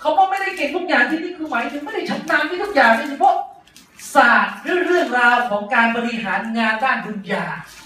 [0.00, 3.34] เขาบอกไม่ได้เก่งทุกอย่างที่นี่คือหมายถึงไม่ได้ชำนาญที่ทุกอย่างโดยเฉพาะ
[4.14, 7.44] ศาสตร์หรือเรื่องราวของการบริหารงานด้านดุนยา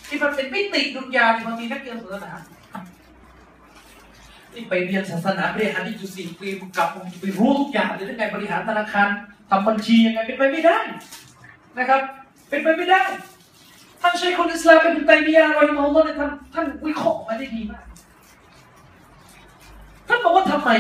[0.08, 2.32] ที่มันเป็นมิติดุนยาที่บางทีนักเรียนศาสนา
[4.52, 6.88] ที่ไปเรียนศาสนาเรียนอันนี้อยู่สี่ปีกลับ
[7.20, 9.08] ไปรู้ทุกอย่างเลยทั้งไงบริหารธนาคาร
[9.50, 10.78] ทำบัญชียังไงเป็นไปไม่ได้
[11.78, 12.00] นะครับ
[12.48, 13.02] เป็นไปไม่ได้
[14.00, 17.84] ท่านชัยคนอิสลามเป็นไตมียาเราอิมาเนี่ยท่านท่านวิเคราะห์มาได้ดีมาก
[20.08, 20.70] ท่านบอกว่าทำไม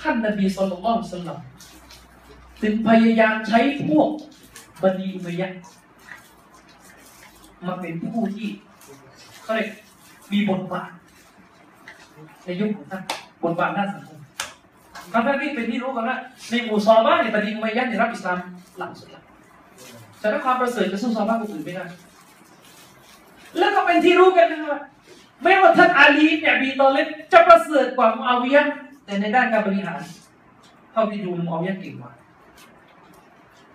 [0.00, 1.38] ท่านนบีสุลต่านสลัม
[2.62, 4.08] ถึงพยายามใช้พวก
[4.82, 5.48] บันีอุมัยยะ
[7.66, 8.48] มาเป็นผู้ที่
[9.42, 9.68] เขาเรียก
[10.32, 10.90] มีบทบาท
[12.44, 13.02] ในยุคของท่าน
[13.44, 14.20] บทบาทด้านสังคม
[15.12, 16.18] ครับท่านที่เป็นที่รู้กันว่า
[16.50, 18.38] ในหมู่ซอบ้านในยบันีอุมัยยะเนี่ยรับอิสลาม
[18.78, 19.22] หลังสุดละ
[20.20, 21.84] แต่ถ้าความประเสริฐจะสู้ซอบ้านคนอื่นไม่ได้
[23.58, 24.80] แล้วก็เป็นที่รู้กันนะว่า
[25.42, 28.62] ไม่ว่าท่านอาลีเนี่ยบีตอเลสจะประเสริฐกว่ามุอาวิยะ
[29.04, 30.00] แต่ในด้านการบริหาร
[30.92, 32.12] เท่าที่ดูมุอาวิยะเก่งกว่า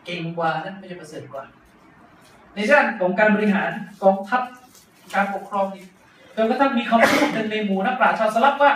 [0.06, 1.44] เก่งกว่านั้นไม่ใช่ประเสริฐกว่า
[2.56, 3.72] ในด้านของการบริหาร
[4.04, 4.42] กองทัพ
[5.16, 5.86] การปกครองนี่
[6.36, 8.72] จนกระทั่งมีคำพูดหนึ่งในหมู่นักปราชญ์ชาวสลับว่า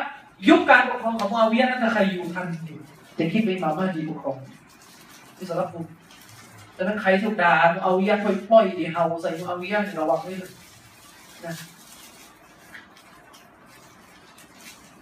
[0.49, 2.80] ยุคการปกครองของมุอาวิยนั้นถ้าใครอยู่ทันอยู่
[3.17, 4.38] จะคิดเป็นมาม่าดีปกครอง
[5.38, 5.86] ที่สลับพูด
[6.77, 10.52] ดังนั้นใครทุกด่ามุอาวิยะห์ปล่อยปล่อยดีเฮาใส่มุอาวิยระวังไว้เลย
[11.45, 11.53] นะ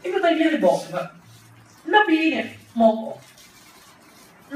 [0.02, 1.06] อิบนุตัยมียะได้บอกว่า
[1.94, 2.46] นบีเนี่ย
[2.80, 3.18] มองออก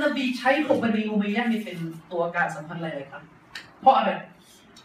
[0.04, 1.78] นบีใช้พวกบันีอุมัยยะนี่เป็น
[2.12, 3.24] ตัวการสัมพันธ์หลายครั้ง
[3.82, 4.12] เพราะอะไร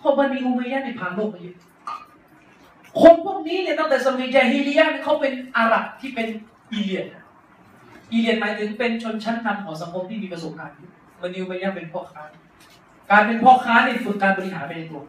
[0.01, 1.57] เพราะบันีอุมัยยะนี่ผ่านโลกมาเยอะ
[3.01, 6.29] คนพวกนี้เนี่ยตั้งแต่สมัยจาฮิลียะเลียเขาเป็นอาหรับที่เป็น
[6.73, 7.07] อีเลียน
[8.13, 10.75] อีเลียนหมายถึงเป็นชนชั้นนำของสังคมที่มีประสบการณ์
[11.21, 12.23] บันีอุมัยยะเป็นพ่อค้า
[13.11, 15.03] การเป็นพ่อค้าเนี่ยฝึกการบริหารไปในตัว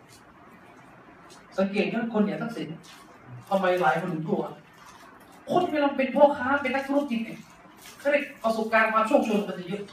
[1.58, 2.68] สังเกตว่าคนอย่างทักษิณ
[3.50, 4.44] ทำไมหลายคนถึงกลัว
[5.52, 7.40] คนเวลาเป็นพ่อค้าเป็นนักธุรกิจเนี่ย
[8.00, 9.84] เขาเรียกประสบการณ์ความโชคชนมันจะเยอะ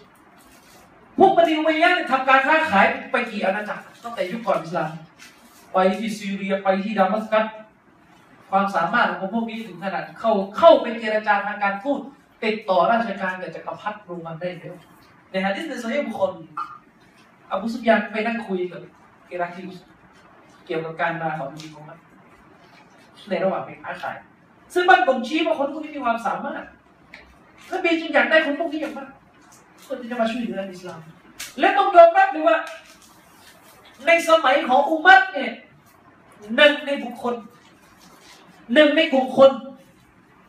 [1.19, 4.91] พวกบันิอุมัยยะเนี่ยทำการค้าขายไปกี่อาณาจักรตั้งแต่ยุคก่อนอิสลาม
[5.73, 7.47] ไปที่ซีเรียไปที่ดามัสกัส
[8.51, 12.01] ความสามารถของพวกนี้ถึงขนาดเข้าเข้าเป็นเจรจาทางการทูต
[12.45, 14.75] ติดต่อราชการกับจักรพรรดิโรมันได้แล้ว
[15.31, 16.33] ในฮะดิษในโซเฮียบุคคล
[17.51, 18.81] อบูซุฟยานไปนั่งคุยกับ
[19.29, 19.79] เอราคลิอุส
[20.67, 21.99] เกี่ยวกับการมาของนบีมุฮัมมัด
[23.29, 24.17] ในระหว่างไปค้าขาย
[24.75, 26.65] ซึ่งมันบ่งชี้ว่าคนพวกนี้มีความสามารถ
[27.71, 29.09] นบีจึงอยากได้คนพวกนี้อย่างมาก
[29.83, 31.01] เพื่อที่จะมาช่วยเหลืออิสลาม
[31.61, 32.59] และต้องยอมรับเลยว่า
[34.07, 35.53] ในสมัยของอุมัตเนี่ย
[36.57, 37.35] หนึ่งในบุคคล
[38.75, 39.51] หนึ่งในกลุ่มคน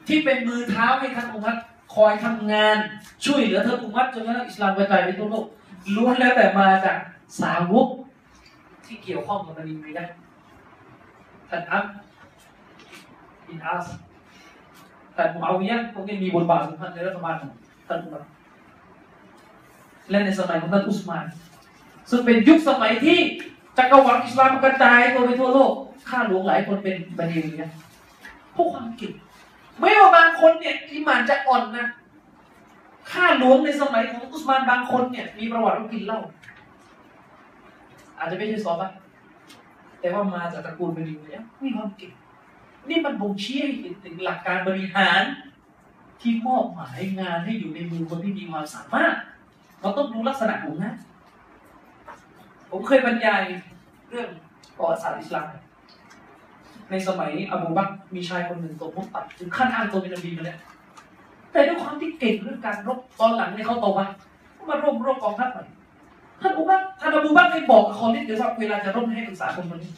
[0.08, 1.56] ที่เป็นมือเท้าให้ท่านอุมัต
[1.96, 2.78] คอยทำงาน
[3.26, 5.46] ช่วยเหลือเธออุมัตจนกระทั่งอิสลามกระจายไปทั่วโลก
[5.96, 6.98] ล้วนแล้วแต่มาจาก
[7.42, 7.88] สาวก
[8.86, 10.10] ที่เกี่ยวข้องกับนบีมุฮัมมัด
[11.50, 11.86] ท่านอับ
[13.48, 13.88] บินอาส
[15.26, 17.52] ท่มุอาวิยะพวกนี้มีบทบาทสำคัญในรัฐบาลของ
[17.88, 18.24] ท่านอุมัร
[20.10, 21.26] และในสมัยของท่านอุสมาน
[22.10, 23.18] ซึ่งเป็นยุคสมัยที่
[23.78, 25.72] จักรวรรดิอิสลามกระจายตัวไปทั่วโลก
[26.10, 27.70] ข้าหลวงหลายคนเป็นบันีมุฮัมมัด
[28.56, 29.14] พวกความเก่ง
[29.80, 31.88] ไม่ว่าบางคนเนี่ยอิมานจะอ่อนนะ
[33.12, 36.20] ข้าหลวงในสมัยของอุสมานบางคนเนี่ย มีประวัติว่ากินเหล้า
[38.18, 38.96] อาจจะไม่ใช่ซอฟต์
[40.00, 42.12] แต่ว่ามาจากตระกูลบันีมุฮัมมัดมีความเก่ง
[42.90, 45.22] นี่มันบ่งชี้ให้เห็นถึงหลักการบริหาร
[46.22, 49.14] ที่มอบหมายงานให้อยู่ในมือคนที่มีความสามารถ
[49.82, 50.94] เราต้องดูลักษณะของนะ
[52.70, 53.42] ผมเคยบรรยาย
[54.10, 54.30] เรื่อง
[54.78, 55.48] ประวัติศาสตร์อิสลาม
[56.90, 60.60] ในสมัยอบูบักมีชายคนหนึ่งตัวมุตัดถึงขั้นอ้างตัวเป็นนบีมาแล้ว
[61.52, 64.06] แต่ด้วยความที่เก่งเรื่องการรบตอนหลังเนี่ยเขาโตมา
[64.54, 65.64] เขามาร่วมรบกองทัพใหม่
[66.42, 69.92] ท่านอบูบักท่านอบูบักรให้บอกกับคอลิดเดี๋ยวว่าเวลาจะรบให้ปรึกษาคนคนนี้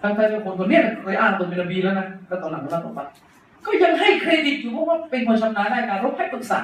[0.00, 3.04] ทั้งที่เป็นคนคนนี้เคยอ้างตัวเป็นนบีแล้วนะแล้วตอนหลังก็รับออกมา
[3.66, 6.60] ก็ยังให้เครดิตอยู่เพราะว่าเป็นคนชำนาญด้านการรบให้ปรึกษา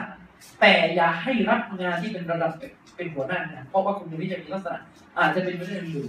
[0.60, 2.52] แต่อย่าให้รับงานที่เป็นระดับ
[2.96, 4.80] เป็นหัวหน้างานเพราะว่าคนคนนี้จะมีลักษณะ
[5.18, 6.04] อาจจะเป็นไม่ได้อยู่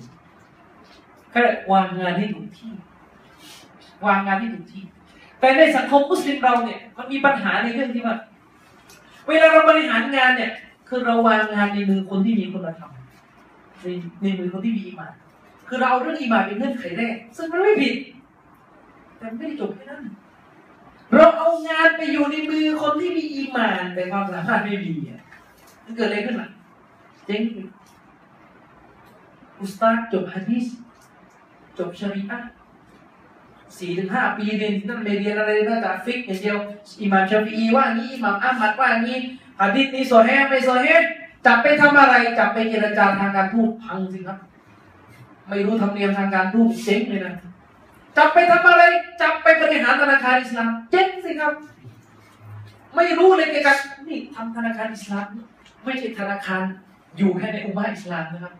[1.31, 1.41] แค่
[1.71, 2.71] วางงานให้ถูกที่
[4.05, 4.83] วางงานให้ถูกที่
[5.39, 8.15] แต่ในสังคมมุสลิมเราเนี่ยมันมีปัญหาในเรื่องที่ว่า
[9.27, 10.51] เวลาเราบริหารงานเนี่ย
[10.89, 12.91] คือเราวางงานในมือคนที่มีคุณธรรม
[13.81, 13.87] ใน
[14.21, 15.13] ในมือคนที่มีอีมาน
[15.67, 17.95] คือเราเอาเรื่องอีมานเป็นเงื่อนไขแรก ซึ่งมันไม่ผิด
[19.17, 20.03] แต่ไม่ได้จบแค่นั้น
[21.13, 25.21] เราเอางานไปอยู่ในมือคนที่มีอีมาน แต่ความสามารถไม่มีอะ
[25.83, 26.49] มันเกิดอะไรขึ้นล่ะ
[27.25, 27.41] เจ๊ง
[29.59, 30.65] อุสตาดจบฮะดีษ
[31.77, 32.39] จบชริอะ
[33.77, 36.57] สี่ถึงห้าปีเรียนนั่นไม่เรียนอะไรนอกจากฟิกอย่างเดียว
[37.01, 39.19] อิหม่ามชาฟีอีว่างี้อิหม่ามอัมมัดว่างี้
[39.59, 40.87] ฮะดีษนี้โซเฮไม่โซเฮ
[41.45, 44.37] จับไปทำอะไร จับไปเจรจาทางการทูตพังสิครับ
[45.49, 47.35] ไม่รู้ธรรมเนียมทางการทูตเจ๊งเลยนะ
[48.17, 48.83] จับไปทำอะไร
[49.21, 51.53] จับไปบริหารธนาคารอิสลามเจ๊งสิครับ
[52.95, 55.25] ไม่รู้เลยเกี่ยวกับนี่ทำธนาคารอิสลาม
[55.83, 56.63] ไม่ใช่ธนาคาร
[57.17, 58.53] อยู่แค่ในอุมาอิสลามนะครับ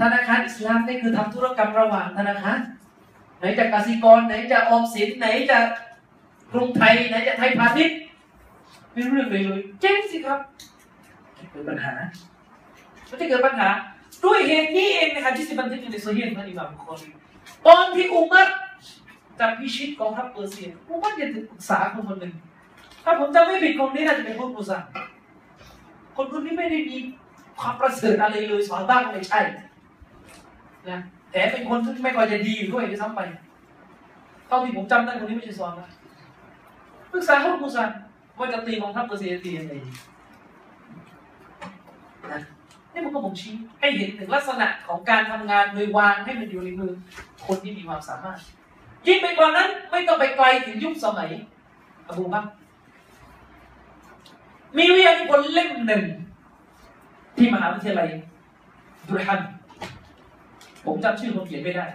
[0.00, 2.58] ธนาคารอิสลามนี่คือทำธุรกรรมระหว่างธนาคาร
[3.38, 5.58] ไหนจะกสิกรไหนจะออมสินไหนจะ
[6.52, 7.98] กรุงไทยไหนจะไทยพาณิชย์
[8.92, 10.40] ไม่รู้เรื่องเลยเลยเจ๊งสิครับ
[11.50, 11.92] เกิดปัญหา
[13.06, 13.68] ไม่ได้เกิดปัญหา
[14.24, 17.08] ด้วยเหตุนี้เองนะครับที่สิบันทึกในซอเฮียะห์อิหม่ามบุคอรี
[17.66, 18.48] ตอนที่อุมัร
[19.38, 22.32] จะพิชิตกองทัพเปอร์เซียอุมัรยังปรึกษาคนคนหนึ่ง
[23.04, 24.82] ถ้าผมจำไม่ผิดคนนี้น่าจะเป็นพวกมุสลิม
[26.16, 26.96] คนคนนี้ไม่ได้มี
[27.60, 29.40] ความประเสริฐอะไรเลยซอฮาบะห์ไม่ใช่
[30.90, 30.98] นะ
[31.30, 33.20] แต่เป็นคนที่ไม่ค่อยจะดีอยู่ด้วยด้วยซ้ำไป
[34.46, 35.88] เท่าที่ผมจำได้คนนี้ไม่ใช่ซอฮาบะห์
[37.12, 37.90] ปรึกษาพวกมุสลิม
[38.38, 39.72] ว่าจะตีกองทัพเปอร์เซียตียังไง
[42.32, 42.40] นะ
[42.94, 46.92] นี่มันก็บ่งชี้ให้เห็นถึงลักษณะของการทำงานโดยวางให้มันอยู่ในมือ
[47.46, 48.38] คนที่มีความสามารถ
[49.06, 51.30] ยิ่งไปกว่านั้นไม่ต้องไปไกลถึงยุคสมัย
[52.08, 52.44] อบูบัก
[54.76, 56.04] มีวิทยานิพนธ์เล่มหนึ่ง
[57.36, 58.08] ที่มหาวิทยาลัย
[59.08, 59.40] ดุรฮัน
[60.84, 61.86] ผมจำชื่อคนเขียนไม่ได้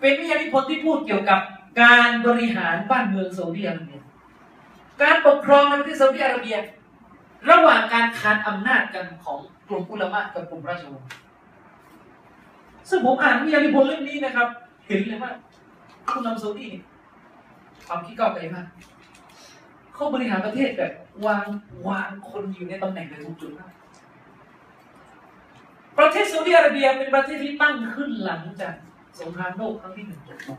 [0.00, 1.40] เป็นวิทยานิพนธ์ที่พูดเกี่ยวกับ
[1.82, 4.00] การบริหารบ้านเมืองซาอุดิอาระเบีย
[5.02, 6.56] การปกครองในประเทศซาอุดิอาระเบีย
[7.50, 11.10] ระหว่างการคานอำนาจกันของ กลุ่มอุลามะกับกลุ่มราชวงศ์
[12.88, 14.48] ซึ่งผมอ่านวิทยานิพนธ์เล่มนี้นะครับ
[14.86, 15.32] เห็นเลยว่า
[16.08, 16.68] ผู้นำซาอุดี
[17.86, 18.66] ความคิดก้าวไกลมาก
[19.94, 20.92] เขาบริหารประเทศแบบ
[21.26, 21.46] วาง
[21.88, 23.72] วางคนอยู่ในตำแหน่งในทุกจุดมาก
[25.98, 28.74] ประเทศซาอุดิอาระเบียเป็นประเทศที่ตั้งขึ้นหลังจาก
[29.20, 30.58] สงครามโลกครั้งที่หนึ่งจบลง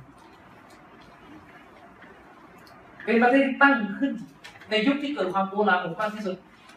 [3.06, 4.12] เป็นประเทศที่ตั้งขึ้น
[4.70, 6.36] ในยุคที่เกิดความโกลาหลมากที่สุด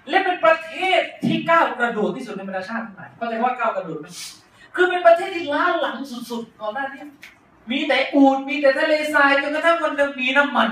[0.09, 4.07] และเป็นประเทศที่ก้าวกระโดดที่สุดในบรรดาชาติทั้งหลายเข้าใจว่าก้าวกระโดดไหม
[4.75, 5.97] คือเป็นประเทศที่ล้าหลัง
[6.31, 7.03] สุดๆก่อนหน้านี้
[7.71, 10.69] มีแต่อูดมีแต่ทะเลทรายจนกระทั่งวันหนึ่งมีน้ำมัน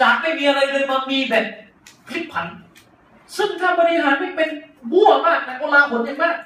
[0.00, 1.44] จากไม่มีอะไรเลยมามีแบบ
[2.08, 2.46] พลิกผัน
[3.36, 4.48] ซึ่งถ้าบริหารไม่เป็น
[4.92, 6.36] บัวมากนะก็ลาผลยังมาก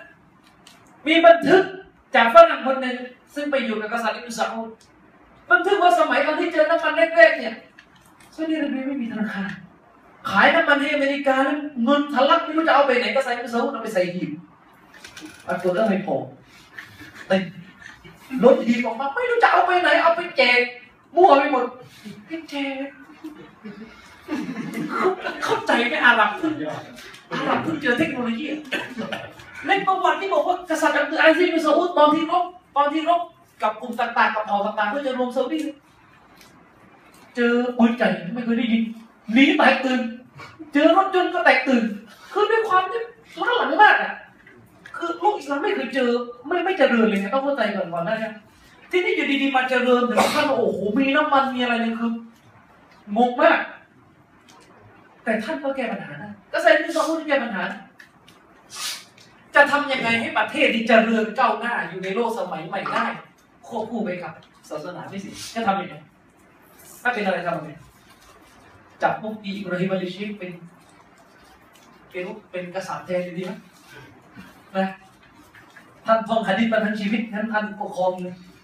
[1.07, 1.63] มีบันทึก
[2.15, 2.97] จากฝรั่งคนหนึ่ง
[3.35, 4.65] ซึ่งไปอยู่กับกษัตริย์อิสราเอล
[5.51, 7.55] บันทึกว่าสมัยตอนที่เจอน้ำมันแรกๆเนี่ย
[8.35, 9.51] ซาอุดิอาระเบียไม่มีธนาคาร
[10.29, 14.31] ขายน้ำมันให้อเมริกาแล้วเงินทะลักไม่รู้จะเอาไปไหนก็ใส่ไปซาอุเอาไปใส่หีบ
[15.47, 16.17] ปรากฏว่าไม่พอ
[17.29, 17.37] แต่
[18.45, 20.61] รถหีบออกมาไม่รู้จะเอาไปไหน เอาไปแจก
[21.17, 21.65] มั่วไปหมด
[22.27, 22.87] ไปแจก
[25.45, 26.53] เข้าใจไหมอาหรับเพิ่ง
[27.33, 28.47] อาหรับเพิ่งเจอเทคโนโลยี
[29.67, 32.45] ในประวัติที่บอกว่ากษัตริย์อับดุลอาซิซเป็นซาอุดตอนที่รบ
[32.77, 33.23] ตอนที่รบ
[33.63, 35.61] กับกลุ่มต่างๆ กับเผ่าต่างๆเพื่อจะรวมซาอุดี
[37.37, 38.83] เจอปืนใหญ่ไม่เคยได้ยิน
[39.33, 40.01] หนีแตกตื่น
[40.73, 41.85] เจอรถยนต์ก็แตกตื่น
[42.33, 43.03] คือด้วยความที่
[43.43, 44.13] ล้าหลังมากอะ
[44.97, 46.11] คือโลกอิสลามไม่เคยเจอ
[46.47, 48.33] ไม่ไม่เจริญเลยนะต้องเข้าใจก่อนวันนั้นนะ
[48.91, 52.13] ที่นี่อยู่ดีๆมาเจริญถึงขั้นโอ้โหมีน้ำมันมีอะไรเนี่ยคือ
[53.17, 53.61] งงมาก
[55.25, 57.63] แต่ท่านก็แก้ปัญหาได้ก็ใส่ที่สองที่แก้ปัญหา
[59.55, 63.07] จะทำยังไงให้ประเทศที่เจริญก้าวหน้าอยู่ในโลกสมัยใหม่ได้
[63.67, 64.33] ควบคู่ไปกับ
[64.71, 65.95] ศาสนาไม่สิจะทำยังไง
[67.03, 67.73] ถ้าเป็นอะไรทำยังไง
[69.03, 70.53] จับมุกดีอิบราฮิมอัลชิฟเป็น
[72.11, 73.53] เป็นเป็นกษัตริย์แทนดีไหม
[74.77, 74.87] นะ
[76.07, 78.13] ท่านท่องคดีมาทั้งชีวิตนั้นท่านปกครอง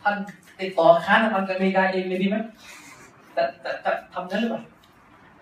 [0.02, 0.16] ท่าน
[0.60, 2.36] ติดต่อค้าน้ำกับอเมริกาเองเลยดีไหม
[3.34, 4.62] แต่แต่แต่ทำนั้นหรือเปล่า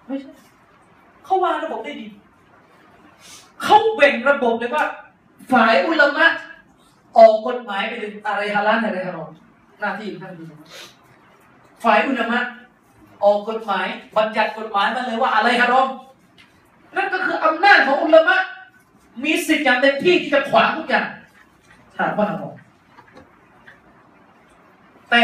[0.07, 0.33] ไม่ใช่
[1.25, 2.07] เขาวางระบบได้ดี
[3.63, 4.85] เขาแบ่งระบบเลยว่า
[5.53, 6.27] ฝ่ายอุลามะ
[7.17, 9.31] ออกกฎหมายไปเลยอะไรฮาลาลอะไรฮารอม
[9.81, 10.45] หน้าที่ของท่านดู
[11.85, 12.39] ฝ่ายอุลามะ
[13.25, 13.87] ออกกฎหมาย
[14.17, 15.89] บัญญัติกฎหมายมาเลยว่าอะไรฮารอม
[16.97, 18.37] นั่นก็คืออำนาจของอุลามะ
[19.25, 21.07] มีสิทธิ์อย่างเต็มที่ที่จะขวางทุกอย่าง
[21.97, 22.55] ถามว่าฮารอม
[25.11, 25.23] แต่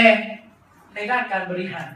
[0.94, 1.88] ในด้านการบริหาร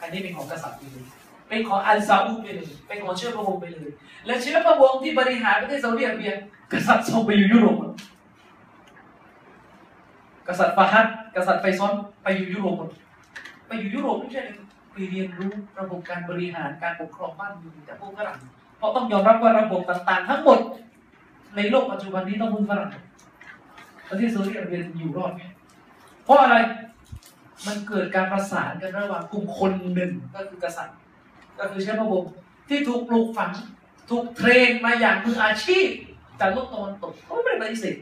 [0.00, 1.04] อันนี้เป็นของกษัตริย์ไปเลย
[1.48, 3.90] เป็นของอัลซาอุดไปเลยเป็นของเชื้อพระวงศ์ไปเลย
[4.26, 6.32] และเชื้อพระวงศ์ที่บริหารประเทศซาอุดิอาระเบีย
[6.72, 7.76] กษัตริย์ส่งไปอยู่ยุโรป
[10.48, 11.06] กษัตริย์ฟาฮัด
[11.36, 11.92] กษัตริย์ไฟซอน
[12.22, 12.76] ไปอยู่ยุโรป
[13.66, 14.56] ไปอยู่ยุโรปไม่ใช่เลย
[14.92, 18.38] ไปเรียนรู้ระบบการบริหารการปกครองบ้านเมืองจากพวกฝรั่ง
[18.78, 20.58] เพราะต้องยอมรับว่าระบบต่างๆ ทั้งหมด
[21.56, 22.90] ในโลกปัจจุบันนี้ต้องพึ่งฝรั่ง
[24.08, 25.44] ประเทศซาอุดิอาระเบียอยู่รอดไง
[26.24, 26.56] เพราะอะไร
[27.66, 30.96] มันเกิดการประสานกันระหว่างกลุ่มคนหนึ่งก็คือกษัตริย์
[31.58, 32.32] ก็คือเชื้อพระวงศ์
[32.68, 33.50] ที่ถูกปลูกฝัง
[34.10, 35.88] ถูกเทรนมาอย่างมืออาชีพ
[36.40, 37.96] จากโลกตะวันตกเขาไม่ได้ปฏิเสธ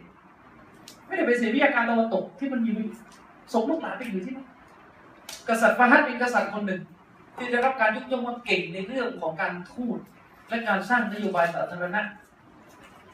[1.07, 2.73] ไม่ได้ปฏิเสธวิทยาการตะวันตกที่มันมี
[3.53, 4.47] ส่งลูกหลานไปอยู่ที่นั่น
[5.49, 6.83] กษัตริย์ฟาฮัดเป็นกษัตริย์คนหนึ่ง
[7.37, 9.99] ที่ได้รับการยกย่องว่าเก่งในเรื่องของการทูต
[10.49, 12.03] และการสร้างนโยบายสาธารณะ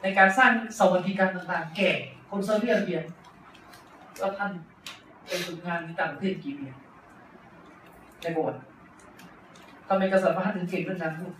[0.02, 1.90] ในการสร้างสวัสดิการต่างๆ แก่
[2.30, 3.00] คนซาอุดิอาระเบีย
[4.18, 4.52] แล้วท่าน
[5.26, 6.66] เป็นฝึกงานในต่างประเทศกี่ปี
[8.20, 8.60] ในโบสถ์
[9.88, 11.34] ทำไมกษัตริย์ฟาฮัดถึงเก่งเรื่องการทูต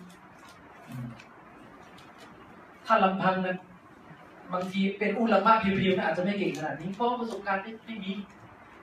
[2.85, 3.57] ถ้าลำพังนะ
[4.53, 8.11] บางทีเป็นอุลามะเพียวๆนะอาจจะไม่เก่งขนาดนี้เพราะประสบการณ์ไม่ไม่มี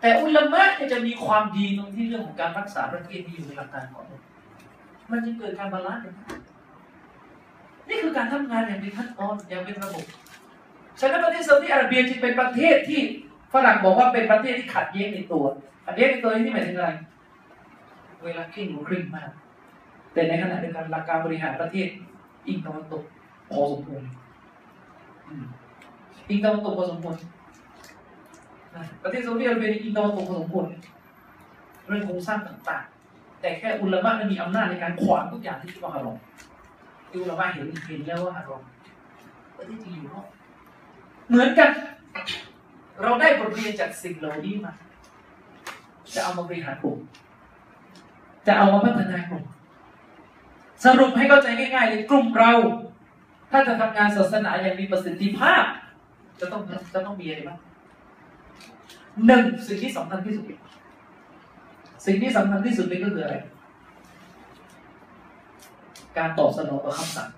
[0.03, 4.21] แต่อุลามะเนี่ยจะมีความดีตรงที่เรื่องของการรักษาประเทศที่อยู่ในหลักการของมัน
[5.11, 6.05] มันจะเกิดการ balance
[7.89, 10.05] นี่คือการทำงานอย่างเป็นขั้นตอนอย่างเป็นระบบ
[11.01, 13.01] ฉะนั้นประเทศซาอุดิอาระเบียจึงเป็นประเทศที่
[13.53, 15.45] ฝรั่งบอกว่าเป็นประเทศที่ขัดแย้งในตัว
[15.87, 16.91] ขัดแย้งในตัวนี่หมายถึงอะไร
[18.25, 19.31] เวลาเคร่งหัวเคร่งมาก
[20.13, 21.89] แต่ในขณะเดียวกันหลักการบริหารประเทศ
[22.47, 23.03] อิงตะวันตก
[23.51, 24.03] พอสมควร
[26.29, 27.17] อิงตะวันตกพอสมควร
[29.03, 30.67] ประเทศซาอุดิอาระเบียอิงตะวันตกพอสมควร
[31.87, 36.19] เรื่องโครงสร้างต่างๆ แต่แค่อุลามะมันมีอำนาจในการขวางทุกอย่างที่คิดว่าฮารอม
[37.09, 38.63] ที่อุลามะเห็นเห็นแล้วว่าฮารอม
[39.57, 40.27] ประเทศจริงอยู่นอก
[41.29, 41.71] เหมือนกัน
[43.03, 44.73] เราได้บทเรียนจากสิ่งเหล่านี้มา
[46.15, 46.99] จะเอามาบริหารกลุ่ม
[48.47, 49.45] จะเอามาพัฒนากลุ่ม
[50.85, 52.53] สรุปให้เข้าใจง่ายๆเลยกลุ่มเรา
[53.51, 55.65] ถ้าจะทำงานศาสนาอย่างมีประสิทธิภาพ
[56.41, 56.63] จะต้อง
[56.95, 57.59] จะต้องมีอะไรบ้าง
[59.27, 60.45] หนึ่งสิ่งที่สำคัญที่สุด
[62.07, 63.37] สิ่งที่สำคัญที่สุดเลยก็คืออะไร
[66.19, 67.29] การตอบสนองต่อคำสั่ง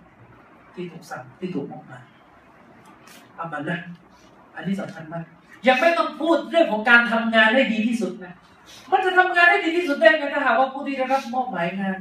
[0.75, 1.99] ที่ถูกสั่งที่ถูกมอบมา
[3.39, 3.79] อามันนะ
[4.57, 5.25] อันนี้สำคัญมาก
[5.67, 8.35] ยังไม่ต้องพูดเรื่องของการทำงานได้ดีที่สุดนะ
[8.91, 11.97] มันจะทำงานได้ดีที่สุดได้ไงถ้าหากว่าผู้ที่ได้รับมอบหมายงาน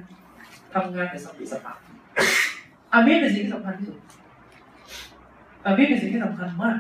[0.74, 1.78] ทำงานเป็นสัมผัสภาพ
[2.94, 4.00] อันนี้เป็นสิ่งที่สำคัญที่สุด
[5.66, 6.78] อันนี้เป็นสิ่งที่สำคัญมาก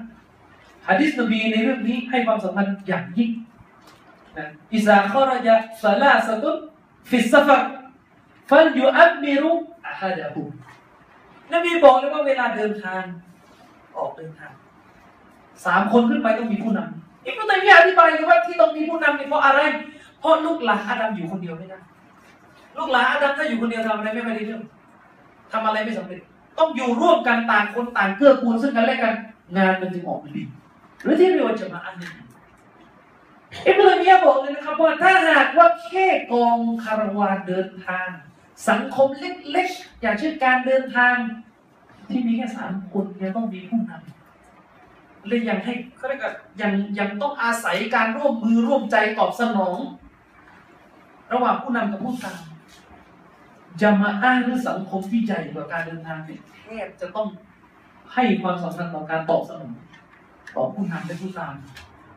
[0.87, 3.31] ฮะดิษนบีในเรื่องนี้ให้ความสำคัญอย่างยิ่ง
[4.37, 7.63] นะإذا خرج ثلاثة في سفر
[8.49, 10.41] فليؤمروا أحدهم
[11.53, 13.03] นบีบอกเลยว่าเวลาเดินทาง
[13.97, 14.51] ออกเดินทาง
[15.65, 19.59] สามคนขึ้นไปต้องมีผู้นำอิบนุตัยมียะห์อธิบายเลยว่าที่ต้องมีผู้นำเนี่ยเพราะอะไร
[20.19, 21.79] เพราะลูกหลานอาดัมอยู่คนเดียวไม่ได้
[22.77, 24.61] ลูกหลานอาดัมถ้าอยู่คนเดียวทำอะไรไม่ได้เรื่อง
[25.51, 26.21] ทำอะไรไม่สำเร็จ
[26.59, 29.13] ต้องอยู่ร่วมกันต่างคนต่างเกื้อกูลซึ่งกันและกัน
[29.57, 30.43] งานมันจึงออกมาดี
[31.05, 32.13] รือที่เรียกว่าจะมาอันนึ่ง
[33.65, 38.07] อิบนุตัยมียะห์บอกเลยนะครับว่าถ้าหากว่าแค่กองคาราวานเดินทาง
[38.69, 41.15] สังคมเล็กๆ อย่างเช่นการเดินทาง
[42.09, 49.77] ที่มีแค่สามคนยังต้องมีผู้นำเลยยังให้เขาเรียกว่ายังยังต้องอาศัยการร่วมมือร่วมใจตอบสนอง
[51.33, 52.41] ระหว่างผู้นำกับผู้ตาม
[53.81, 57.27] จะมาอ้างหรือสังคมที่ใหญ่กว่าการเดินทางเนี่ยแทบจะต้อง
[58.13, 59.73] ให้ความสำคัญต่อการตอบสนอง
[60.55, 61.53] ต่อผู้นำและผู้ตาม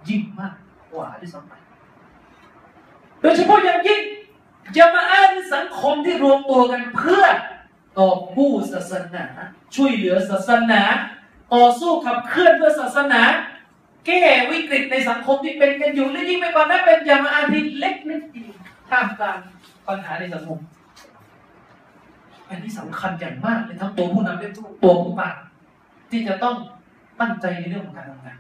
[0.09, 0.55] ยิ่งมาก
[0.93, 1.61] กว่าที่สำคัญ
[3.21, 4.03] โดยเฉพาะอย่างยิ่ง
[4.77, 7.25] จะมาอ้างสังคมที่รวมตัวกันเพื่อ
[7.99, 9.27] ต่อผู้ศาสนา
[9.75, 10.83] ช่วยเหลือศาสนา
[11.55, 13.23] ต่อสู้ขับเคลื่อนเพื่อศาสนา
[14.07, 18.53] แก้วิกฤตในสังคมที่เป็นกันอยู่และยิ่งไม่กว่านั้นเป็นยามาอาทิเล็กนิดเดียว
[18.91, 19.39] ท่ามกลาง
[19.87, 20.59] ปัญหาในสังคม
[22.49, 24.51] อันนี้สำคัญอย่างมากเลยทั้งตัวผู้นำและ
[24.83, 25.37] ตัวผู้ปฏิ
[26.11, 26.57] ที่จะต้อง
[27.21, 28.39] ตั้งใจในเรื่องของการทำงาน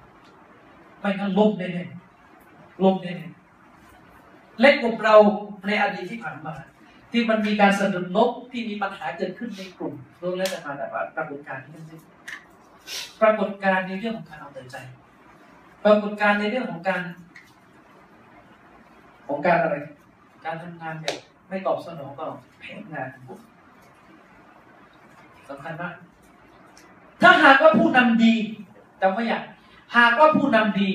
[1.00, 5.16] ไม่งั้นล้มแน่ๆล้มแน่ๆเล็กกว่าเรา
[5.66, 6.54] ในอดีตที่ผ่านมา
[7.10, 12.02] ที่มันมีการสะดุดลบที่มีปัญหาเกิดขึ้นในกลุ่มรวมแล้วแต่มาแต่ว่าปรากฏการณ์ที่นั่น
[13.20, 14.76] ปรากฏการณ์ในเรื่องของการเอาแต่ใจ
[15.84, 17.02] ปรากฏการณ์ในเรื่องของการ
[19.26, 19.76] ของการอะไร
[20.44, 22.28] การทำงานแบบไม่ตอบสนองต่อ
[22.60, 23.08] แผนงาน
[25.48, 25.94] สำคัญมาก
[27.22, 28.34] ถ้าหากว่าผู้นำดี
[29.00, 29.42] จำไว้อย่าง
[29.96, 30.90] หากว่าผู้นำดี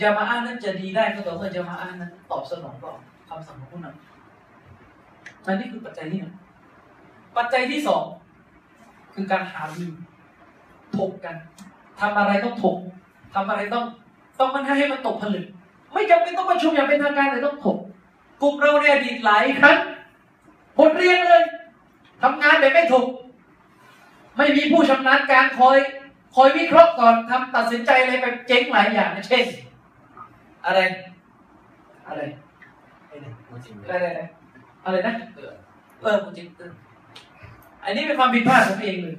[0.00, 2.92] จะมาอ้างนั้นจะดีได้ก็ต่อเมื่อจะมาอ้างนั้น ตอบสนองต่อ
[3.28, 6.34] คำสั่งของผู้นำนั่นนี่คือปัจจัยที่หนึ่ง
[7.36, 8.04] ปัจจัยที่สอง
[9.14, 9.92] คือการหาลือ
[10.96, 11.36] ถกกัน
[12.00, 12.78] ทำอะไรต้องถก
[13.34, 13.84] ทำอะไรต้อง
[14.38, 15.46] ต้องมันให้มันตกผลึก
[15.92, 17.78] ไม่จำเป็นต้องประชุมอย่างเป็นทางการแต่ต้องถก
[18.42, 19.78] กลุ่มเราในอดีตหลายครั้ง
[20.76, 21.42] ผลเรียนเลย
[22.22, 23.06] ทำงานแบบไม่ถูก
[24.36, 25.78] ไม่มีผู้ชำนาญการคอย
[26.34, 29.44] คอยวิเคราะห์ก่อนทำตัดสินใจอะไรแบบเจ๊งหลายอย่างเช่น
[30.66, 30.80] อะไร
[32.06, 32.20] อะไร
[33.10, 33.20] อะไร
[33.90, 34.18] อะไร
[34.84, 35.14] อะไรนะ
[36.02, 36.76] เออโปรเจคเตอร์
[37.84, 39.16] อันนี้เป็นความผิดพลาดของเองเลย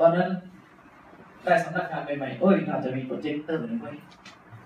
[0.00, 0.28] ตอนนั้น
[1.44, 3.92] ได้สำนักงานใหม่ๆโอ้ยอาจจะมีโปรเจคเตอร์หรือไม่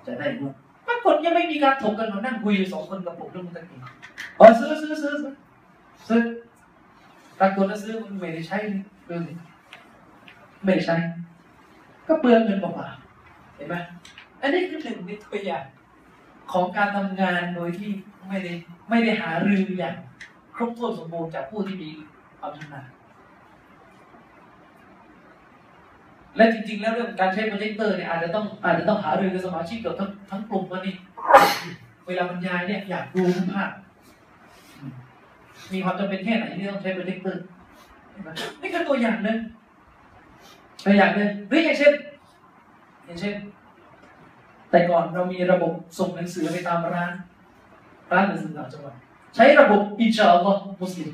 [0.07, 0.55] จะได้ด้วย
[0.87, 3.79] ปรากฏยังไม่มีการถกกันมานั่งคุยอยู่สองคนกับผมเรื่องมันตะกี้
[4.39, 5.15] อ๋อซื้อซื้อซื้อ
[6.09, 6.21] ซื้อ
[7.41, 8.59] ปรากฏว่าซื้อมันไม่ได้ใช้
[9.07, 9.23] เรื่อง
[10.65, 10.97] ไม่ได้ใช้
[12.09, 12.89] ก็เปลืองเงินเปล่า
[13.57, 13.75] เห็นไหม
[14.41, 15.65] อันนี้คือหนึ่งในตัวอย่าง
[16.53, 17.91] ของการทำงานโดยที่
[18.29, 18.53] ไม่ได้
[18.91, 19.97] ไม่ได้หารืออย่าง
[20.55, 21.91] ครบถ้วนสมบูรณ์จากผู้ที่มี
[22.39, 22.87] ความชำนาญ
[26.37, 30.95] และจริงๆ แล้วเรื่องการใช้โปรเจคเตอร์เนี่ยอาจจะต้องอาจจะต้องหารือกับสมาชิกเกือบทั้งทั้งกลุ่มวันนี้
[32.07, 33.23] เวลาบรรยายเนี่ยอยากดู
[33.53, 33.71] ภาพ
[35.73, 37.43] มีความจำเป็นแค่ไหนที่ต้องใช้โปรเจคเตอร์
[38.61, 39.39] นี่คือตัวอย่างหนึ่ง
[40.87, 41.93] ตัวอย่างหนึ่งหรืออย่างเช่น
[43.05, 43.35] อย่างเช่น
[44.71, 47.13] แต่ก่อนเรามีระบบส่งหนังสือไปตามร้าน
[48.13, 48.95] ร้านหนังสือต่างจังหวัด
[49.35, 51.11] ใช้ระบบอินชาอัลลอฮ์มุสลิม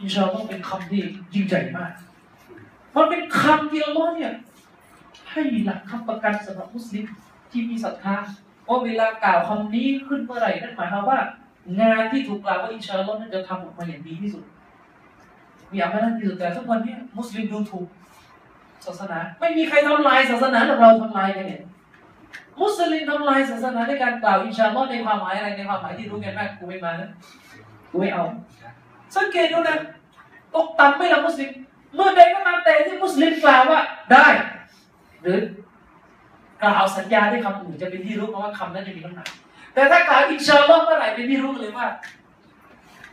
[0.00, 1.02] อินชาอัลลอฮ์เป็นคำที่
[1.34, 1.92] ยิ่งใหญ่มาก
[2.96, 4.32] มันเป็นคำที่อัลลอฮ์เนี่ย
[5.30, 7.04] ให้หลักคำประกันสำหรับมุสลิม
[7.50, 8.16] ที่มีศรัทธา
[8.68, 11.18] ว่าเวลากล่าวคำนี้ขึ้นเมื่อไหร่นั่นหมายความว่า
[11.80, 14.44] งานที่ถูกกล่าวว่าอินชาอัลลอฮ์นั้นจะทำออกมาอย่างดีที่สุด
[15.72, 17.86] มีอามาที่สุดแต่ทุกวันนี้มุสลิมดูถูก
[18.86, 21.62] ศาสนา ไม่มีใครทำลายศาสนาหรอกเราทำลายกันเนี่ย
[22.60, 27.10] มุสลิมทำลายศาสนาในการกล่าวอินชาอัลลอฮ์ในความหมายอะไรในความหมายที่รู้กันมากกูไม่มานะ
[27.90, 28.24] กูไม่เอา
[29.16, 29.76] สังเกตดูนะ
[30.54, 31.50] ตกต่ำไม่ละมุสลิม
[31.94, 33.80] เมื่อใดก็ตามแต่ที่มุสลิมกล่าวว่า
[34.12, 34.26] ได้
[35.22, 35.38] หรือ
[36.62, 39.28] กล่าวสัญญาด้วยคำอื่นจะเป็นที่รู้เพราะว่าคำนั้นจะมีน้ำหนัก
[39.74, 41.86] แต่ถ้ากล่าวอินชาอัลลอฮ์เมื่อไหร่เป็นที่รู้เลยว่า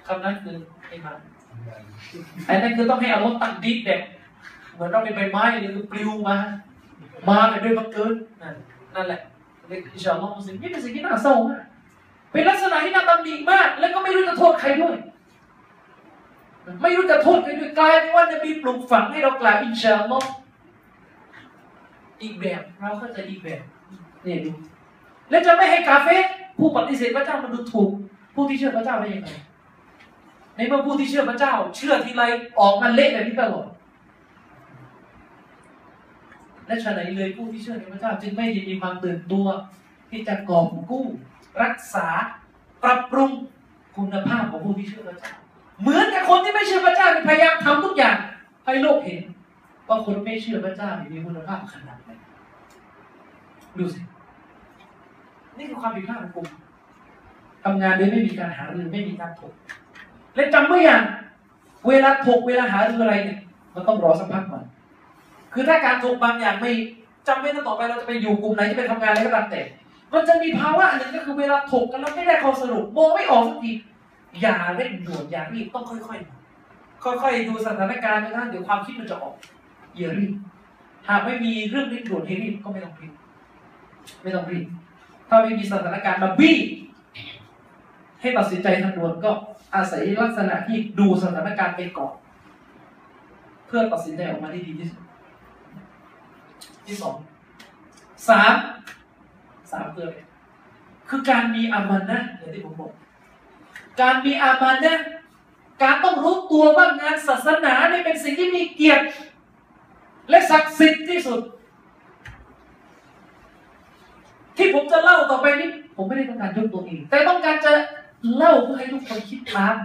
[0.07, 0.57] คำนั้นคือ
[0.88, 1.13] ไม่มา
[2.48, 4.02] อันนั้นคือต้องให้อารมณ์ตั้งดีเด็ก
[4.73, 6.38] เหมือนเราเป็นใบไม้หรือปลิวมา
[7.30, 8.56] มาไปด้วยบังเกิดนั่น
[8.95, 9.22] นั่นแหละ
[9.68, 11.64] เรียกอิชาอัลลอฮ์มุสลิมนี่เป็นสิ่งที่น่าเศร้ามาก
[12.31, 14.95] เป็นลักษณะที่น่าตำหนิมาก แล้วก็ไม่รู้จะโทษใครด้วย
[16.81, 20.30] ไม่รู้จะโทษใครด้วยกลายเป็นว่าจะมีปลูกฝังให้เรากล่าวอินชาอัลลอฮ์
[22.22, 23.61] อีกแบบเราก็จะอีกแบบ
[24.23, 24.52] เนี่ยดู
[25.30, 26.10] แล้วจะไม่ให้กาเฟ
[26.57, 27.91] ผู้ปฏิเสธพระเจ้ามันดูถูก
[28.35, 29.30] ผู้ที่เชื่อพระเจ้าได้ยังไง
[30.57, 32.23] ในเมื่อผู้ที่เชื่อพระเจ้า เชื่อทีไร
[32.59, 33.67] ออกมาเละแบบนี้ตลอด
[36.67, 39.47] และฉะนั้นเลยผู้ที่เชื่อในพระเจ้า จึงไม่ได้มีความตื่นตัว
[40.09, 41.05] ที่จะกอบกู้
[41.63, 42.07] รักษา
[42.84, 43.31] ปรับปรุง
[43.95, 45.34] คุณภาพของผู้ที่เชื่อพระเจ้า
[45.81, 48.17] เหมือนกับคนที่ไม่เชื่อพระเจ้าพยายามทำทุกอย่าง
[48.65, 49.23] ให้โลกเห็น
[49.88, 52.09] ว่าคนไม่เชื่อพระเจ้ามีคุณภาพขนาดไหน
[53.79, 54.01] ดูสิ
[55.57, 56.47] นี่คือความผิดพลาดของกลุ่ม
[57.63, 59.53] ทำงานโดยไม่มีการหารือไม่มีการถก
[60.38, 61.03] และจำไม่อย่าง
[61.88, 63.39] เวลาถกเวลาหารืออะไรเนี่ย
[63.76, 64.64] มันต้องรอสักพักก่อน
[65.53, 66.72] คือถ้าการถกบางอย่างไม่
[67.27, 69.61] จำไม่ได้ต่อไปเราจะไปอยู่กลุ่มไหนจะไปทำงานอะไรก็ตามแต่
[70.14, 73.72] มันจะมีภาวะอันหนึ่งก็คือเวลาถกกันแล้วไม่ได้ข้อสรุปมองไม่ออกสักที
[74.41, 79.34] อย่าเร่งด่วนอย่ารีบต้องค่อยๆค่อยๆดูสถานการณ์นะเดี๋ยวความคิดมันจะออก
[79.95, 80.31] อย่ารีบ
[81.09, 83.14] หากไม่มีเรื่องเรีบด่วนให้รีบก็ไม่ต้องรีบ
[84.22, 84.65] ไม่ต้องรีบ
[85.30, 86.57] ถ้าไม่มีสถานการณ์มาบี้
[88.27, 89.31] ให้ตัดสินใจทันด่วนก็
[89.75, 92.13] อาศัยลักษณะที่ดูสถานการณ์ไปก่อน
[93.67, 95.01] เพื่อตัดสินใจออกมาได้ดีที่สุด
[96.85, 97.15] ที่สอง
[98.29, 98.55] สาม
[99.71, 100.17] สามคืออะไร
[101.09, 102.91] คือการมีอามันนะอย่างที่ผมบอก
[104.01, 104.97] การมีอามันนะ
[105.83, 109.05] การต้องรู้ตัวว่างานศาสนาเนี่ยเป็นสิ่งที่มีเกียรติ
[110.29, 111.41] และศักดิ์สิทธิ์ที่สุด
[114.57, 117.73] ที่ผมจะเล่าต่อไปนี้ ผมไม่ได้ต้องการยกตัวเอง แต่ต้องการจะ
[118.35, 119.76] เล่าเพื่อให้ทุกคนคิดตาม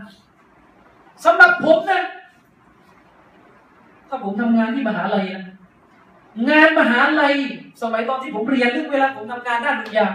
[1.24, 2.02] สำหรับผมนะ
[4.08, 5.44] ถ้าผมทำงานที่มหาลัยนะ
[6.50, 7.34] งานมหาลัย
[7.82, 10.06] สมัยตอนที่ผมเรียนเรื่อเวลาผมทำงานด้านดุนยา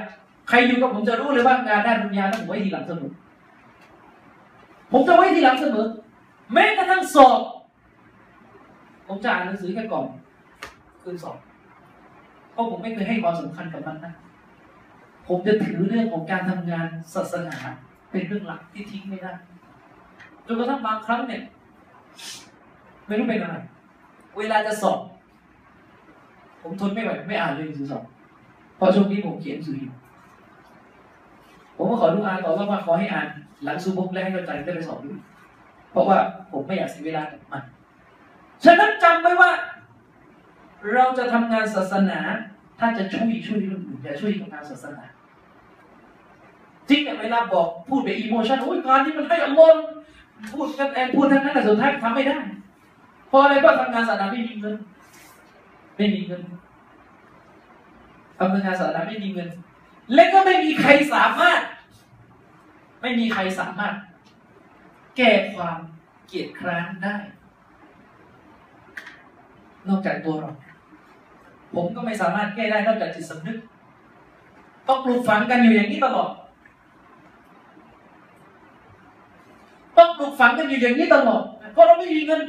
[0.50, 3.12] ใครอยู่กับผมจะรู้เลยว่างานด้านดุนยาต้องผมไว้ทีหลังเสมอ
[4.92, 5.86] ผมจะไว้ทีหลังเสมอ
[6.54, 7.40] แม้กระทั่งสอบ
[9.08, 10.06] ผมจะอ่านหนังสือแค่ก่อน
[11.02, 11.38] คืนสอบ
[12.52, 14.14] เพราะผมไม่เคยให้ความสำคัญกับมันนะ
[15.28, 17.56] ผมจะถือเรื่องของการทำงานศาสนา
[18.18, 19.32] เป็นเรื่องหลักที่ทิ้งไม่ได้
[20.46, 21.42] จนกระทั่งบางครั้งเนี่ย
[23.08, 23.58] ไม่รู้เป็นอะไร
[24.38, 25.00] เวลาจะสอบ
[26.62, 28.04] ผมทนไม่ไหวไม่อ่านเลยหนังสือสอบ
[28.78, 29.94] เพราะช่วงนี้ผมเขียนสื่ออยู่
[31.76, 33.28] ผมก็ขอดูอ่านต่อว่ามาขอให้อ่าน
[33.64, 35.20] หลังซูบุกและให้เข้าใจได้ไปสอบด้วย
[35.92, 36.18] เพราะว่า
[36.52, 37.64] ผมไม่อยากเสียเวลากับมัน
[38.64, 39.52] ฉะนั้นจำไว้ว่า
[40.94, 42.20] เราจะทำงานศาสนา
[42.80, 45.04] ถ้าจะช่วยช่วยเรื่องอื่นอย่าช่วยกับงานศาสนา
[46.90, 49.86] จริงเนี่เวลาบอกพูดแบบอีโมชันโอ้ยงานนี้มันให้อารมณ์
[50.52, 52.38] พูดกันแอนพูดทั้งนั้นแต่สุดท้ายทำไม่ได้
[53.28, 54.76] เพราะอะไรก็ทำงานศาสนาไม่มีเงิน
[55.98, 56.42] ไม่มีเงิน
[58.38, 59.50] ทำงานศาสนาไม่มีเงิน
[60.14, 61.62] และก็ไม่มีใครสามารถ
[63.02, 63.94] ไม่มีใครสามารถ
[65.18, 65.80] แก้ความ
[66.28, 67.16] เกลียดคร้านได้
[69.88, 70.52] นอกจากตัวเรา
[71.74, 73.58] ผมก็ไม่สามารถแก้ได้นอกจากจิตสำนึก
[74.88, 76.32] ต้องปลูกฝังกันอยู่อย่างนี้ตลอด
[79.98, 82.42] ต้อง ปลูกฝังกันอยู่อย่างนี้ตลอดเพราะเราไม่มีเงิน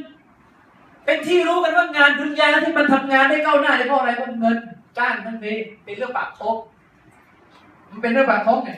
[1.05, 4.57] เป็นที่รู้กันว่างานดุนยาที่มันทำงานได้ก้าวหน้าได้เพราะอะไรเพราะเงิน
[4.97, 6.55] จ้างนั่นเองเป็นเรื่องปากท้อง
[7.91, 8.71] มันเป็นเรื่องปากท้องไง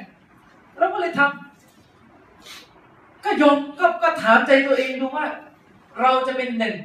[0.78, 5.26] เราก็เลยทำก็ยอมก็ก็ถามใจตัวเองดูว่า
[6.02, 6.76] เราจะเป็นหนึ่ง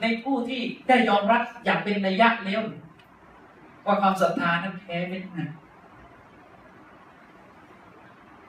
[0.00, 2.62] ในผู้ที่ได้ยอมรับอย่างเป็นนัยยะแล้ว
[3.86, 5.44] ว่าความศรัทธานั้นแพ้ไม่ได้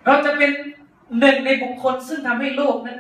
[0.06, 0.52] เราจะเป็น
[1.19, 2.99] หนึ่งในบุคคลซึ่งทำให้โลกนั้น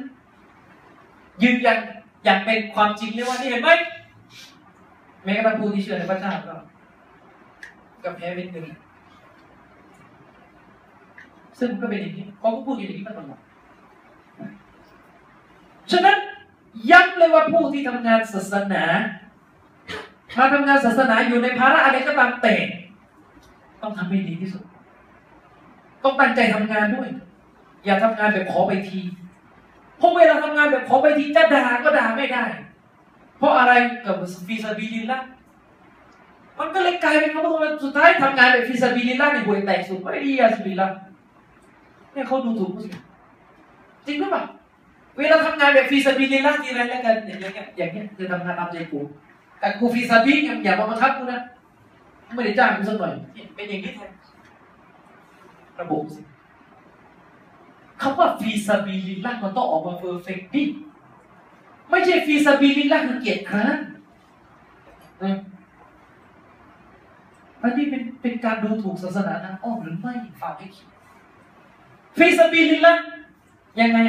[1.43, 1.77] ยืนยัน
[2.23, 3.69] อย่างเป็นความจริงเลยว่านี่เห็นไหม
[5.23, 6.55] แม้กระทั่งผู้ที่เชื่อในพระเจ้าก็
[8.03, 8.65] ก็แพ้เป็นหนึ่ง
[11.59, 13.39] ซึ่งก็เป็นอย่างนี้เขาก็พูดอย่างนี้มาตลอด
[15.91, 16.17] ฉะนั้น
[16.91, 18.83] ย้ำเลยว่าผู้ที่ทำงานศาสนา
[20.37, 22.55] มาทำงานศาสนาอยู่ในภาระอะไรก็ตามแต่
[23.81, 24.63] ต้องทำให้ดีที่สุด
[26.03, 27.09] ต้องตั้งใจทำงานด้วย
[27.85, 29.01] อย่าทำงานแบบขอไปที
[29.97, 32.43] เพราะเวลาทำงานแบบขอไปทีจะด่าก็ด่าไม่ได้
[33.37, 33.73] เพราะอะไร
[34.05, 35.19] ก็ في سبيل الله
[36.59, 40.87] มันก็เลยกลายเป็นว่าสุดท้ายทำงานแบบ في سبيل الله ในห่วยแตกสุดไม่ดี في سبيل الله
[42.13, 43.01] เนี่ยเขาดูถูกมุสลิม
[44.05, 44.43] จริงหรือเปล่า
[45.17, 48.99] เวลาทำงานแบบ في سبيل الله ทีไรแล้วกันอย่างเงี้ยอย่างเงี้ยคือทำงานตามใจกู
[49.59, 51.41] แต่กู في سبيل ยังอย่ามาบังคับกูนะ
[52.35, 53.13] ไม่ได้จ้างกูสักหน่อย
[53.55, 54.11] เป็นอย่างนี้แทน
[55.79, 56.19] ระบบสิ
[58.01, 60.63] คำว่า في سبيل الله มันต้องออกมา perfect ดิ
[61.89, 63.77] ไม่ใช่ في سبيل الله คือเกียจคร้าน
[67.61, 70.87] อันนี้เป็นเป็นการดูถูกศาสนาทางอ้อมหรือไม่ฝากให้คิด
[72.17, 72.93] في سبيل الله
[73.79, 73.99] ยังไง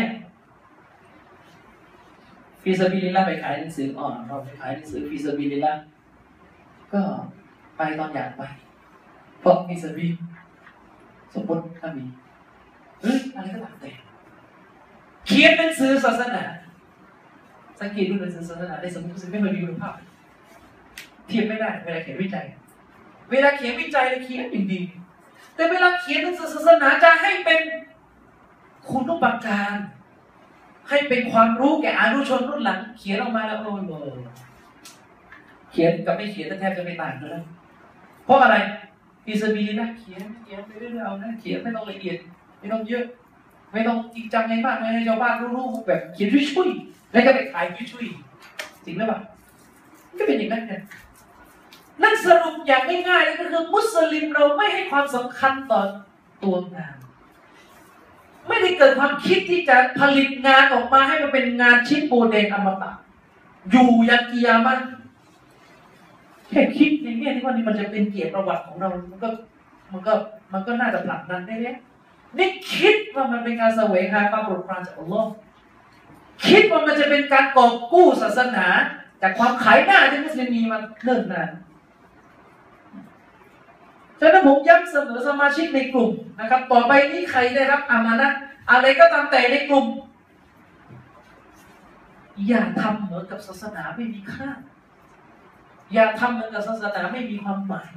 [2.62, 5.72] في سبيل الله ไปขายหนังสืออ่อนเราไปขายหนังสือ في سبيل الله
[6.92, 7.02] ก็
[7.76, 8.42] ไปตอนอยากไป
[9.40, 10.06] เพราะ في سبيل
[11.34, 12.04] สมมติถ้ามี
[13.02, 13.90] หรืออะไรก็ตามแต่
[15.26, 16.42] เขียนหนังสือศาสนา
[17.80, 19.94] สังเกตดูหนังสือศาสนาในสมุดไม่เคยมีคุณภาพ
[21.26, 22.46] เทียบไม่ได้ เวลาเขียนวิจัย
[23.30, 24.80] เวลาเขียนวิจัยเราเขียนอย่างดี
[25.54, 27.60] แต่เวลาเขียนหนังสือศาสนาจะให้เป็น
[28.88, 29.74] คุณุปการ
[30.88, 33.92] ให้เป็นความรู้แก่อนุชนรุ่นหลัง เขียนออกมาแล้วโอ้โห
[35.72, 37.44] เขียนกับไม่เขียนแทบจะไม่ต่างกันแล้ว
[38.24, 38.56] เพราะอะไร
[39.24, 42.18] ฟีสบีนะเขียนเขียนไปเรื่อยๆเอานะเขียนไม่ต้องละเอียด
[42.60, 43.04] ไม่ต้องเยอะ
[43.72, 49.20] ไม่ต้องจริงจังไงมากไม่ให้ชาวบ้านรู้ๆแบบเขียนช่วยๆแล้วก็ไปขายช่วยๆจริงหรือเปล่า
[50.18, 50.74] ก็เป็นอย่างนั้นไง
[52.02, 55.82] นั่นสรุปอย่างง่ายๆก็คือมุสลิมเราไม่ให้ความสำคัญต่อ
[56.42, 56.94] ตัวงาน
[58.48, 62.90] ไม่ได้เกิดความคิดที่จะผลิตงานออกมาให้มันเป็นงานชิ้นโบเดงอมตะ
[63.70, 64.78] อยู่ยันกียามัน
[66.48, 69.28] แค่คิดในแง่ที่ว่านี่มันจะเป็นเกียรติประวัติของเรา มันก็
[69.92, 70.12] มันก็
[70.52, 71.72] มันก็น่าจะผลักดันได้เนี่
[72.32, 75.30] ยนี่คิดว่ามันเป็นการแสวงหาความโปรดปรานจากอัลลอฮ์
[76.48, 78.66] คิดว่ามันจะเป็นการกอบกู้ศาสนา
[79.22, 81.50] จากความขายหน้าที่มุสลิมมีมาเนิ่นนาน
[84.20, 88.28] ฉะนั้นผมย้ำเสมอสมาชิกในกลุ่มนะครับ ต่อไปนี้ใครได้รับอามานะ
[88.70, 89.86] อะไรก็ตามแต่ในกลุ่ม
[92.48, 94.48] อย่าทำเหมือนกับศาสนาไม่มีค่า
[95.92, 97.90] อย่าทำเหมือนกับศาสนาไม่มีความหมาย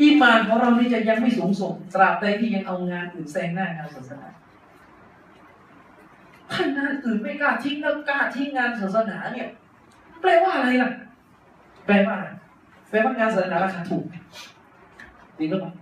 [0.00, 4.28] อีมานของเรานี่จะยังไม่สูงส่งตราบใดที่ยังเอางานอื่นแซงหน้างานศาสนา
[6.52, 9.48] ถ้างานอื่นไม่กล้าทิ้งแล้วกล้าทิ้งงานศาสนาเนี่ย
[10.20, 10.90] แปลว่าอะไรล่ะ
[11.86, 12.28] แปลว่าอะไร
[12.90, 14.04] แปลว่างานศาสนาราคาถูก
[15.38, 15.72] จริงหรือเปล่า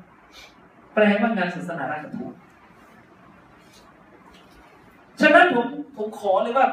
[0.95, 2.33] แปลว่างานศาสนาราคาถูก
[5.21, 5.67] ฉะนั้นผม
[5.97, 6.67] ผมขอเลยว่า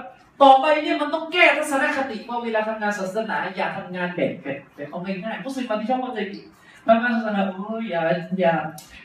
[0.43, 6.43] ต่อไปเนี่ยมันต้องแก้ทัศนคติว่าเวลาทำงานศาสนา อย่าทำงานแบบแบบแบบเอาง่ายๆมุสลิมบาที่ชอบเข้าใจผิด
[6.85, 8.01] ทำงานศาสนาโอ้ยอย่า
[8.39, 8.53] อย่า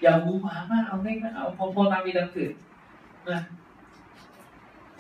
[0.03, 2.53] อย่าหูหมามากเอาง่ายๆเอาพอพอตามมีดังเกิด
[3.31, 3.41] นะ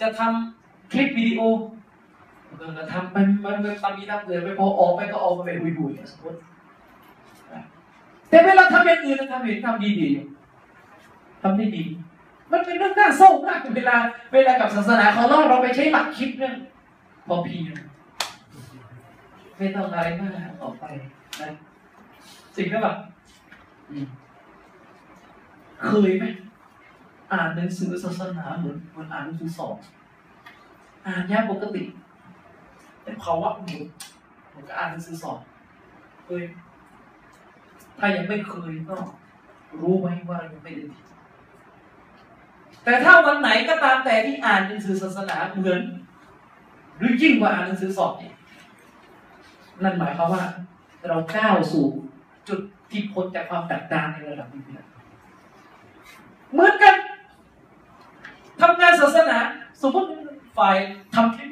[0.00, 1.40] จะทำคลิปวิดีโอ
[2.58, 6.38] เออทำไปมันมันตามมีดังเกิดไปพอออกไปก็ออกมาแบบหุยสมมติ
[8.30, 11.84] แต่เวลาทำอย่างอื่นทำเห็นทำดีๆทำได้ดี
[12.52, 13.96] มันเป็นเรื่องน่าเศร้ามากเวลา
[14.32, 16.54] เวลากับศาสนาของเราเราไปใช้หลักคิดเรื่อง
[17.26, 17.74] พอเพียง
[19.56, 20.84] ไม่ต้องอะไรมากออกไป
[21.40, 21.50] นะ
[22.58, 22.94] จริงหรือเปล่า
[23.90, 24.06] อืม
[25.86, 26.24] เคยไหม
[27.32, 29.76] อ่านหนังสือศาสนาเหมือนเหมือนอ่านหนังสือสอบ
[31.06, 31.82] อ่านยากปกติ
[33.02, 33.78] แต่ภาวะหนู
[34.52, 35.38] ผมก็อ่านหนังสือสอบ
[36.24, 36.42] เคย
[37.98, 38.96] ถ้ายังไม่เคยก็
[39.80, 40.98] รู้ไหมว่ายังไม่ได้ดี
[42.84, 45.82] แต่ถ้าวันไหนก็ตามแต่ที่อ่านหนังสือศาสนาเหมือน
[46.96, 48.34] หรือยิ่งกว่าอ่านหนังสือสอบเนี่ย
[49.82, 50.44] นั่นหมายความว่า
[51.08, 51.86] เราก้าวสู่
[52.48, 52.60] จุด
[52.90, 54.62] ที่พ้นจากความดักดานในระดับนี้
[56.52, 56.96] เหมือนกัน
[58.60, 59.38] ทำงานศาสนา
[59.82, 60.08] สมมติ
[60.56, 60.76] ฝ่าย
[61.14, 61.50] ทำคลิป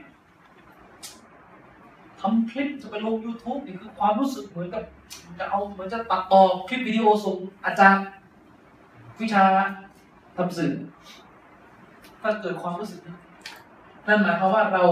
[2.21, 4.83] ทำคลิปจะไปลง YouTube นี่คือความรู้สึกเหมือนกับ
[5.39, 7.37] จะเอาเหมือนจะตัดต่อคลิปวิดีโอส่ง
[7.67, 8.05] อาจารย์
[9.21, 9.45] วิชา
[10.37, 10.73] ทำสื่อ
[12.23, 13.19] ถ้าเกิดความรู้สึกนั้น
[14.07, 14.85] นั่นหมายความว่าเรา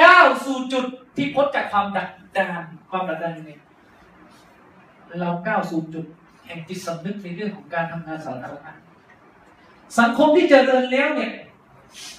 [0.00, 0.86] ก้าวสู่จุด
[1.16, 3.52] ที่พ้นจากความดักดานความดักดานยังไง
[5.20, 6.06] เราก้าวสู่จุด
[6.44, 8.72] แห่งจิตสำนึกในเรื่องของการทำงานสาธารณะ
[9.98, 11.32] สังคมที่เจริญแล้วเนี่ย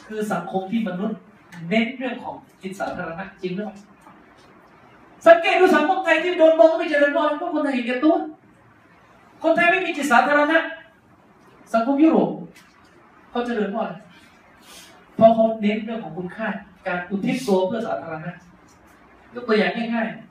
[0.08, 1.20] คือสังคมที่มนุษย์
[1.70, 3.78] เน้นเรื่องของจิตสาธารณะจริงหรือเปล่า
[5.28, 8.16] สังเกตดูสังคมไทยที่โดนมองไม่เจริญน้อยเพราะคนไทยเห็นแก่ตัว
[9.44, 10.58] คนไทยไม่มีจิตสาธารณะ
[11.74, 12.30] สังคมยุโรป
[13.30, 13.94] เขาเจริญเพราะอะไร
[15.16, 16.48] เพราะเขาเน้นเรื่องของคุณค่า
[16.88, 18.32] การอุทิศตัวเพื่อสาธารณะ
[19.34, 20.27] ยกตัวอย่างง่ายๆ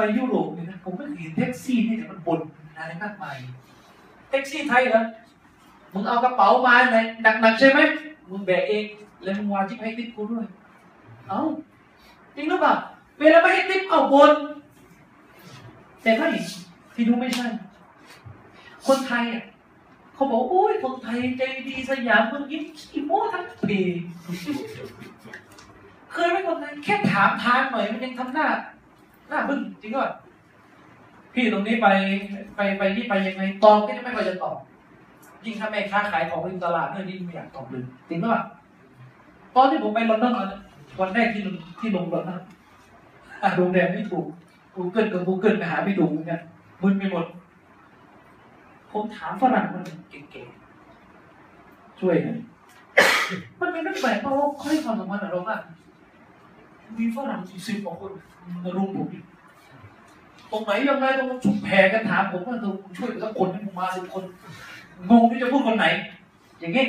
[0.00, 2.40] ไปยุโรปเนี่ยนะผมไม่เห็นแท็กซี่ที่ไหนมันบ่น
[2.76, 3.36] อะไรมากมาย
[4.28, 5.02] แท็กซี่ไทยเหรอ
[5.92, 7.80] มึงเอากระเป๋ามาไหนหนักๆใช่ไหม
[8.30, 8.86] มึงแบกเอง
[9.22, 10.46] แล้วมึงวางที่ให้ติ๊กกูด้วย
[11.28, 11.40] เอ้า
[12.34, 12.74] จริงหรือเปล่า
[13.18, 14.32] เวลาไม่ให้ติ๊กเอาบน
[16.02, 16.26] แต่ไม่
[16.94, 17.46] ที่ดูไม่ใช่
[18.86, 19.44] คนไทยอะ
[20.14, 23.80] เขาบอกโอ้ยคนไทยใจดีสยามมืองยิ้มขี้โม้ทั้งปี
[26.12, 28.48] เคยไหมคนไทยแค่ถามทางหน่อยมันยังทำหน้า
[29.32, 30.12] น้าบึ้งจริงก่ะ
[31.34, 31.88] พี่ตรงนี้ไป
[32.56, 34.56] ไปไปนี่ไปยังไงตอบก็จะไม่ค่อยจะตอบ
[35.44, 38.42] ยิ่งถ้าแม่ค้าขายของริมตลาดเนี่ยนี่ไม่อยากตอบเลยจริงป่ะ
[39.56, 40.34] ตอนที่ผมไปลอนดอน
[41.00, 41.42] วันแรกที่
[41.80, 42.40] ที่ลงรถนะ
[43.42, 44.26] อะโรงแรมไม่ถูก
[44.76, 46.40] Google กับ Google ไปหาไม่ถูกเหมือนกัน
[46.82, 47.26] มึนไปหมด
[48.92, 52.36] ผมถามฝรั่งมันเก่งๆช่วยกัน
[53.60, 55.60] มันเป็นเรื่องแปลกเพราะว่าเขาให้ความสำคัญกับเรามาก
[56.98, 58.12] มีฝรั่งสี่สิบกว่าคน
[58.64, 59.24] มารุมผมอีก
[60.50, 64.24] ตรงไหนยังไงต้องชุบแผ่กันถามผมว่าเธอช่วยสักคนให้ผมมาสิบคน
[65.10, 65.86] งงที่จะพูดคนไหน
[66.60, 66.86] อย่างงี้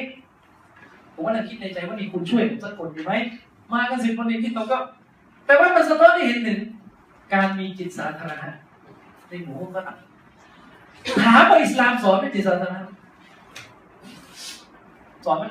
[1.14, 3.14] ผมก็เลยคิดในใจว่านี่คุณช่วยผมสักคนดีไหม
[3.74, 4.78] มากันสิบคนนี้คิดเราก็
[5.46, 6.60] แต่ว่ามันสะท้อนให้เห็นถึง
[7.34, 8.50] การมีจิตสาธารณะ
[9.30, 9.98] ในหมู่ฝรั่ง
[11.24, 12.80] ถามว่าอิสลามสอนไหมจิตสาธารณะ
[15.26, 15.46] สอนไหม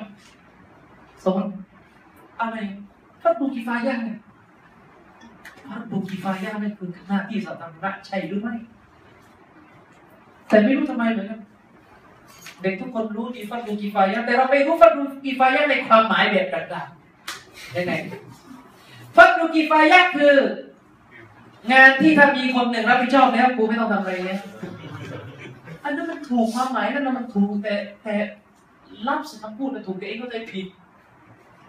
[1.25, 1.43] สอน
[2.39, 2.57] อะไร
[3.21, 4.17] ฟัดบูกิฟายะเนี่ย
[5.67, 8.53] ฟัดบูกิฟายะเนี่ยคือหน้าที่สาธารณะใช่หรือไม่
[10.47, 11.41] แต่ไม่รู้ทำไมเหมือนกัน
[12.61, 17.93] เด็กทุกคนรู้ดีฟัดบูกิฟายะแต่เราไม่รู้ฟัดบูกิฟายะในความหมายแบบต่างๆยังไง
[19.15, 20.35] ฟัดบูกิฟายะคือ
[21.71, 24.37] งานที่ถ้ามีคนหนึ่งรับผิดชอบแล้วกูไม่ต้องทำอะไรเลย
[25.83, 28.15] อันนั้นมันถูกความหมายนั่นมันถูกแต่แต่
[29.07, 30.65] รับสิ่งคำพูดมันถูกแต่เองก็ใจผิด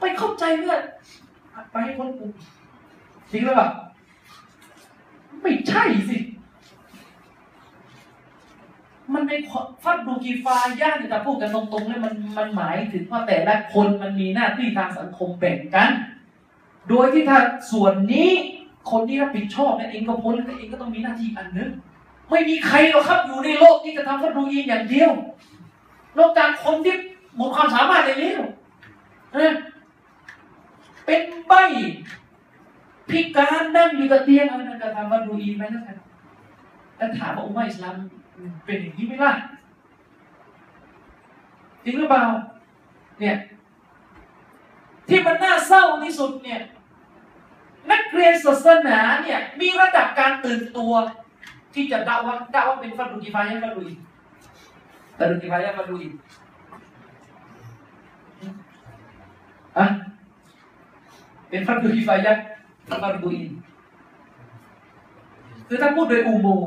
[0.01, 0.77] ไปเข้าใจเพื่อ
[1.73, 2.27] ไปให้คนกู
[3.33, 3.71] จริงหรือเปล่า
[5.43, 6.19] ไม่ใช่สิ
[9.13, 9.33] มันใน
[9.85, 15.91] ฟัดดูกีฟายากแต่พูดกันตรงๆเลยมันมันหมายถึงว่าแต่ละคนมันมีหน้าที่ทางสังคมแบ่งกัน
[16.89, 17.39] โดยที่ถ้า
[17.73, 18.31] ส่วนนี้
[18.91, 21.71] คนที่รับผิดชอบเนี่ยเองก็พ้นแล้วเองก็ต้องมีหน้าที่อันนึง
[22.31, 25.11] ไม่มีใครหรอกครับอยู่ในโลกที่จะทำฟัดดูอีอย่างเดียว
[26.19, 26.97] นอกจากคนที่
[27.37, 28.33] หมดความสามารถในนี้
[31.07, 31.53] เป็นใบ
[33.13, 35.99] พิการนั่งอยู่กับเตียงอะไรนั่นจะทำฟัดดูอีนไหมนะท่าน
[36.97, 37.95] แต่ถามว่าอุมาอิสลาม
[38.65, 39.33] เป็นอย่างนี้ไหมล่ะ
[41.85, 42.25] จริงหรือเปล่า
[43.21, 43.37] เนี่ย
[45.09, 46.61] ที่มันน่าเศร้าที่สุดเนี่ย
[47.91, 50.93] นักเรียนศาสนาเนี่ยมีระดับการตื่นตัว
[51.75, 53.95] ที่จะด่าว่าด่าว่าเป็นฟัดุกิฟายะฟัดุอิ
[55.19, 56.09] ฟัดุกิฟายะฟัดุอิ
[59.79, 59.87] อะ
[61.49, 62.33] เป็นฟัดุกิฟายะ
[63.03, 63.43] ฟัดุอิ
[65.69, 66.67] คือถ้าพูดโดยอุโมง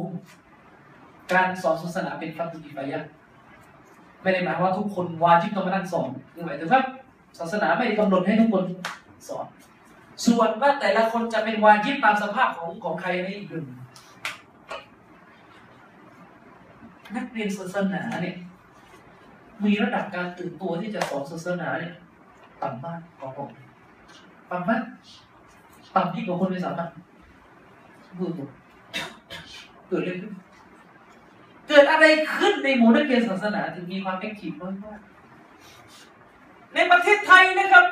[1.33, 2.99] การสอนศาสนาเป็นฟัดุกิฟายะ
[4.21, 6.09] ไม่ได้หมายว่าทุกคนวาจิบต้องมานั่งสอน
[6.45, 6.81] หมายถึงว่า
[7.39, 8.65] ศาสนาไม่ได้กำหนดให้ทุกคน
[9.27, 9.45] สอน
[10.25, 13.65] ส่วนว่าแต่ละคนจะเป็นวาจิบตามสภาพของของใครนี่อีกเรื่ง
[17.15, 18.35] นักเรียนศาสนาเนี่ย
[19.65, 21.93] มีระดับการตื่นตัวที่จะสอนศาสนาเนี่ย
[22.61, 23.49] ต่ำมากของผม
[24.49, 24.83] ต่ำมาก
[25.95, 26.89] ต่ำที่กว่าคนไม่สามารถ
[28.17, 28.49] พูดตรง
[29.89, 30.31] เกิดอะไรขึ้น
[31.67, 32.05] เกิดอะไร
[32.35, 34.99] ขึ้นในหมู่นักเรียนศาสนาถึงมีความแอคทีฟน้อยมาก
[36.73, 37.85] ในประเทศไทยนะครับ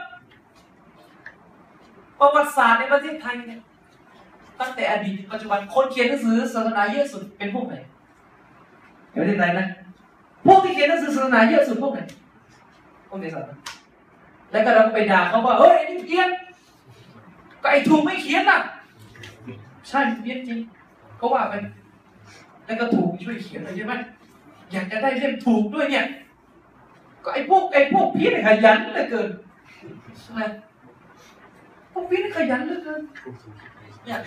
[2.20, 3.62] ประวัติศาสตร์ในประเทศไทยเนี่ย
[4.60, 7.76] ตั้งแต่อดีตปัจจุบันคนเขียนหนังสือศาสนาเยอะสุดเป็นพวกไหน
[9.10, 9.68] ในประเทศไทยนะ
[10.46, 12.00] พวกที่เขียนหนังสือศาสนาเยอะสุดพวกไหน
[13.10, 13.58] พวกในศาสนา
[14.52, 16.30] แล้วก็เราไปด่าเขาว่าเฮ้ยไอ้นี่เขียน
[17.64, 18.60] ก็ไอ้ถูกไม่เขียนน่ะ
[19.90, 20.60] ใช่เขียนจริง
[21.20, 21.54] ก็ว่าไป
[22.66, 23.94] แล้วก็ถูกช่วยเขียนใช่ไหม
[24.72, 26.06] อยากจะได้เล่มถูกด้วยเนี่ย
[27.24, 29.30] ก็ไอ้พวกไอ้พวกพีนขยันเหลือเกิน
[30.20, 30.42] ใช่ไหม
[31.92, 33.02] พวกพีนขยันเหลือเกิน
[34.06, 34.20] เนี่ย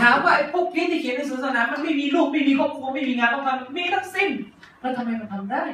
[0.00, 4.30] ถามว่าไอ้พวกพีที่เขียนในศาสนา มันไม่มีลูกไม่มีครอบครัวไม่มีงานต้องทำมีทั้งสิ้น
[4.80, 5.64] แล้วทำไมมันทำได้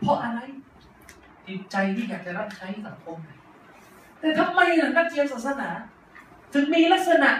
[0.00, 0.40] เพราะอะไร
[1.46, 3.16] จิตใจที่อยากจะรับใช้สังคม
[4.20, 5.68] แต่ทำไมล่ะนักเรียนศาสนา
[6.52, 7.30] ถึงมีลักษณะ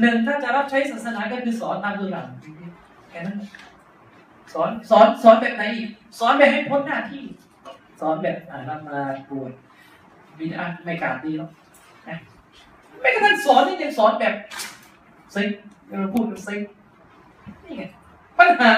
[0.00, 2.28] หนึ่งถ้าจะรับใช้ศาสนาก็คือสอนตามตัวหลัง
[3.10, 3.36] แค่นั้น
[4.52, 7.22] สอนสอนสอนแบบไหนอีกสอนแบบให้พ้นหน้าที่
[8.00, 9.52] สอนแบบอ่านมาปวด
[10.38, 11.50] วิญญาณไม่กาดดีหรอก
[13.00, 14.34] ไม่กระทั่งสอนนี่ยังสอนแบบ
[15.34, 15.48] ซิง
[15.88, 16.60] เราพูดซิง
[17.64, 17.84] นี่ไง
[18.38, 18.72] ปัญหา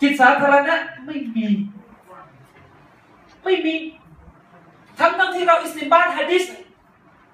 [0.00, 0.74] จิตสาธารณะ
[1.06, 1.48] ไม่มี
[3.44, 3.74] ไม่มี
[4.98, 6.44] ทั้งทั้งที่เราอิสติมบาตฮะดิษ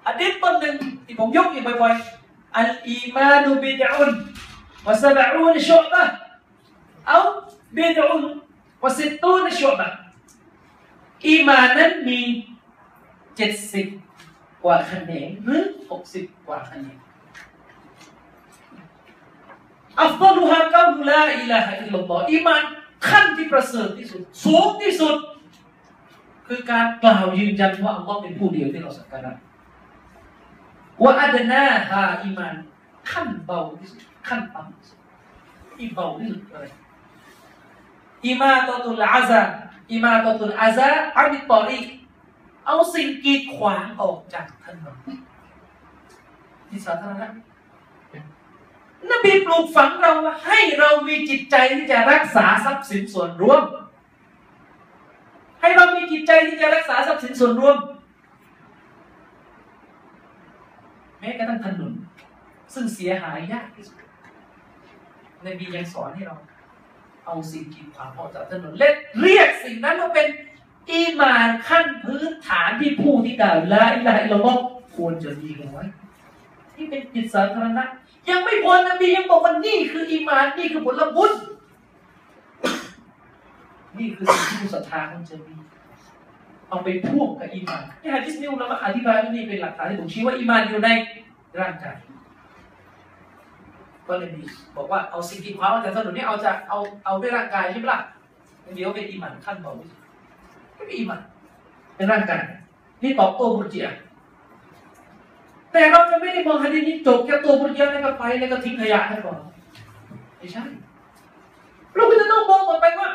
[0.07, 0.75] ฮะดิษต้นหนึ่ง
[1.05, 4.11] ที่ผมยกอยู่บ่อยๆอัลอีมานุบิดอุน
[4.87, 6.03] วะซาบะอูนชุบะ
[7.07, 7.19] เอา
[7.77, 8.23] บิดอุน
[8.83, 9.87] วะสิตูนชุบะ
[11.27, 12.19] อีมานั้นมี
[13.35, 13.87] เจ็ดสิบ
[14.63, 16.97] กว่าคะแนนหรือหกสิบกว่าคะแนน
[20.01, 22.61] أفضلها قول لا إله إلا الله อีมาน
[23.09, 25.15] ขั้นที่ประเสริฐที่สุด สูงที่สุด
[26.51, 29.33] คือการกล่าวยืนยันว่าอัลลอฮ์เป็นผู้เดียวที่เราสักการะ
[31.03, 32.55] وأدناها อีมาน
[33.11, 34.99] ขั้นเบาที่สุดขั้นต่ำที่สุด
[35.75, 36.69] ที่เบาที่สุดเลย
[38.25, 39.41] إماطة الأذى
[39.91, 41.79] อิมาตตุลอาซาอันิตอรี
[42.65, 44.97] เอาสิ่งกีดขวางออกจากถนน
[46.69, 47.27] ที่สาธารณะ
[49.11, 50.11] นบีปลูกฝังเรา
[50.45, 53.61] ให้เรามีจิตใจที่จะรักษาทรัพย์สินส่วนรวม
[55.61, 57.77] ให้เรามีจิตใจที่จะรักษาทรัพย์สินส่วนรวม
[61.19, 61.93] แม้กระทั่งถนน
[62.73, 63.97] ซึ่งเสียหายยากที่สุด
[65.45, 66.35] นบียังสอนให้เรา
[67.25, 68.89] เอาสิ่งกีดขวางออกจากถนนเล็
[69.21, 70.27] เรียกสิ่งนั้นว่าเป็น
[70.91, 74.53] อีมานขั้นพื้นฐานที่ผู้ที่กล่าวละอิละอิละลอ
[74.95, 75.85] ควรจะมีกันไว้
[76.75, 77.83] ที่เป็นจิตสาธารณะ
[78.29, 81.31] ยังไม่พอนบียังบอกว่านี่คืออีมานนี่คือผลบุญ
[83.99, 85.55] นี่คือสิ่งที่ผู้ศรัทธาควรจะมี
[86.69, 90.89] เอาไปพ่วงกับอีมานที่ฮะดิษนี้เรามาอธิบายว่านี่เป็นหลักฐานที่ผมชี้ว่าอีมานอยู่ใน
[91.59, 91.97] ร่างกาย
[94.07, 94.41] ก็เลยมี
[94.75, 97.99] บอกว่าเอาสิ่งกีดขวางมาจากถนนนี้เอาจากเอาเอาด้วยร่างกายใช่ไหมล่ะ
[98.75, 99.81] เดี๋ยวเป็นอิมันขั้นต่อไป
[100.75, 101.19] ไม่เป็นอิมัน
[101.95, 102.41] เป็นร่างกาย
[103.03, 103.87] นี่ตอบโต้บุญเจีย
[105.71, 109.39] แต่เราจะไม่ได้มองฮะดีนี้จบแค่ตัวบุญเจียแล้วก็ไปแล้วก็ทิ้งขยะให้ก่อน
[110.37, 110.63] ไม่ใช่
[111.95, 113.09] เราก็จะต้องมองต่อไปว่า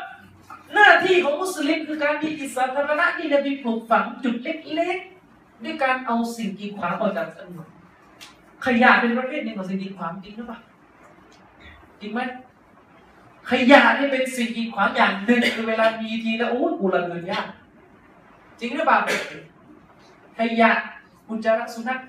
[0.73, 7.67] หน้าที่ของมุสลิมคือการมีอิสระธารณะนี่นบีปลูกฝังจุดเล็กๆ ด้วยการเอาสิ่งกีดขวางออกจากถนน
[8.65, 10.59] ขยะเป็นประเภทหนึ่งของสิ่งกีดขวางจริงหรือเปล่า
[12.01, 12.19] จริงไหม
[13.49, 17.45] ขยะนี่เป็นสิ่งกีดขวางอย่างหนึ่งคือเวลามีทีแล้วโอ้กูละเดินยาก
[18.59, 18.99] จริงหรือเปล่า
[20.39, 20.71] ขยะ
[21.29, 21.99] อุจจาระสุนัข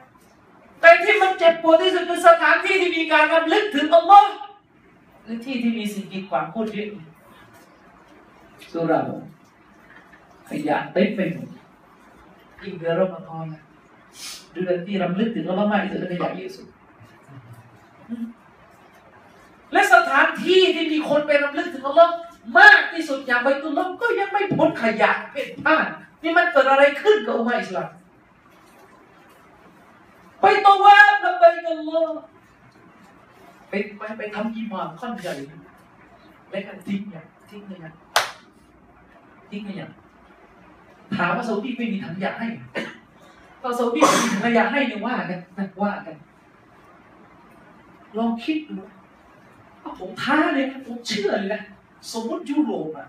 [0.80, 4.32] แต่ที่มันเจ็บปวดที่สุดคือสถานที่ที่มีการรำลึกถึงอัลลอฮ์
[5.24, 6.88] หรือที่ที่มีสิ่งกีดขวางโคตรเยอะ
[8.76, 9.00] สุเรา
[10.50, 11.48] ขยะเต็มไปหมด
[12.62, 13.62] ยิ่งเดือนรอมฎอนนะ
[14.52, 16.66] เดือนที่รำลึกถึงอัลลอฮ์มากที่สุดและขยะเยอะสุด
[19.72, 22.12] และสถานที่ที่มีคนไปรำลึกถึงอัลลอฮ์
[22.58, 25.86] มากที่สุดอย่างไบตุลลอฮ์ก็ยังไม่พ้นขยะเป็นผ้าน
[26.22, 27.88] นี่มันเกิดอะไรขึ้นกับอุมาอิสลาม
[30.40, 32.02] ไปตะวันละไปกันลอ
[33.68, 35.34] ไปไปไปทำอิหมามขั้นใหญ่
[36.50, 37.92] และกันทิ้งอย่างทิ้งเลยนะ
[39.50, 39.90] ทิ้งเลยอย่าง
[41.16, 42.48] ถามว่าซาอุดีไม่มีถังขยะให้
[43.62, 46.16] ตอนซาอุดีไม่มีถังขยะให้เนี่ยว่ากันนะว่ากัน
[48.18, 48.74] ลองคิดดู
[50.00, 51.62] ผมท้าเลยนะผมเชื่อเลยนะ
[52.12, 53.08] สมมติยุโรปอะ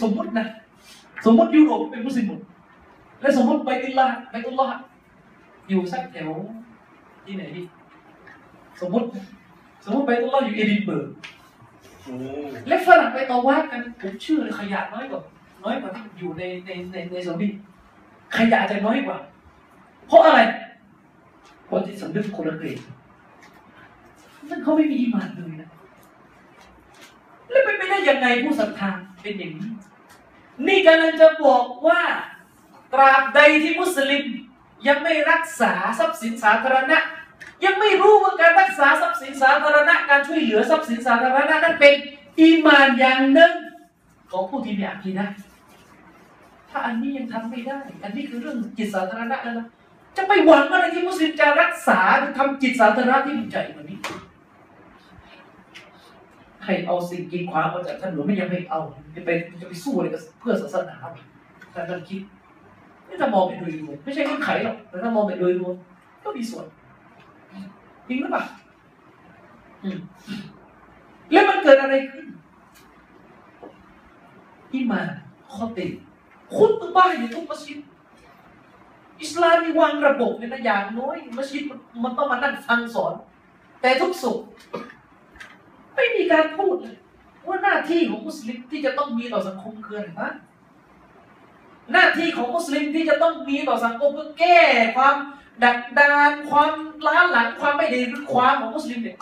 [0.00, 0.46] สมมตินะ
[1.24, 2.40] สมมติยุโรปเป็นมุสลิมหมด
[3.20, 4.80] และสมมติไปตุลลาห์ไปตุลลาห์
[5.68, 6.30] อยู่สักแถว
[7.24, 7.62] ที่ไหนดิ
[8.80, 9.06] สมมติ
[9.84, 11.08] สมมติไปตุลลาห์อยู่เอดินเบิร์ก
[12.04, 12.14] โอ้
[12.68, 15.22] และฝรั่งไปต่อว่ากันผมเชื่อเลยขยะน้อยกว่า
[15.64, 17.48] น้อยกว่าที่อยู่ในในในในซาอุดี
[18.36, 19.18] ขยะจะน้อยกว่า
[20.06, 20.40] เพราะอะไร
[21.66, 22.78] เพราะที่สำนึกคนละเกรด
[24.48, 25.70] นั่นเขาไม่มีอีหมานเลยนะ
[27.50, 28.90] แล้วเป็นไปได้ยังไงผู้ศรัทธา
[29.22, 29.70] เป็นอย่างนี้
[30.66, 32.02] นี่กำลังจะบอกว่า
[32.92, 34.24] ตราบใดที่มุสลิม
[34.86, 36.98] ยังไม่รักษาทรัพย์สินสาธารณะ
[37.64, 41.94] ยังไม่รู้ว่าการรักษาทรัพย์สินสาธารณะ การช่วยเหลือทรัพย์สินสาธารณะนั้นเป็น
[42.40, 43.52] อีมานอย่างหนึ่ง
[44.30, 45.28] ของผู้ที่มีอาคีนะ
[46.70, 49.66] ถ้าอันนี้ยังทำไม่ได้ อันนี้คือเรื่องจิตสาธารณะแล้วนะ
[50.16, 53.98] จะไปหวังอะไรที่มุสลิมจะรักษาหรือทำจิตสาธารณะที่มันใหญ่กว่านี้
[56.64, 58.80] ให้เอาสิ่งกีดขวางมาจากถนนไม่ยังไม่เอา
[59.14, 59.30] จะไป
[59.60, 61.16] จะไปสู้อะไรกับเพื่อศาสนาไหม
[61.74, 62.20] ถ้าเราคิด
[63.08, 65.74] นี่ถ้ามองไปโดยรวมไม่ใช่เงื่อนไขหรอกแต่ถ้ามองไปโดยรวม
[66.24, 66.66] ก็มีส่วน
[68.08, 68.44] จริงหรือเปล่า
[71.32, 72.26] แล้วมันเกิดอะไรขึ้น
[74.72, 75.00] อิมา
[75.54, 75.86] ข้อติ
[76.56, 77.78] คุตบ้าอยู่ทุกมัสยิด
[79.22, 81.62] อิสลามมีวางระบบเนี่ยนะอย่างน้อยมัสยิด
[82.04, 83.14] มันต้องมานั่งฟังสอน
[83.80, 84.38] แต่ทุกสุข
[85.94, 86.96] ไม่มีการพูดเลย
[87.48, 90.34] ว่าหน้าที่ของมุสลิมที่จะต้องมีต่อสังคมคืออะไรบ้าง
[91.92, 94.60] หน้าที่ของมุสลิมที่จะต้องมีต่อสังคมเพื่อแก้
[94.96, 95.16] ความ
[95.64, 96.72] ดักดานความ
[97.06, 99.16] ล้าหลังความไม่ดีหรือความของมุสลิมเนี่ย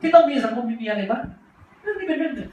[0.00, 1.22] ที่ต้องมีสังคมมีอะไรบ้าง
[1.80, 2.50] เรื่องนี้เป็นเรื่องหนึ่ง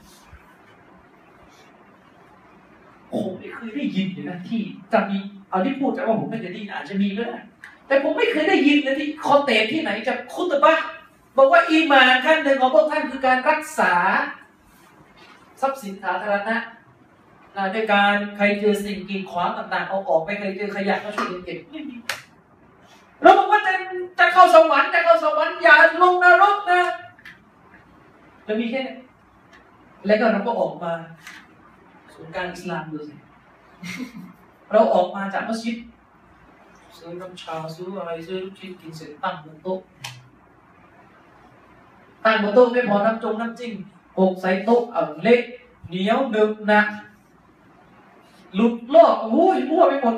[3.12, 4.62] ผมไม่เคยได้ยินเลยนะที่
[4.92, 5.18] จะมี
[5.50, 7.38] เอาที่พูดแต่ว่าผมไม่เคยได้ยินอาจจะมีก็ได้
[7.86, 10.74] แต่ผมไม่เคยได้ยินเลยที่คอนเทนต์ที่ไหนจะคุตบะ
[11.36, 13.94] บอกว่าอีมานขั้นหนึ่งของพวกท่านคือการรักษา
[15.60, 16.56] ทรัพย์สินสาธารณะ
[17.56, 21.96] นะด้วยการใครเจอสิ่งกีดขวางต่างๆเอาออกไปใครเจอขยะก็ช่วยเก็บไม่มี
[23.22, 23.72] เราบอกว่าจะ
[24.18, 26.82] จะเข้าสวรรค์จะเข้าสวรรค์อย่าลงนรกนะ
[28.46, 28.82] จะมีแค่
[30.06, 30.92] แล้วก็เราก็ออกมา
[32.22, 33.14] ศูนย์การอิสลามดูสิ
[34.72, 35.76] เราออกมาจากมัสยิด
[36.98, 39.78] ซื้อน้ำชาซื้ออะไรซื้อลูกชิ้นกินเสร็จตั้งบนโต๊ะ
[42.24, 43.72] ตั้งบนโต๊ะไม่พอน้ำจงน้ำจิ้ม
[44.18, 45.40] หกใส่โต๊ะเอาเละ
[45.88, 46.86] เหนียวเดิมหนัก
[48.54, 50.16] หลุดลอกโอ้ยมั่วไปหมด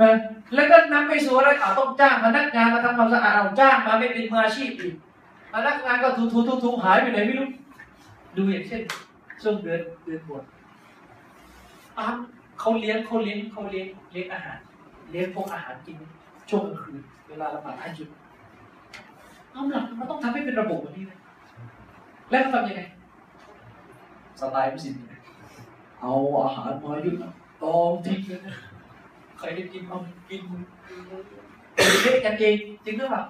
[0.00, 0.10] นะ
[0.54, 4.94] แล้วก็นำไปสู่อะไรอ่าต้องจ้างพนักงานมาทำความสะอาดเอาจ้างมาไม่เป็นมืออาชีพอีก
[5.52, 7.48] พนักงานก็ถูถูถูถูหายไปไหนไม่รู้
[8.36, 8.82] ดูอย่างเช่น
[9.42, 10.42] ช่วงเดือนเดือนบวช
[11.98, 12.14] อ้าว
[12.60, 14.58] เขาเลี้ยงเขาเลี้ยงเขาเลี้ยงเลี้ยงอาหาร
[15.10, 15.96] เลี้ยงพวกอาหารกิน
[16.48, 18.08] ช่วงกลางคืนเวลาละหมาดให้จุด
[19.52, 21.18] เอาหลักมันต้องทำให้เป็นระบบแบบนี้เลย
[22.30, 22.82] แล้วเขาทำยังไง
[24.40, 25.20] สไตล์มุสลิมเนี่ย
[26.00, 26.12] เอา
[26.44, 27.16] อาหารมายุ่ง
[27.62, 28.54] ตอมทิ้งเลยนะ
[29.38, 29.98] ใครได้กินเอา
[30.28, 30.40] กิน
[32.02, 32.54] เล่นกันเอง
[32.84, 33.22] จริงหรือเปล่า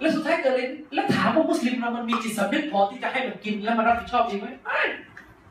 [0.00, 0.62] แล้วสุดท้ายเกิดอะไร
[0.94, 4.80] แล้วถามว่ามุสลิมเรามันมีจิตสำนึกพอที่จะให้มันกินแล้วมันรับผิดชอบเองไหมไม่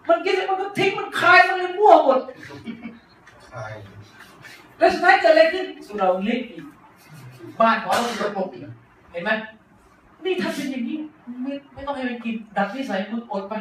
[0.07, 2.19] มันกินเสร็จมันก็ทิ้งมันคายมันเลยมั่วหมด
[3.49, 3.65] ใช่
[4.77, 6.65] แล้วสุดท้ายเกิดอะไรขึ้นสุเราเล็กอีก
[7.59, 8.61] บ้านของเราเป็นระบบอีก
[9.11, 9.31] เห็นไหม
[10.23, 10.97] นี่ถ้าเป็นอย่างนี้
[11.43, 13.53] ไม่ไม่ต้องให้มันกินดับนิสัยมึงอดไป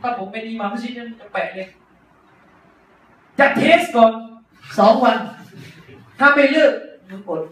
[0.00, 1.68] ถ้าผมเป็นอิหมามมัสยิดเนี่ยจะแปะเลย
[3.38, 4.12] จะเทสก่อน
[4.78, 5.16] สองวัน
[6.18, 6.72] ถ้าไม่เลิก
[7.08, 7.42] มึงอด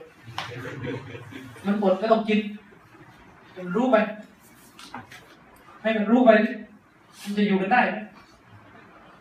[1.66, 2.40] มันอดไม่ต้องกิน
[3.56, 3.96] มันรู้ไป
[5.82, 6.30] ให้มันรู้ไป
[7.24, 7.96] มันจะอยู่กันได้ไหม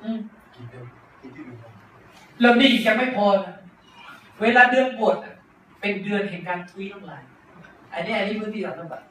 [0.01, 0.19] อืม
[0.53, 0.85] กินเต็ม
[1.21, 1.57] กินที่อื่น
[2.41, 3.55] แล้วนี่ยังไม่พอนะ
[4.41, 5.34] เวลาเดือนบวชอะ
[5.80, 7.23] เป็นเดือนแห่งการทุยน้ำลาย
[7.93, 9.03] อันนี้อันนี้พื้นที่เราต้องแบบ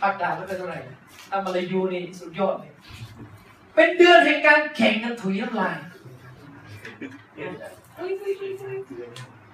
[0.00, 0.96] ภาคกลางไม่เป็นเท่าไหร่นะ
[1.30, 2.72] ทำอะไรยูนี่สุดยอดเลย
[3.74, 5.76] เป็นเดือนแห่งการแข่งกันถุยน้ำลาย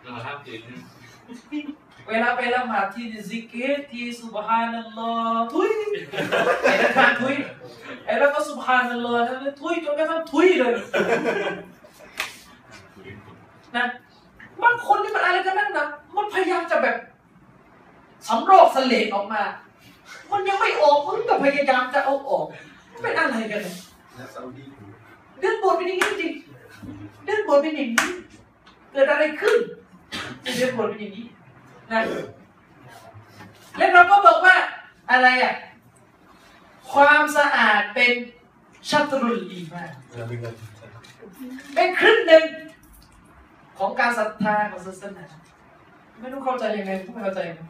[0.03, 5.73] เราห้ามตื่นเวลาไปละหมาดที่ซิกเกตที่สุบฮานัลลอฮ์ทุย
[6.63, 7.35] ไอ้นั่นทางทุย
[8.05, 10.75] ไอ้แล้วก็สุบฮานัลลอฮ์นั่นทุยจนกระทั่งทุยเลย
[13.77, 13.85] นะ
[14.63, 16.97] บางคนนี่มันอะไรกันนั่นนะมันพยายามจะแบบ
[18.29, 19.43] สำรอกเสลดออกมา
[20.31, 22.45] มันยังไม่ออกมันก็พยายามจะเอาออก
[22.93, 23.77] มันเป็นอะไรกันเนี่ย
[24.17, 24.91] และซาอุดีถูก
[25.41, 26.33] เรื่องบทเป็นอย่างนี้จริง
[27.25, 28.11] เรื่องบทเป็นอย่างนี้
[28.93, 29.59] เกิดอะไรขึ้น
[30.57, 31.27] เรื่องบทเป็นอย่างนี้
[31.93, 32.01] นะ
[33.79, 34.57] แล้วเราก็บอกว่า
[35.11, 35.55] อะไรอะ
[36.93, 38.13] ความสะอาดเป็น
[38.89, 40.55] ชัตรุลอีมานเรามีเงิน
[41.75, 42.45] เป็นครึ่งหนึ่ง
[43.79, 45.25] ของการศรัทธาของศาสนา
[46.21, 47.63] ไม่รู้เข้าใจยังไงไม่เข้าใจยังไง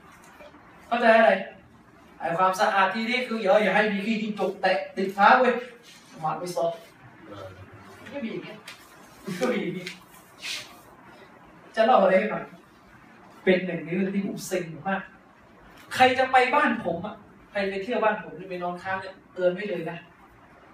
[0.89, 1.33] เข้าใจอะไร
[2.19, 5.55] ไอ้ความสะอาดที่นี่คืออย่าอย่าให้มีขี้จิ้งจกแตะติดเท้าเว้ย
[6.21, 6.73] หมาดไม่ซอก
[8.11, 8.57] ไม่มีอย่างเงี้ย
[9.39, 9.87] ก็มีอย่างงี้
[11.75, 12.43] จะเล่าอะไรให้ฟัง
[13.45, 15.03] เป็นหนึ่งในเรื่องที่ผมเซ็งมาก
[15.95, 17.17] ใครจะไปบ้านผมอะ
[17.51, 19.99] ใครไปเที่ยวบ้านผมหรือไปนอนค้างเนี่ยเตือนไว้เลยนะ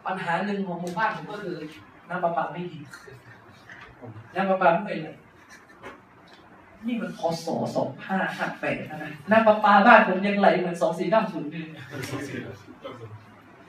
[0.06, 1.56] ปัญหาหนึ่งของหมู่บ้านผมก็คือ
[2.08, 2.78] น้ำประปาไม่ดี
[4.34, 5.16] น้ำประปาไม่เป็นเลย
[6.86, 11.64] นี่มันพศสองห้าห้าแปดนะน้ำประปาบ้านผมยังไหลเหมือนสองสี่เก้าศูนย์เลย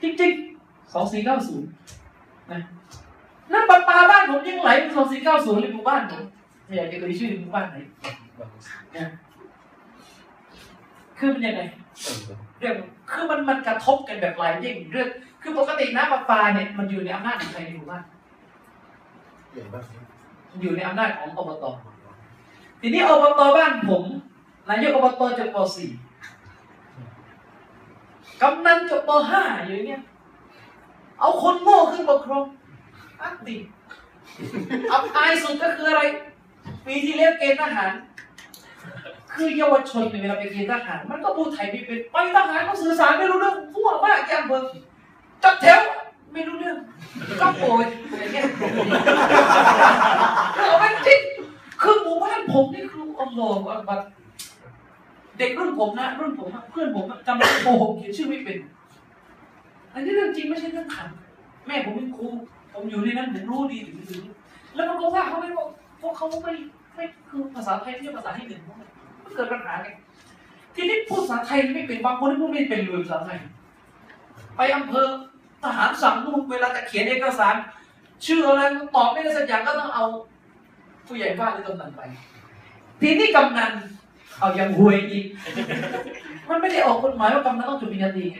[0.02, 1.68] จริงๆสองสี่เก้าศูนย์
[2.52, 2.60] นะ
[3.52, 6.22] น้ำประปาบ้านผมยังไหลเหมือนสองสี่เก้าศูนย์เลยหมู่บ้านผม
[6.66, 7.76] ไม่อยากจะเอ่ยชื่อหมู่บ้านไหน
[9.00, 9.08] นะ
[11.18, 11.62] คือมันยังไง
[12.58, 12.76] เรื่อง
[13.10, 15.08] คือมันมันกระทบกันแบบหลายยิ่งเรื่อง
[15.42, 18.02] คือปกติน้ำประปาเนี่ยมันอยู่ในอำนาจของใครในหมู่บ้าน
[19.52, 19.84] ใหญ่มาก
[20.50, 21.64] มันอยู่ในอำนาจของอบต
[22.80, 24.04] ทีนี้อบตบ้านผม
[24.68, 25.66] นายกอบตจบป .4
[28.42, 30.02] กำนันจบป .5 อยู่เนี่ย
[31.20, 32.44] เอาคนโง่ขึ้นปกครอง
[33.22, 33.56] อักติ
[34.92, 36.02] อับอายสุดก็คืออะไร
[36.86, 37.92] ปีที่แล้วเกณฑ์ทหาร
[39.38, 44.62] คือเยาวชนเนี่ยเวลาไปเกณฑ์ทหาร มันก็พูดไทยไม่เป็นไปทหารก็สื่อสารไม่รู้เรื่องทั่วมากแกอำเภอ
[45.42, 45.80] จับแถว
[46.32, 46.76] ไม่รู้เรื่อง
[47.40, 48.44] ก็โวยอะไรเงี้ย
[50.56, 51.20] เอาไปจริง
[51.82, 54.00] คือหมู่บ้านผมนี่คืออัลลอฮฺอักบัร
[55.38, 58.58] เด็กรุ่นผมนะรุ่นผมเพื่อนผมจำได้โกหกเขียนชื่อไม่เป็น
[59.92, 62.26] อันนี้เรื่องจริงไม่ใช่เรื่องขำแม่ผมเป็นครู
[62.72, 64.22] ผมอยู่ในนั้นผมรู้ดีถึงถึง
[64.74, 65.68] แล้วมันก็ว่าเขาไม่บอก
[66.00, 66.52] พวกเขาไม่
[66.94, 68.88] ไม่คือภาษาไทยไม่ภาษาที่หนึ่งมัน
[69.36, 69.88] เกิดปัญหาไง
[70.74, 73.38] ทีนี้พูดภาษาไทยไม่เป็นบางคนที่พูดไม่เป็นเลยภาษาไทย
[74.56, 75.06] ไปอำเภอ
[75.62, 77.54] ทหารสั่งนู่นเวลาจะเขียนเอกสาร
[78.26, 78.60] ชื่ออะไร
[78.96, 80.04] ตอบไม่ได้สักอย่างก็ต้องเอา
[81.06, 82.00] ผู้ใหญ่บ้านหรือกำนันไป
[83.00, 83.72] ทีนี้กำนัน
[84.38, 85.26] เอายังหวยอีก
[86.48, 88.38] มันไม่ได้ออกกฎหมายว่ากำนันต้องจบปริญญาตรีไง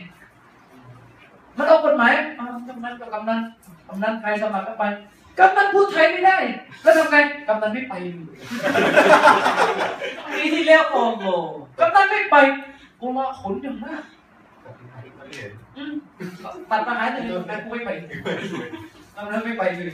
[1.57, 2.11] มันออกกฎหมาย
[2.69, 3.41] กำนันก็กำนัน
[3.87, 4.83] กำนันใครสมัครก็ไป
[5.39, 6.37] กำนันพูดไทยไม่ได้
[6.81, 7.15] แล้วทำไง
[7.47, 8.13] กำนันไม่ไปเลย
[10.35, 11.25] ปีที่แล้วโอ้โห
[11.79, 12.35] กำนันไม่ไป
[12.99, 14.03] กูว่าขนอย่างมาก
[15.15, 15.93] ไม่เห็นอืม
[16.69, 17.89] ตัดมาหาเลยแต่กูไม่ไป
[19.15, 19.93] กำนันไม่ไปเลย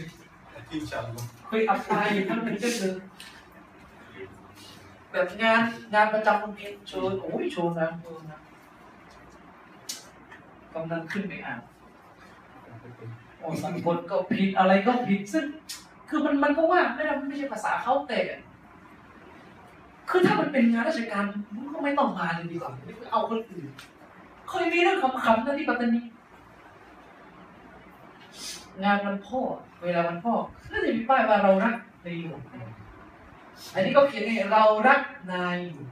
[0.70, 1.08] ทีมชาติ
[1.48, 2.94] เคยอับอายอยู่ทั้งเป็นเจ้าเลย
[5.12, 5.62] แบบงาน
[5.94, 8.40] งานประจำโรงเรียนโชว์โอ้ยโชว์นะโชว์นะ
[10.74, 11.60] กำนันขึ้นไปอ่าน
[13.46, 15.46] โอสังคมก็ผิดอะไรก็ผิดซึ่ง
[16.10, 18.20] คือมันมันก็ว่าไม่ได้ไม่ใช่ภาษาเขาแต่
[20.10, 21.24] คือถ้ามันเป็นงานราชการ
[21.54, 22.72] มันก็ไม่ต้องมาเลยดีกว่า
[23.12, 23.66] เอาคนอื่น
[24.50, 26.02] เคยมีเรื่องขำๆนะที่ปัตตานี
[28.84, 29.40] งานวันพ่อ
[29.84, 30.34] เวลาวันพ่อ
[30.72, 32.42] ก็จะมีป้ายว่าเรารักในหลวง
[33.74, 35.02] อันนี้ก็เขียนไงเรารัก
[35.32, 35.88] นายหลวง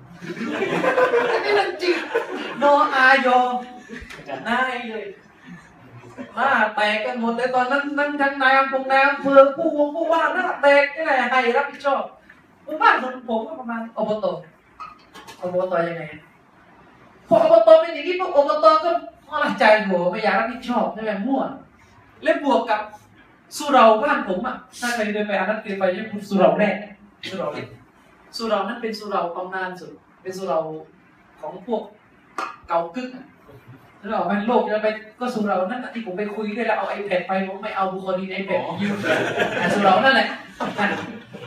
[1.32, 1.96] อันนี้มันจริง
[2.62, 3.40] นออายอ
[4.50, 5.06] นายเลย
[6.36, 12.04] หน้าแตกกันหมดเลยตอนนั้นนั่งทั้งนายอำเภอนายอำเภอผู้วงผู้ว่าหน้าแตกนี่แหละให้รับผิดชอบ
[12.64, 14.32] หมู่บ้านของผมก็ประมาณอบตอ
[15.54, 16.04] บตยังไง
[17.28, 18.92] พออบตเป็นอย่างนี้พวกอบตก็
[19.32, 21.42] อะใจหัวไม่อยากรับผิดชอบใช่ไหมมั่ว
[22.24, 22.82] และบวกกับ
[23.58, 26.76] สุเราบ้านผมอะถ้าใครเดินไปอันนั้นเคยไปยังสุเหราแรก
[27.30, 27.68] สุเราแรก
[28.38, 29.92] สุเรานั้นเป็นสุเราตำนานสุด
[30.22, 30.60] เป็นสุเรา
[31.42, 31.82] ของพวก
[32.68, 33.26] เก่ากึกอะ
[34.10, 34.88] เราเป็นโลกจะไป
[35.20, 38.96] ก็สุเหรานั่นน่ะที่ผมไปคุยด้วยแล้วเอาไอแพดไปผมไม่เอาบุคคลดีไอแพดยืม
[39.62, 40.28] อะสุเหรานั่นแหละ
[40.80, 40.88] อะ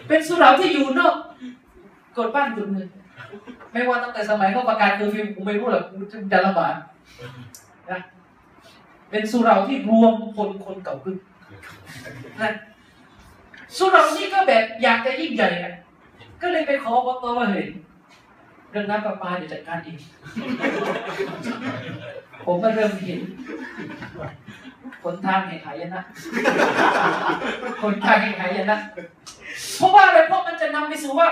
[0.08, 1.14] เป็นสุเหราที่อยู่นอก
[2.16, 2.88] กฎบ้านกฎเมือง
[3.72, 5.98] ไม่ว่าตั้งแต่สมัยเขาประกาศคือฟิล์มผมไม่รู้หรอกกู
[6.32, 6.74] จะลำบาก
[7.90, 8.00] นะ
[9.10, 11.16] เป็นสุเหราที่รวมคนคนเก่าขึ้น
[12.40, 12.52] นะ
[13.76, 15.74] สุเหรานี่ก็แบบอยากจะยิ่งใหญ่อะ
[16.42, 17.66] ก็เลยไปขออบตว่าเฮ้ย
[18.70, 19.98] เรื่องน้ำประปาเดี๋ยวจัดการเอง
[22.44, 23.20] ผมก็เริ่มเห็น
[25.02, 26.02] คนทางแห่งหายนะ
[27.82, 28.78] คนทางแห่งหายนะ
[29.76, 31.28] เพราะว่าอะไรเพราะมันจะนำไปสู่ว่า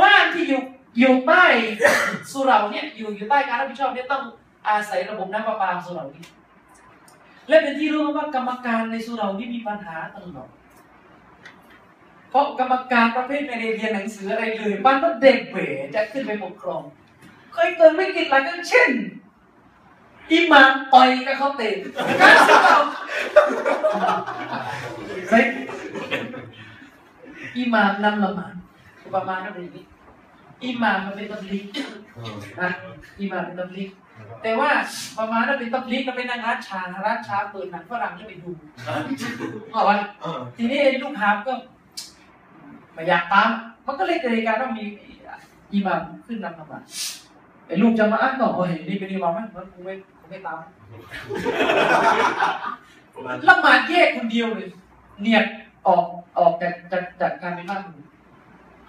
[0.00, 0.62] บ้านที่อยู่
[0.98, 1.44] อยู่ใต้
[2.32, 4.22] สุเหร่าเนี่ยอยู่อยู่ใต้การรับผิดชอบเนี่ยต้อง
[4.68, 6.22] อาศัยระบบน้ำประปาสุเหร่านี้
[7.48, 10.48] และเป็นที่รู้ว่ากรรมการในสุเหร่านี่มีปัญหาตลอด
[12.30, 16.82] เพราะกรรมการประเภทไม่ได้เรียนหนังสืออะไรเลยบ้านก็เด็กเป๋จะขึ้นไปปกครอง
[17.54, 18.90] เคยเกิดวิกฤตหลายครั้งเช่น
[20.32, 21.74] อิหมามต่อยกับเขาเตะ
[22.20, 22.78] การสุเหร่า
[25.30, 25.44] เฮ้ย
[27.58, 28.54] อิหมามนำละหมาด
[29.04, 29.84] อุปมาณเป็นอย่างนี้
[30.64, 31.64] อิหมามมันเป็นตับลีก
[32.60, 32.70] นะ
[33.20, 33.90] อิหมามเป็นตับลีก
[34.42, 34.70] แต่ว่า
[35.18, 38.50] ประมาณนั้นเป็นตับลีกแล้วไปนั่งร้านชาร้านชาเปิดหนังฝรั่งแล้วไปดู
[39.72, 41.79] เอาวะเออทีนี้ไอ้ลูกหาบก็ไม่
[43.08, 43.48] อยากตาม
[43.86, 44.84] มันก็เลยเกิดเหตุการณ์ว่ามี
[45.72, 46.82] อิหมามขึ้นนำละหมาด
[47.66, 50.58] ไอ้ลูกจะมาอ้างต่อโอ้ยนี่เป็นอิหมามไหมมันกูไม่กูไม่ตาม
[53.48, 54.68] ละหมาดแยกคนเดียวเลย
[55.22, 55.42] เนี่ย
[55.86, 56.04] ออก
[56.38, 57.82] ออกจากจากจากการเป็นบ้าน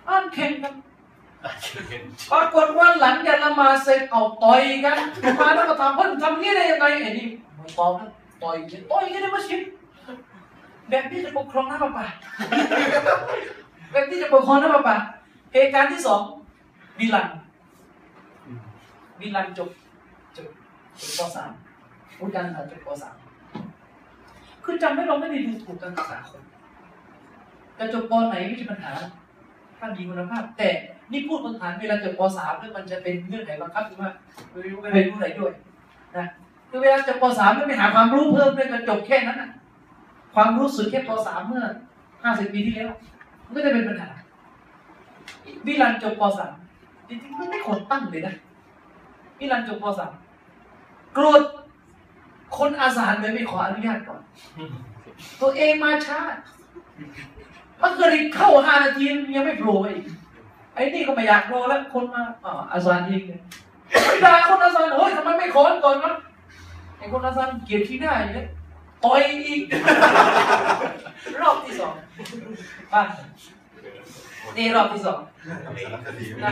[0.07, 0.73] อ่านแข่งกัน
[2.31, 4.97] ปรากฏว่าหลังจากละหมาดเสร็จเอาต่อยกัน
[5.39, 7.27] มาแล้วก็ถามเพิ่นทำนี่ได้ยังไงไอ้นี่
[7.57, 8.09] ไม่ตอบนะ
[8.43, 9.61] ต่อยกันต่อยกันในมัสยิด
[10.89, 12.05] แบบนี้จะปกครองน้ำประปา
[13.91, 14.95] แบบนี้จะปกครองน้ำประปา
[15.53, 16.21] เหตุการณ์ที่สอง
[16.99, 17.27] บิลัน
[19.19, 19.69] บิลันจบ
[20.37, 20.47] จบ
[20.99, 21.51] จบปสาม
[22.17, 23.15] พูดกันค่ะจบปสาม
[24.63, 26.43] คือจำให้เราไม่ได้ดูถูกการศึกษาคน
[27.77, 28.93] จะจบปไหนไม่ใช่ปัญหา
[29.77, 30.69] ถ้ามีคุณภาพ แต่
[31.11, 34.11] นี่พูดบนฐานเวลาจบปสามเนี่ยมันจะเป็นเงื่อนไขบังคับคือว่า
[34.51, 35.51] ไม่รู้ไม่รู้ไหนด้วย
[36.17, 36.27] นะ
[36.69, 39.49] คือเวลาจบปสามไม่ไปหาความรู้เพิ่มเลยมันจบแค่นั้นนะ
[40.35, 41.63] ความรู้สึกแค่ปสามเมื่อ
[42.23, 42.91] ห้าสิบปีที่แล้ว
[43.53, 44.09] มันก็จะเป็นปัญหา
[45.65, 46.53] วิรันจบปสาม
[47.07, 48.35] จริงๆมันไม่ควรตั้งเลยนะ
[49.39, 50.11] วิรันจบปสาม
[51.13, 51.41] โกรธ
[52.57, 54.21] คนอาสาเลยไม่ขออนุญาตก่อน
[55.41, 56.19] ตัวเองมาช้า
[57.81, 59.03] มันเกิดเข้าห้านาที
[59.35, 60.03] ยังไม่โผล่อีก
[60.75, 63.41] ไอ้นี่ก็ไม่อยากโผล่แล้วคนมาอ๋ออาซาเองเนี่ย
[64.23, 66.13] ด่าคนอาซาเฮ้ยทำไมไม่ขอก่อนวะ
[66.97, 68.45] ไอ้คนอาซาเกลียดขี้หน้าอย่างนี้
[69.03, 69.61] ต่อยอีก
[71.41, 71.93] รอบที่สอง
[72.91, 73.07] บ้าน
[74.57, 76.51] นี่รอบที่สองสารคดีนะ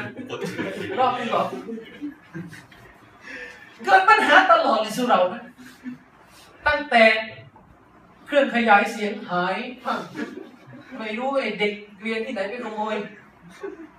[0.99, 1.47] รอบที่สอง
[3.85, 5.43] เกิดปัญหาตลอดในสุเรานะ
[6.67, 7.03] ตั้งแต่
[8.25, 9.99] เครื่องขยายเสียงหายพัง
[10.97, 12.95] ไม่รู้ไอ้เด็กเรียนที่ไหนไปขโมย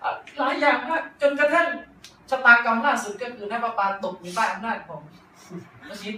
[0.02, 1.66] อะหลายอย่างมากจนกระทั่ง
[2.30, 5.00] ชะตากรรมล่าสุดก็คือน้าประปาตกในบ้านอำนาจของ
[5.88, 6.16] มัสยิด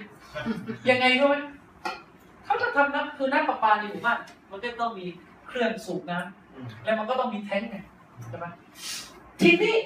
[0.88, 1.36] ยังไงรู้ไหม
[2.44, 4.18] เขาจะทำน้ำคือน้ำประปาในหมู่บ้าน
[4.50, 5.06] มันก็ต้องมี
[5.48, 7.76] เครื่องสูบน้ำแล้วมันก็ต้องมีแท้งไง
[8.28, 8.46] ใช่ไหม
[9.40, 9.76] ทีนี้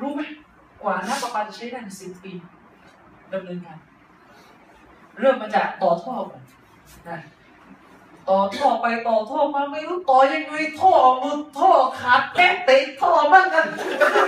[0.00, 0.22] รู้ไหม
[0.82, 2.32] กว่าน้ำประปาจะใช้ได้สิบปี
[3.32, 3.78] ดำเนินการ
[5.20, 6.42] เริ่มมาจากต่อท่อก่อน
[7.08, 7.18] นะ
[8.28, 11.70] ต่อท่อไปต่อท่อมาไม่รู้ต่อยังไงท่อหลุดท่อ
[12.00, 13.66] ขาดแก๊สติดท่อบ้างกัน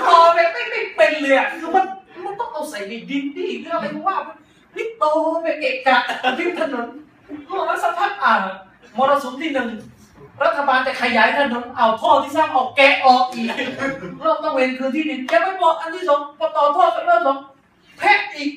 [0.08, 1.86] ต่อแบบไม่ไม่เป็นเลยอะคือมัน
[2.24, 4.36] มันต้องเอาใส่ในดินดิหรืออะไรว่ามัน
[4.76, 5.04] นี่โต
[5.42, 5.98] ไปเกะกะ
[6.38, 6.88] ริมถนน
[7.48, 8.34] รอมาสักพักอ่า
[8.96, 9.70] มรสุมที่หนึ่ง
[10.42, 13.48] รัฐบาลจะขยายถนนเอาท่อที่สร้างออกแกะออกอีก
[14.24, 17.38] รอบต้องเวนคืนที่ดินยังไม่บอกอันที่สองพอต่อท่อกันเริ่มสอง
[17.98, 18.52] แพะอีก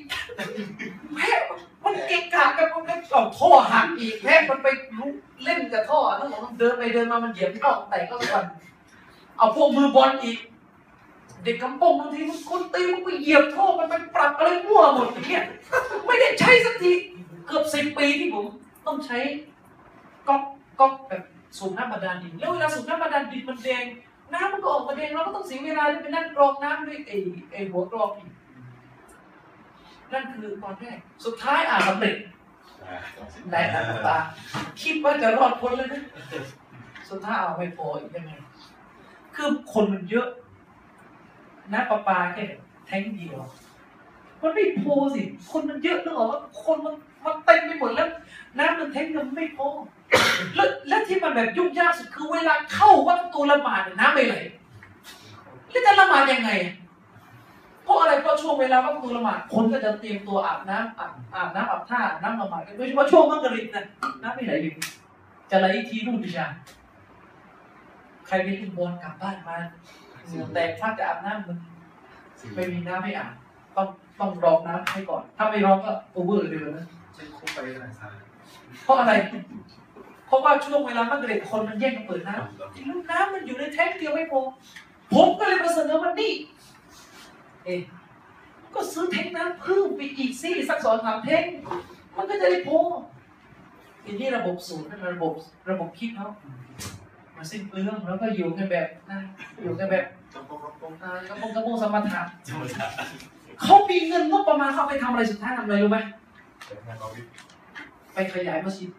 [1.16, 1.40] แพะ
[1.84, 4.68] มันเก่งกาจกันมันก็เอาท่อหักอีกแพะมันไป
[4.98, 5.14] ลุก
[5.44, 8.46] เล่นกับท่อทั้งหมดมันเดินไปเดินมามันเหยียบท่อแต่ก็ทุกวัน
[9.38, 10.38] เอาพวกมือบอลอีก
[11.46, 15.46] เด็กกำปงบางทีมันคนตีมันไปเหยียบท่อมันไปปรับอะไรมั่วหมดอย่างเงี้ย
[16.06, 16.92] ไม่ได้ใช้สักที
[17.48, 18.46] เกือบสิบปีที่ผม
[18.86, 19.20] ต้องใช้
[20.28, 20.44] ก๊อก
[20.80, 21.24] ก๊อกแบบ
[21.58, 23.86] สูบน้ำบาดาลดินแล้วเวลาสูบน้ำบาดาลดินมันแดง
[24.34, 27.18] น้ำมันก็ออกมาแดงเราก็ต้องเสียเวลาไปนั่งกรอกน้ำด้วยไอ้
[27.54, 28.30] ไอ้หัวกรอกอีก
[30.12, 32.16] นั่นคือตอนแรกสุดท้ายอ่านสำเร็จ
[33.52, 34.18] ในอัตา
[34.82, 36.04] คิดว่าจะรอดพ้นแล้วนะ
[37.10, 38.32] สุดท้ายเอาไม่พออีกยังไง
[39.36, 40.28] คือคนมันเยอะ
[41.74, 42.44] น้ำประปาแค่
[42.88, 43.38] แท้งเดียว
[44.42, 45.22] มันไม่พอสิ
[45.52, 48.10] คนมันเยอะนึกออกว่าคนมันมันเต็มไปหมดแล้ว
[48.60, 49.68] น้ำมันแท้งมันไม่พอ
[50.56, 54.36] แล้วและที่มันแบบยุ่งยากสุดคือเวลาเข้าวัดตูละหมาดเนี่ยน้ำไม่ไหล
[55.70, 56.52] แล้วจะละหมาดยังไง
[57.84, 63.86] เพราะอะไรเพราะช่วงเวลาวัดตูละหมาดคนก็จะเตรียมตัวอาบน้ำอาบอาบน้ำอาบท่าน้ำละหมาดกันโดยเฉพาะช่วงมังกริบนะ
[64.22, 64.74] น้ำไม่ไหลเลย
[65.52, 66.48] จะไหลทีนู่นดิชา
[68.28, 69.58] ใครไปขึ้นบอลกลับบ้านมา
[70.54, 71.58] แตกฟาดจะอาบน้ำมัน
[72.56, 73.34] ไม่มีน้ำให้อาบ
[73.76, 73.88] ต้อง
[74.20, 78.14] ต้องรองน้ำให้ก่อน ถ้าไม่รองก็โอเวอร์เลยนะใช้คุกไปขนาดซ้าย
[78.84, 79.14] เพราะอะไร
[80.28, 84.42] เพราะว่าช่วงเวลามักเร็คนมันแย่งกันเปิดน้ำจริงแล้วน้ำมันอยู่ในแท้งเดียวไม่พอ
[85.14, 86.34] ผมก็เลยมาเสนอวันนี้
[87.66, 87.82] เอ๊ะ
[88.74, 91.44] ก็ซื้อแท้งน้ำเพิ่มไปอีกสิสักสองสามแท้ง
[92.18, 92.80] มันก็จะได้พอ
[94.04, 95.34] ทีนี้ระบบศูนย์นั่นระบบ
[95.70, 96.30] ระบบคิดเขา
[97.36, 99.20] มาสิ้นเปลืองแล้วก็อยู่กันแบบนะ
[99.62, 100.94] อยู่กันแบบต้องต้องต้อง
[101.30, 102.91] กระโปรงกระโปรงสมถะธรรมชาติ
[103.62, 105.99] เขามีเงินงบประมาณเขาไปทำอะไรสุดท้ายทำอะไรรู้ไหม
[108.14, 108.90] ไปขยายมัสยิด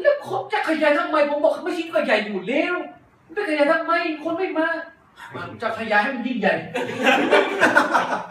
[0.00, 2.74] แล้วเขาจะขยายทำไมผมบอกมัสยิดก็ใหญ่อยู่แล้ว
[3.32, 3.92] ไม่ขยายทำไม
[4.24, 4.68] คนไม่มา
[5.62, 6.54] จะขยายให้มันยิ่งใหญ่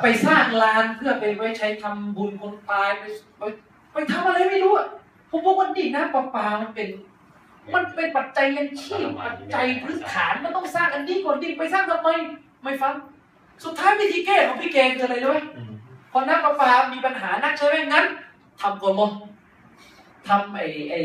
[0.02, 3.04] ไปสร้างลานเพื่อไปไว้ใช้ทำบุญคนตายไป
[3.94, 4.88] ไปทำอะไรไม่รู้อะ
[5.30, 6.90] ผมบอกว่านี่นะประปามันเป็น
[7.74, 12.10] มันเป็นปัจจัยยังชีพปัจจัยพื้นฐานมันต้องสร้างอันนี้ก่อนดิไปสร้างทำไม
[12.64, 12.94] ไม่ฟัง
[13.64, 15.38] สุดท้ายวิธีแก้ของพี่แกคืออะไรรู้ไหม
[16.12, 18.06] พอน้ำประปามีปัญหานักใช่ไหมงั้น
[18.62, 19.12] ทำก่อนลง
[20.28, 21.00] ทำไอ้ไอ้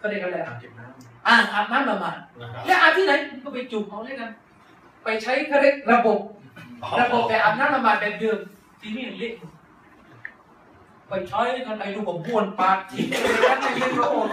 [0.00, 0.84] ก็เรียกอะไรอ่าอะงเก็บน้
[1.26, 3.12] อ่างอาบน้ำละหมาดนะครับแล้วอาบที่ไหน
[3.44, 4.30] ก็ไปจุ่มเขาเลยกัน
[5.04, 6.18] ไปใช้เขาเรียกระบบ
[7.00, 8.38] ระบบแบบอาบน้ำละหมาดแบบเดิม
[8.80, 9.34] ที่นี่เละ
[11.08, 14.28] ไปใช้กันไอ้ลูกผมบ้วนปากทิ้งเลยกันในเรื่องระบบ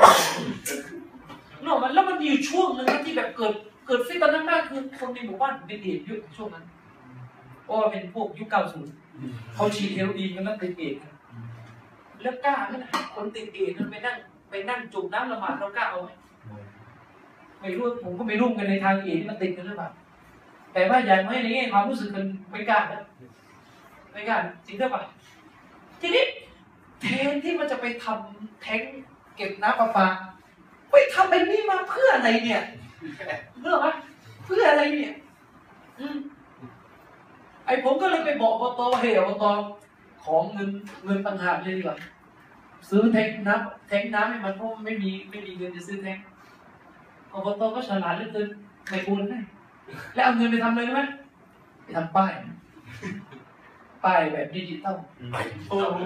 [1.65, 3.53] นอกมันแล้วมันมีอยู่ช่วงหนึ่งนะที่แบบเกิด
[3.88, 6.65] เกิดฟิตตอนนั้นมากคือคนในหมู่บ้านเป็นเอดส์เยอะช่วงนั้น
[7.64, 8.94] เพราะว่าเป็นพวกยุคเก้าศูนย์
[9.56, 11.14] เขาฉีดเฮโรอีนกันแล้วติดเอดส์กัน
[12.22, 12.85] แล้วกล้าไหมน
[13.15, 14.15] คนติดเอดส์มันไปนั่ง
[14.49, 16.10] ไปนั่งจุ่มน้ำละหมาดเรากล้าเอาไหม
[17.60, 19.90] ไม่รู้ผมก็ไม่รู้กันในทางเอที่มันติดกันหรือเปล่า
[20.73, 23.02] แต่ว่าอย่างไม่ในแง่ความรู้สึกมันไม่กล้านะ
[24.11, 25.03] ไม่กล้าจริงหรือเปล่า
[26.02, 26.26] ทีนี้
[27.02, 28.81] แทนที่มันจะไปทำแท้ง
[29.35, 30.07] เก็บน้ำประปา
[30.94, 32.61] ไปทำไอ้นี่มาเพื่ออะไรเนี่ย
[33.61, 33.88] เรื่องไหม
[34.45, 35.14] เพื่ออะไรเนี่ย
[35.99, 36.18] อืม
[37.65, 39.45] ไอ้ผมก็เลยไปบอกอบตเฮ้ยอบต
[40.24, 40.70] ของเงิน
[41.06, 41.98] เงินต่างหากเลยดีกว่า
[42.90, 46.18] ซื้อแท้งน้ำแท้งน้ำให้มันเพราะมันไม่มีไม่มีเงินจะซื้อแท้ง
[47.34, 48.48] อบตก็ฉลาดเหลือเกิน
[48.90, 49.40] ไม่โอนให้
[50.14, 51.02] แล้วเอาเงินไปทำอะไรรู้ไหม
[51.84, 52.32] ไปทำป้าย
[54.06, 54.98] ป้ายแบบดิจิตอล
[55.68, 55.99] โอ้โห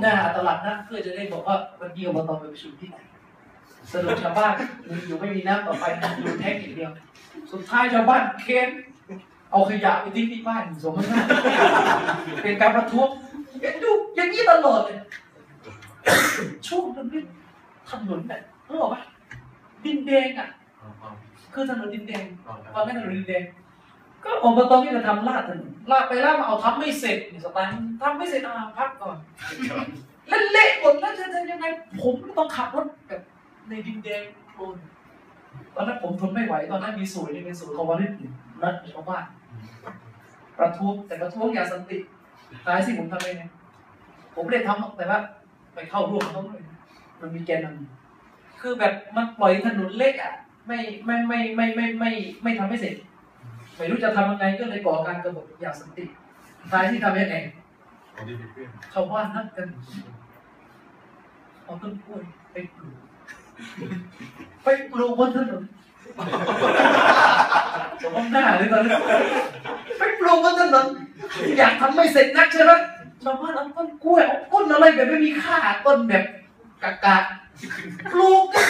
[0.00, 2.96] หน้าตลาดนัดเพื่อจะได้บอกว่าวันนี้อบตไปประชุมที่ไหน
[3.90, 4.54] สรุปชาวบ้าน
[4.88, 5.84] มีอยู่ไม่มีน้ำต่อไป
[6.20, 6.92] อยู่แท็กอย่างเดียว
[7.52, 8.68] สุดท้ายชาวบ้านเค้น
[9.50, 11.24] เอาขยะไปทิ้งที่บ้านสมมติว่า
[12.42, 13.08] เป็นการประท้วง
[13.60, 14.98] เห็นดูอย่างนี้ตลอดเลย
[16.66, 17.24] ช่วงนั้นเนี่ย
[17.90, 19.02] ถนนแบบรู้หรอปะ
[19.84, 20.48] ดินแดงอะ
[21.54, 22.24] คือถนนดินแดง
[22.74, 23.44] ตอนนั้นถนนดินแดง
[24.24, 29.16] ก็อบตนี่จะทำลาดถนนลาดไปลาดมาเอาทำไม่เสร็จนี่สตางค์ทำไม่เสร็จอ่าพักก่อน
[30.28, 31.64] แล้วเละหมดแล้วจะทำยังไง
[32.02, 33.20] ผมก็ต้องขับรถแบบ
[33.68, 34.22] ในดินแดง
[34.52, 34.76] โคลน
[35.74, 38.08] ตอนนั้นผมทนไม่ไหวตอนนั้นมีศูนย์นี่เป็นศูนย์ของวันนี้
[38.62, 39.24] นัดชาวบ้าน
[40.58, 41.98] ประท้วงแต่ประท้วงอย่าสันติ
[42.64, 43.44] ท้ายสิผมทำเองไง
[44.34, 45.18] ผมไม่ได้ทำแต่ว่า
[45.74, 46.62] ไปเข้าร่วมเขาเลย
[47.20, 50.32] มันมีแกนนำคือแบบมันปล่อยถนนเล็กอะ
[50.66, 52.10] ไม่ไม่ไม่ไม่ไม่ไม่
[52.42, 52.94] ไม่ทำให้เสร็จ
[53.76, 56.04] ไม่รู้จะทำยังไงก็เลยก่อการกบฏอย่างสันติ
[56.70, 57.36] ท้ายที่ทำยังไง
[58.12, 59.68] เอาดีเพื่อนชาวบ้านนัดกัน
[61.64, 62.22] เอาต้นกล้วย
[62.52, 62.94] ไปปลูก
[64.62, 65.62] ไปปลูกบนถนน
[68.02, 68.98] สมหน้าเลยตอนนั้
[69.98, 70.86] ไปปลูกบนถนน
[71.58, 72.72] อยากทำไม่เสร็จนักใช่ไหม
[73.24, 75.56] ชาวบ้านเอาต้นกล้วยเอาต้นอะไรแบบไม่มีค่า
[75.86, 76.24] ต้นแบบ
[76.82, 77.16] กากา
[78.12, 78.68] ปลูกกัน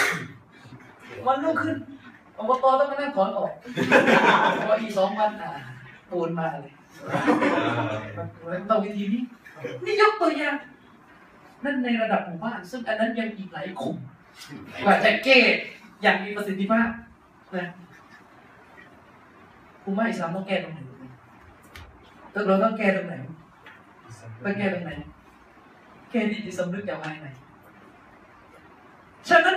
[1.27, 1.77] วันรุ่งขึ้น
[2.39, 3.52] อบตต้องมานั่งถอนออก
[4.55, 5.51] เพราะว่าอีสองวันอะ
[6.10, 6.73] ปูนมาเลย
[8.70, 9.23] ต้องวิธีนี้
[9.85, 10.56] นี่ยกตัวอย่าง
[11.64, 13.97] นั่นในระดับหมู่บ้าน ซึ่งอันนั้นยังอีกหลายกลุ่ม
[14.84, 15.38] กว่าจะแก้
[16.02, 16.88] อย่างมีประสิทธิภาพ
[17.56, 17.66] นะ
[19.82, 20.78] ภูมิอิสลามต้องแก้ตรงไหน
[22.34, 23.14] ตกเราต้องแก้ตรงไหน
[24.42, 24.90] ไปแก้ตรงไหน
[26.10, 27.26] แก้ที่จิตสำนึกจากภายใน
[29.28, 29.56] ฉะนั้น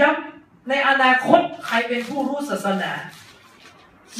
[0.00, 2.92] ย้ำในอนาคตใครเป็นผู้รู้ศาสนา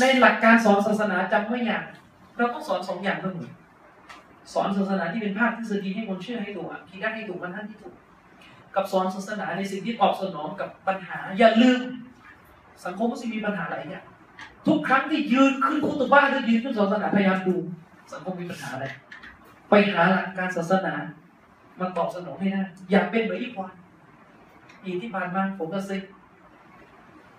[0.00, 1.84] ในหลักการสอนศาสนาจำไว้อย่าง
[2.36, 3.50] เราต้องสอนสองอย่างเสมอ
[4.52, 7.94] สอนศาสนาที่เป็นภาคทฤษฎีให้คนเชื่อให้ถูกอะคิดได้ให้ถูกบรรทัดที่ถูก
[8.74, 11.80] กับสอนศาสนาในสิ่งที่ตอบสนองกับปัญหา อย่าลืม
[12.84, 14.04] สังคมมุสลิมมีปัญหาหลายอย่าง
[14.66, 17.56] ทุกครั้งที่ยืนขึ้นคุตบ้านหรือยืนขึ้นศาสนาพยายามดู
[18.12, 18.86] สังคมมีปัญหาอะไร
[19.70, 20.94] ไปหาหลักการศาสนา
[21.80, 23.72] มาตอบสนองให้ได้อย่าเป็นเหมือนอีกวัน
[24.84, 25.96] อีกที่ผ่านมาผมก็ซิ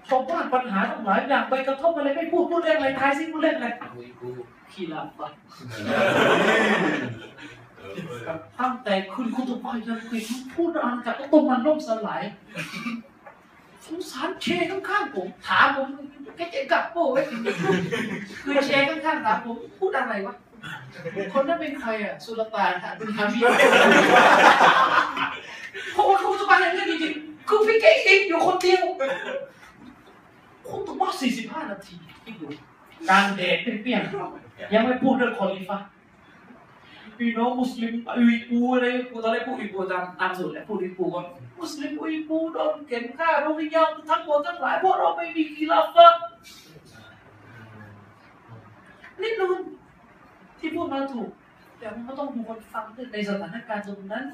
[0.07, 3.67] ชาวบ้านปัญหาทั้งหลายอย่างไปกระทบอะไรไม่พูดพูดเรื่องอะไรทายซิพูดเรื่องอะไร
[4.71, 5.21] ขี้ลาบไป
[8.59, 10.19] ตั้งแต่คุณคุณตุบอยจะคุย
[10.53, 12.23] พูดอ่านจากต้นมันล่มสลาย
[13.85, 15.87] สงสารเชข้างๆผมถามผม
[16.35, 17.21] แกเจ๊กับโป้ไว้
[18.43, 20.35] คือเชข้างๆถามผมพูดอะไรวะ
[21.33, 23.39] คนนั้นเป็นใครอะสุลต่านค่ะเป็นฮามิ
[25.93, 28.83] เพราะว่าคุณตุบอยอย่างนี้จริงๆคือพี่เก่งเองอยู่คนเดียว
[30.67, 32.49] คุณตุบอยสี่สิบห้านาทีที่อยู่
[33.09, 35.77] กลางแดดเปรี้ยงๆยังไม่พูดเรื่องคอลิฟ้า
[37.19, 41.25] พี่น้องมุสลิมอุยกูอะไรกูตอนแรกพูดอุยกูตามตามสูตรแหละพูดอุยกูก่อน
[41.59, 46.07] มุสลิมอุยกูโดนเข็นฆ่าโรฮิงญาทั้งหมดทั้งหลายเพราะเราไม่มีกีฬาฟะ
[49.19, 49.59] แน่นอน
[50.59, 51.29] ที่พูดมาถูก
[51.79, 54.25] แต่มันก็ต้องดูคนฟังด้วยในสถานการณ์ตรงนั้น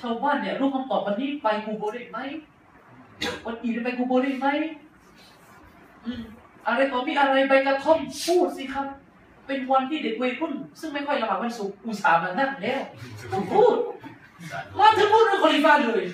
[0.00, 2.18] ชาวบ้านเนี่ยรู้คำตอบวันนี้ไปกูโบได้ไหม
[3.46, 4.46] วันอื่นไปกูโบได้ไหม
[6.04, 6.22] อืม
[6.66, 8.86] อะไรต่อมีอะไรใบกระท่อมพูดสิครับ
[9.46, 12.82] เป็นวันที่เด็กวัยรุ่นซึ่งไม่ค่อยละหมาดวันศุกร์อุตส่าห์มานั่งแล้ว
[13.32, 13.76] ต้องพูด
[14.78, 16.04] มาถึงพูดเรื่องคอลิฟาเลย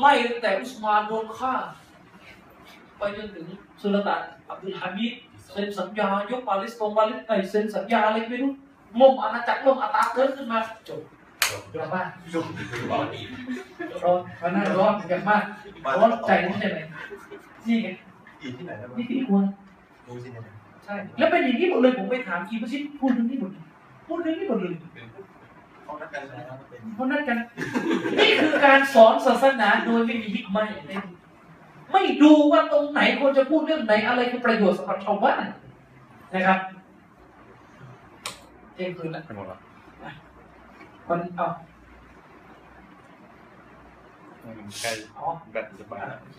[0.00, 1.54] ไล่ตั้งแต่อุสมานโดนฆ่า
[2.98, 3.46] ไปจนถึง
[3.80, 5.12] สุลต่านอับดุลฮามิด
[5.52, 8.52] เซ็นสัญญายกปาเลสไตน์ปาเลสไตน์เซ็นสัญญาอะไรไม่รู้
[9.00, 10.58] ล่มอาณาจักรล่มอาตาเกิดขึ้นมา
[10.88, 11.02] จบ
[11.72, 12.46] กลับบ้านจุก
[12.90, 13.28] ร้อนอีก
[14.04, 15.42] ร้อนวันนั้นร้อนกันมาก
[15.98, 16.78] ร้อนใจนี่ใช่ไหม
[17.66, 17.88] นี่ไง
[18.42, 19.44] อีกที่ไหนได้บ้างนี่คือควร
[20.06, 20.44] รู้สิเนี่ย
[20.84, 23.64] ใช่ แล้วเป็นอย่างนี้หมดเลยผมไปถามกีบชิดพูดเรื่องนี้หมดเลย
[24.06, 24.74] พูดเรื่องนี้หมดเลย
[25.84, 27.38] เขานัดกันนะครับเป็นเพราะนั่นกัน
[28.18, 30.64] นี่คือการสอนศาสนาโดยไม่มีฮิกไม่
[31.92, 35.44] ไม่ดูว่าตรงไหนควรจะพูดเรื่องไหนอะไรคือประโยชน์สำหรับชาวบ้าน
[36.34, 36.58] นะครับ
[38.74, 39.60] เที่ยงคืนแล้วไปหมดแล้ว
[41.08, 41.46] วันเอา
[44.82, 46.38] ใกล้อ๋อแบตจะไปอะโอเค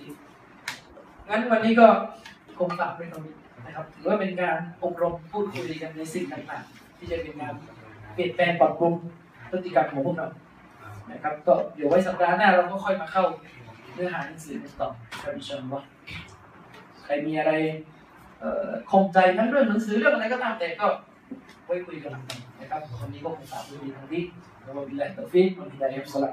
[1.29, 1.87] งั้นวันนี้ก็
[2.57, 3.33] คงฝากไว้ตรงนี้
[3.65, 7.53] นะครับถือว่าเป็นการอบรมพูดคุยกันในสิ่งต่างๆ ที่จะเป็นการ
[8.13, 8.93] เปลี่ยนแปลงปรับปรุง
[9.51, 10.29] พฤติกรรมของพวกเรา
[11.11, 13.23] นะครับ ก็เดี๋ยวไว้สัปดาห์หน้าเราก็ค่อยมาเข้า
[13.93, 14.89] เนื้อหาหนังสือกันต่อ
[15.21, 15.79] ครับ إن شاء الله
[17.03, 17.51] ใครมีอะไร
[18.91, 20.87] ข้องใจทั้งเรื่องหนังสือเรื่องอะไรก็ตามแต่ก็
[21.65, 22.11] ไว้คุยกัน
[22.59, 24.23] นะครับวันนี้ก็คงฝากไว้เพียงเท่านี้
[24.63, 26.29] แล้วก็ بالله التوفيق วันนี้ได้ السلام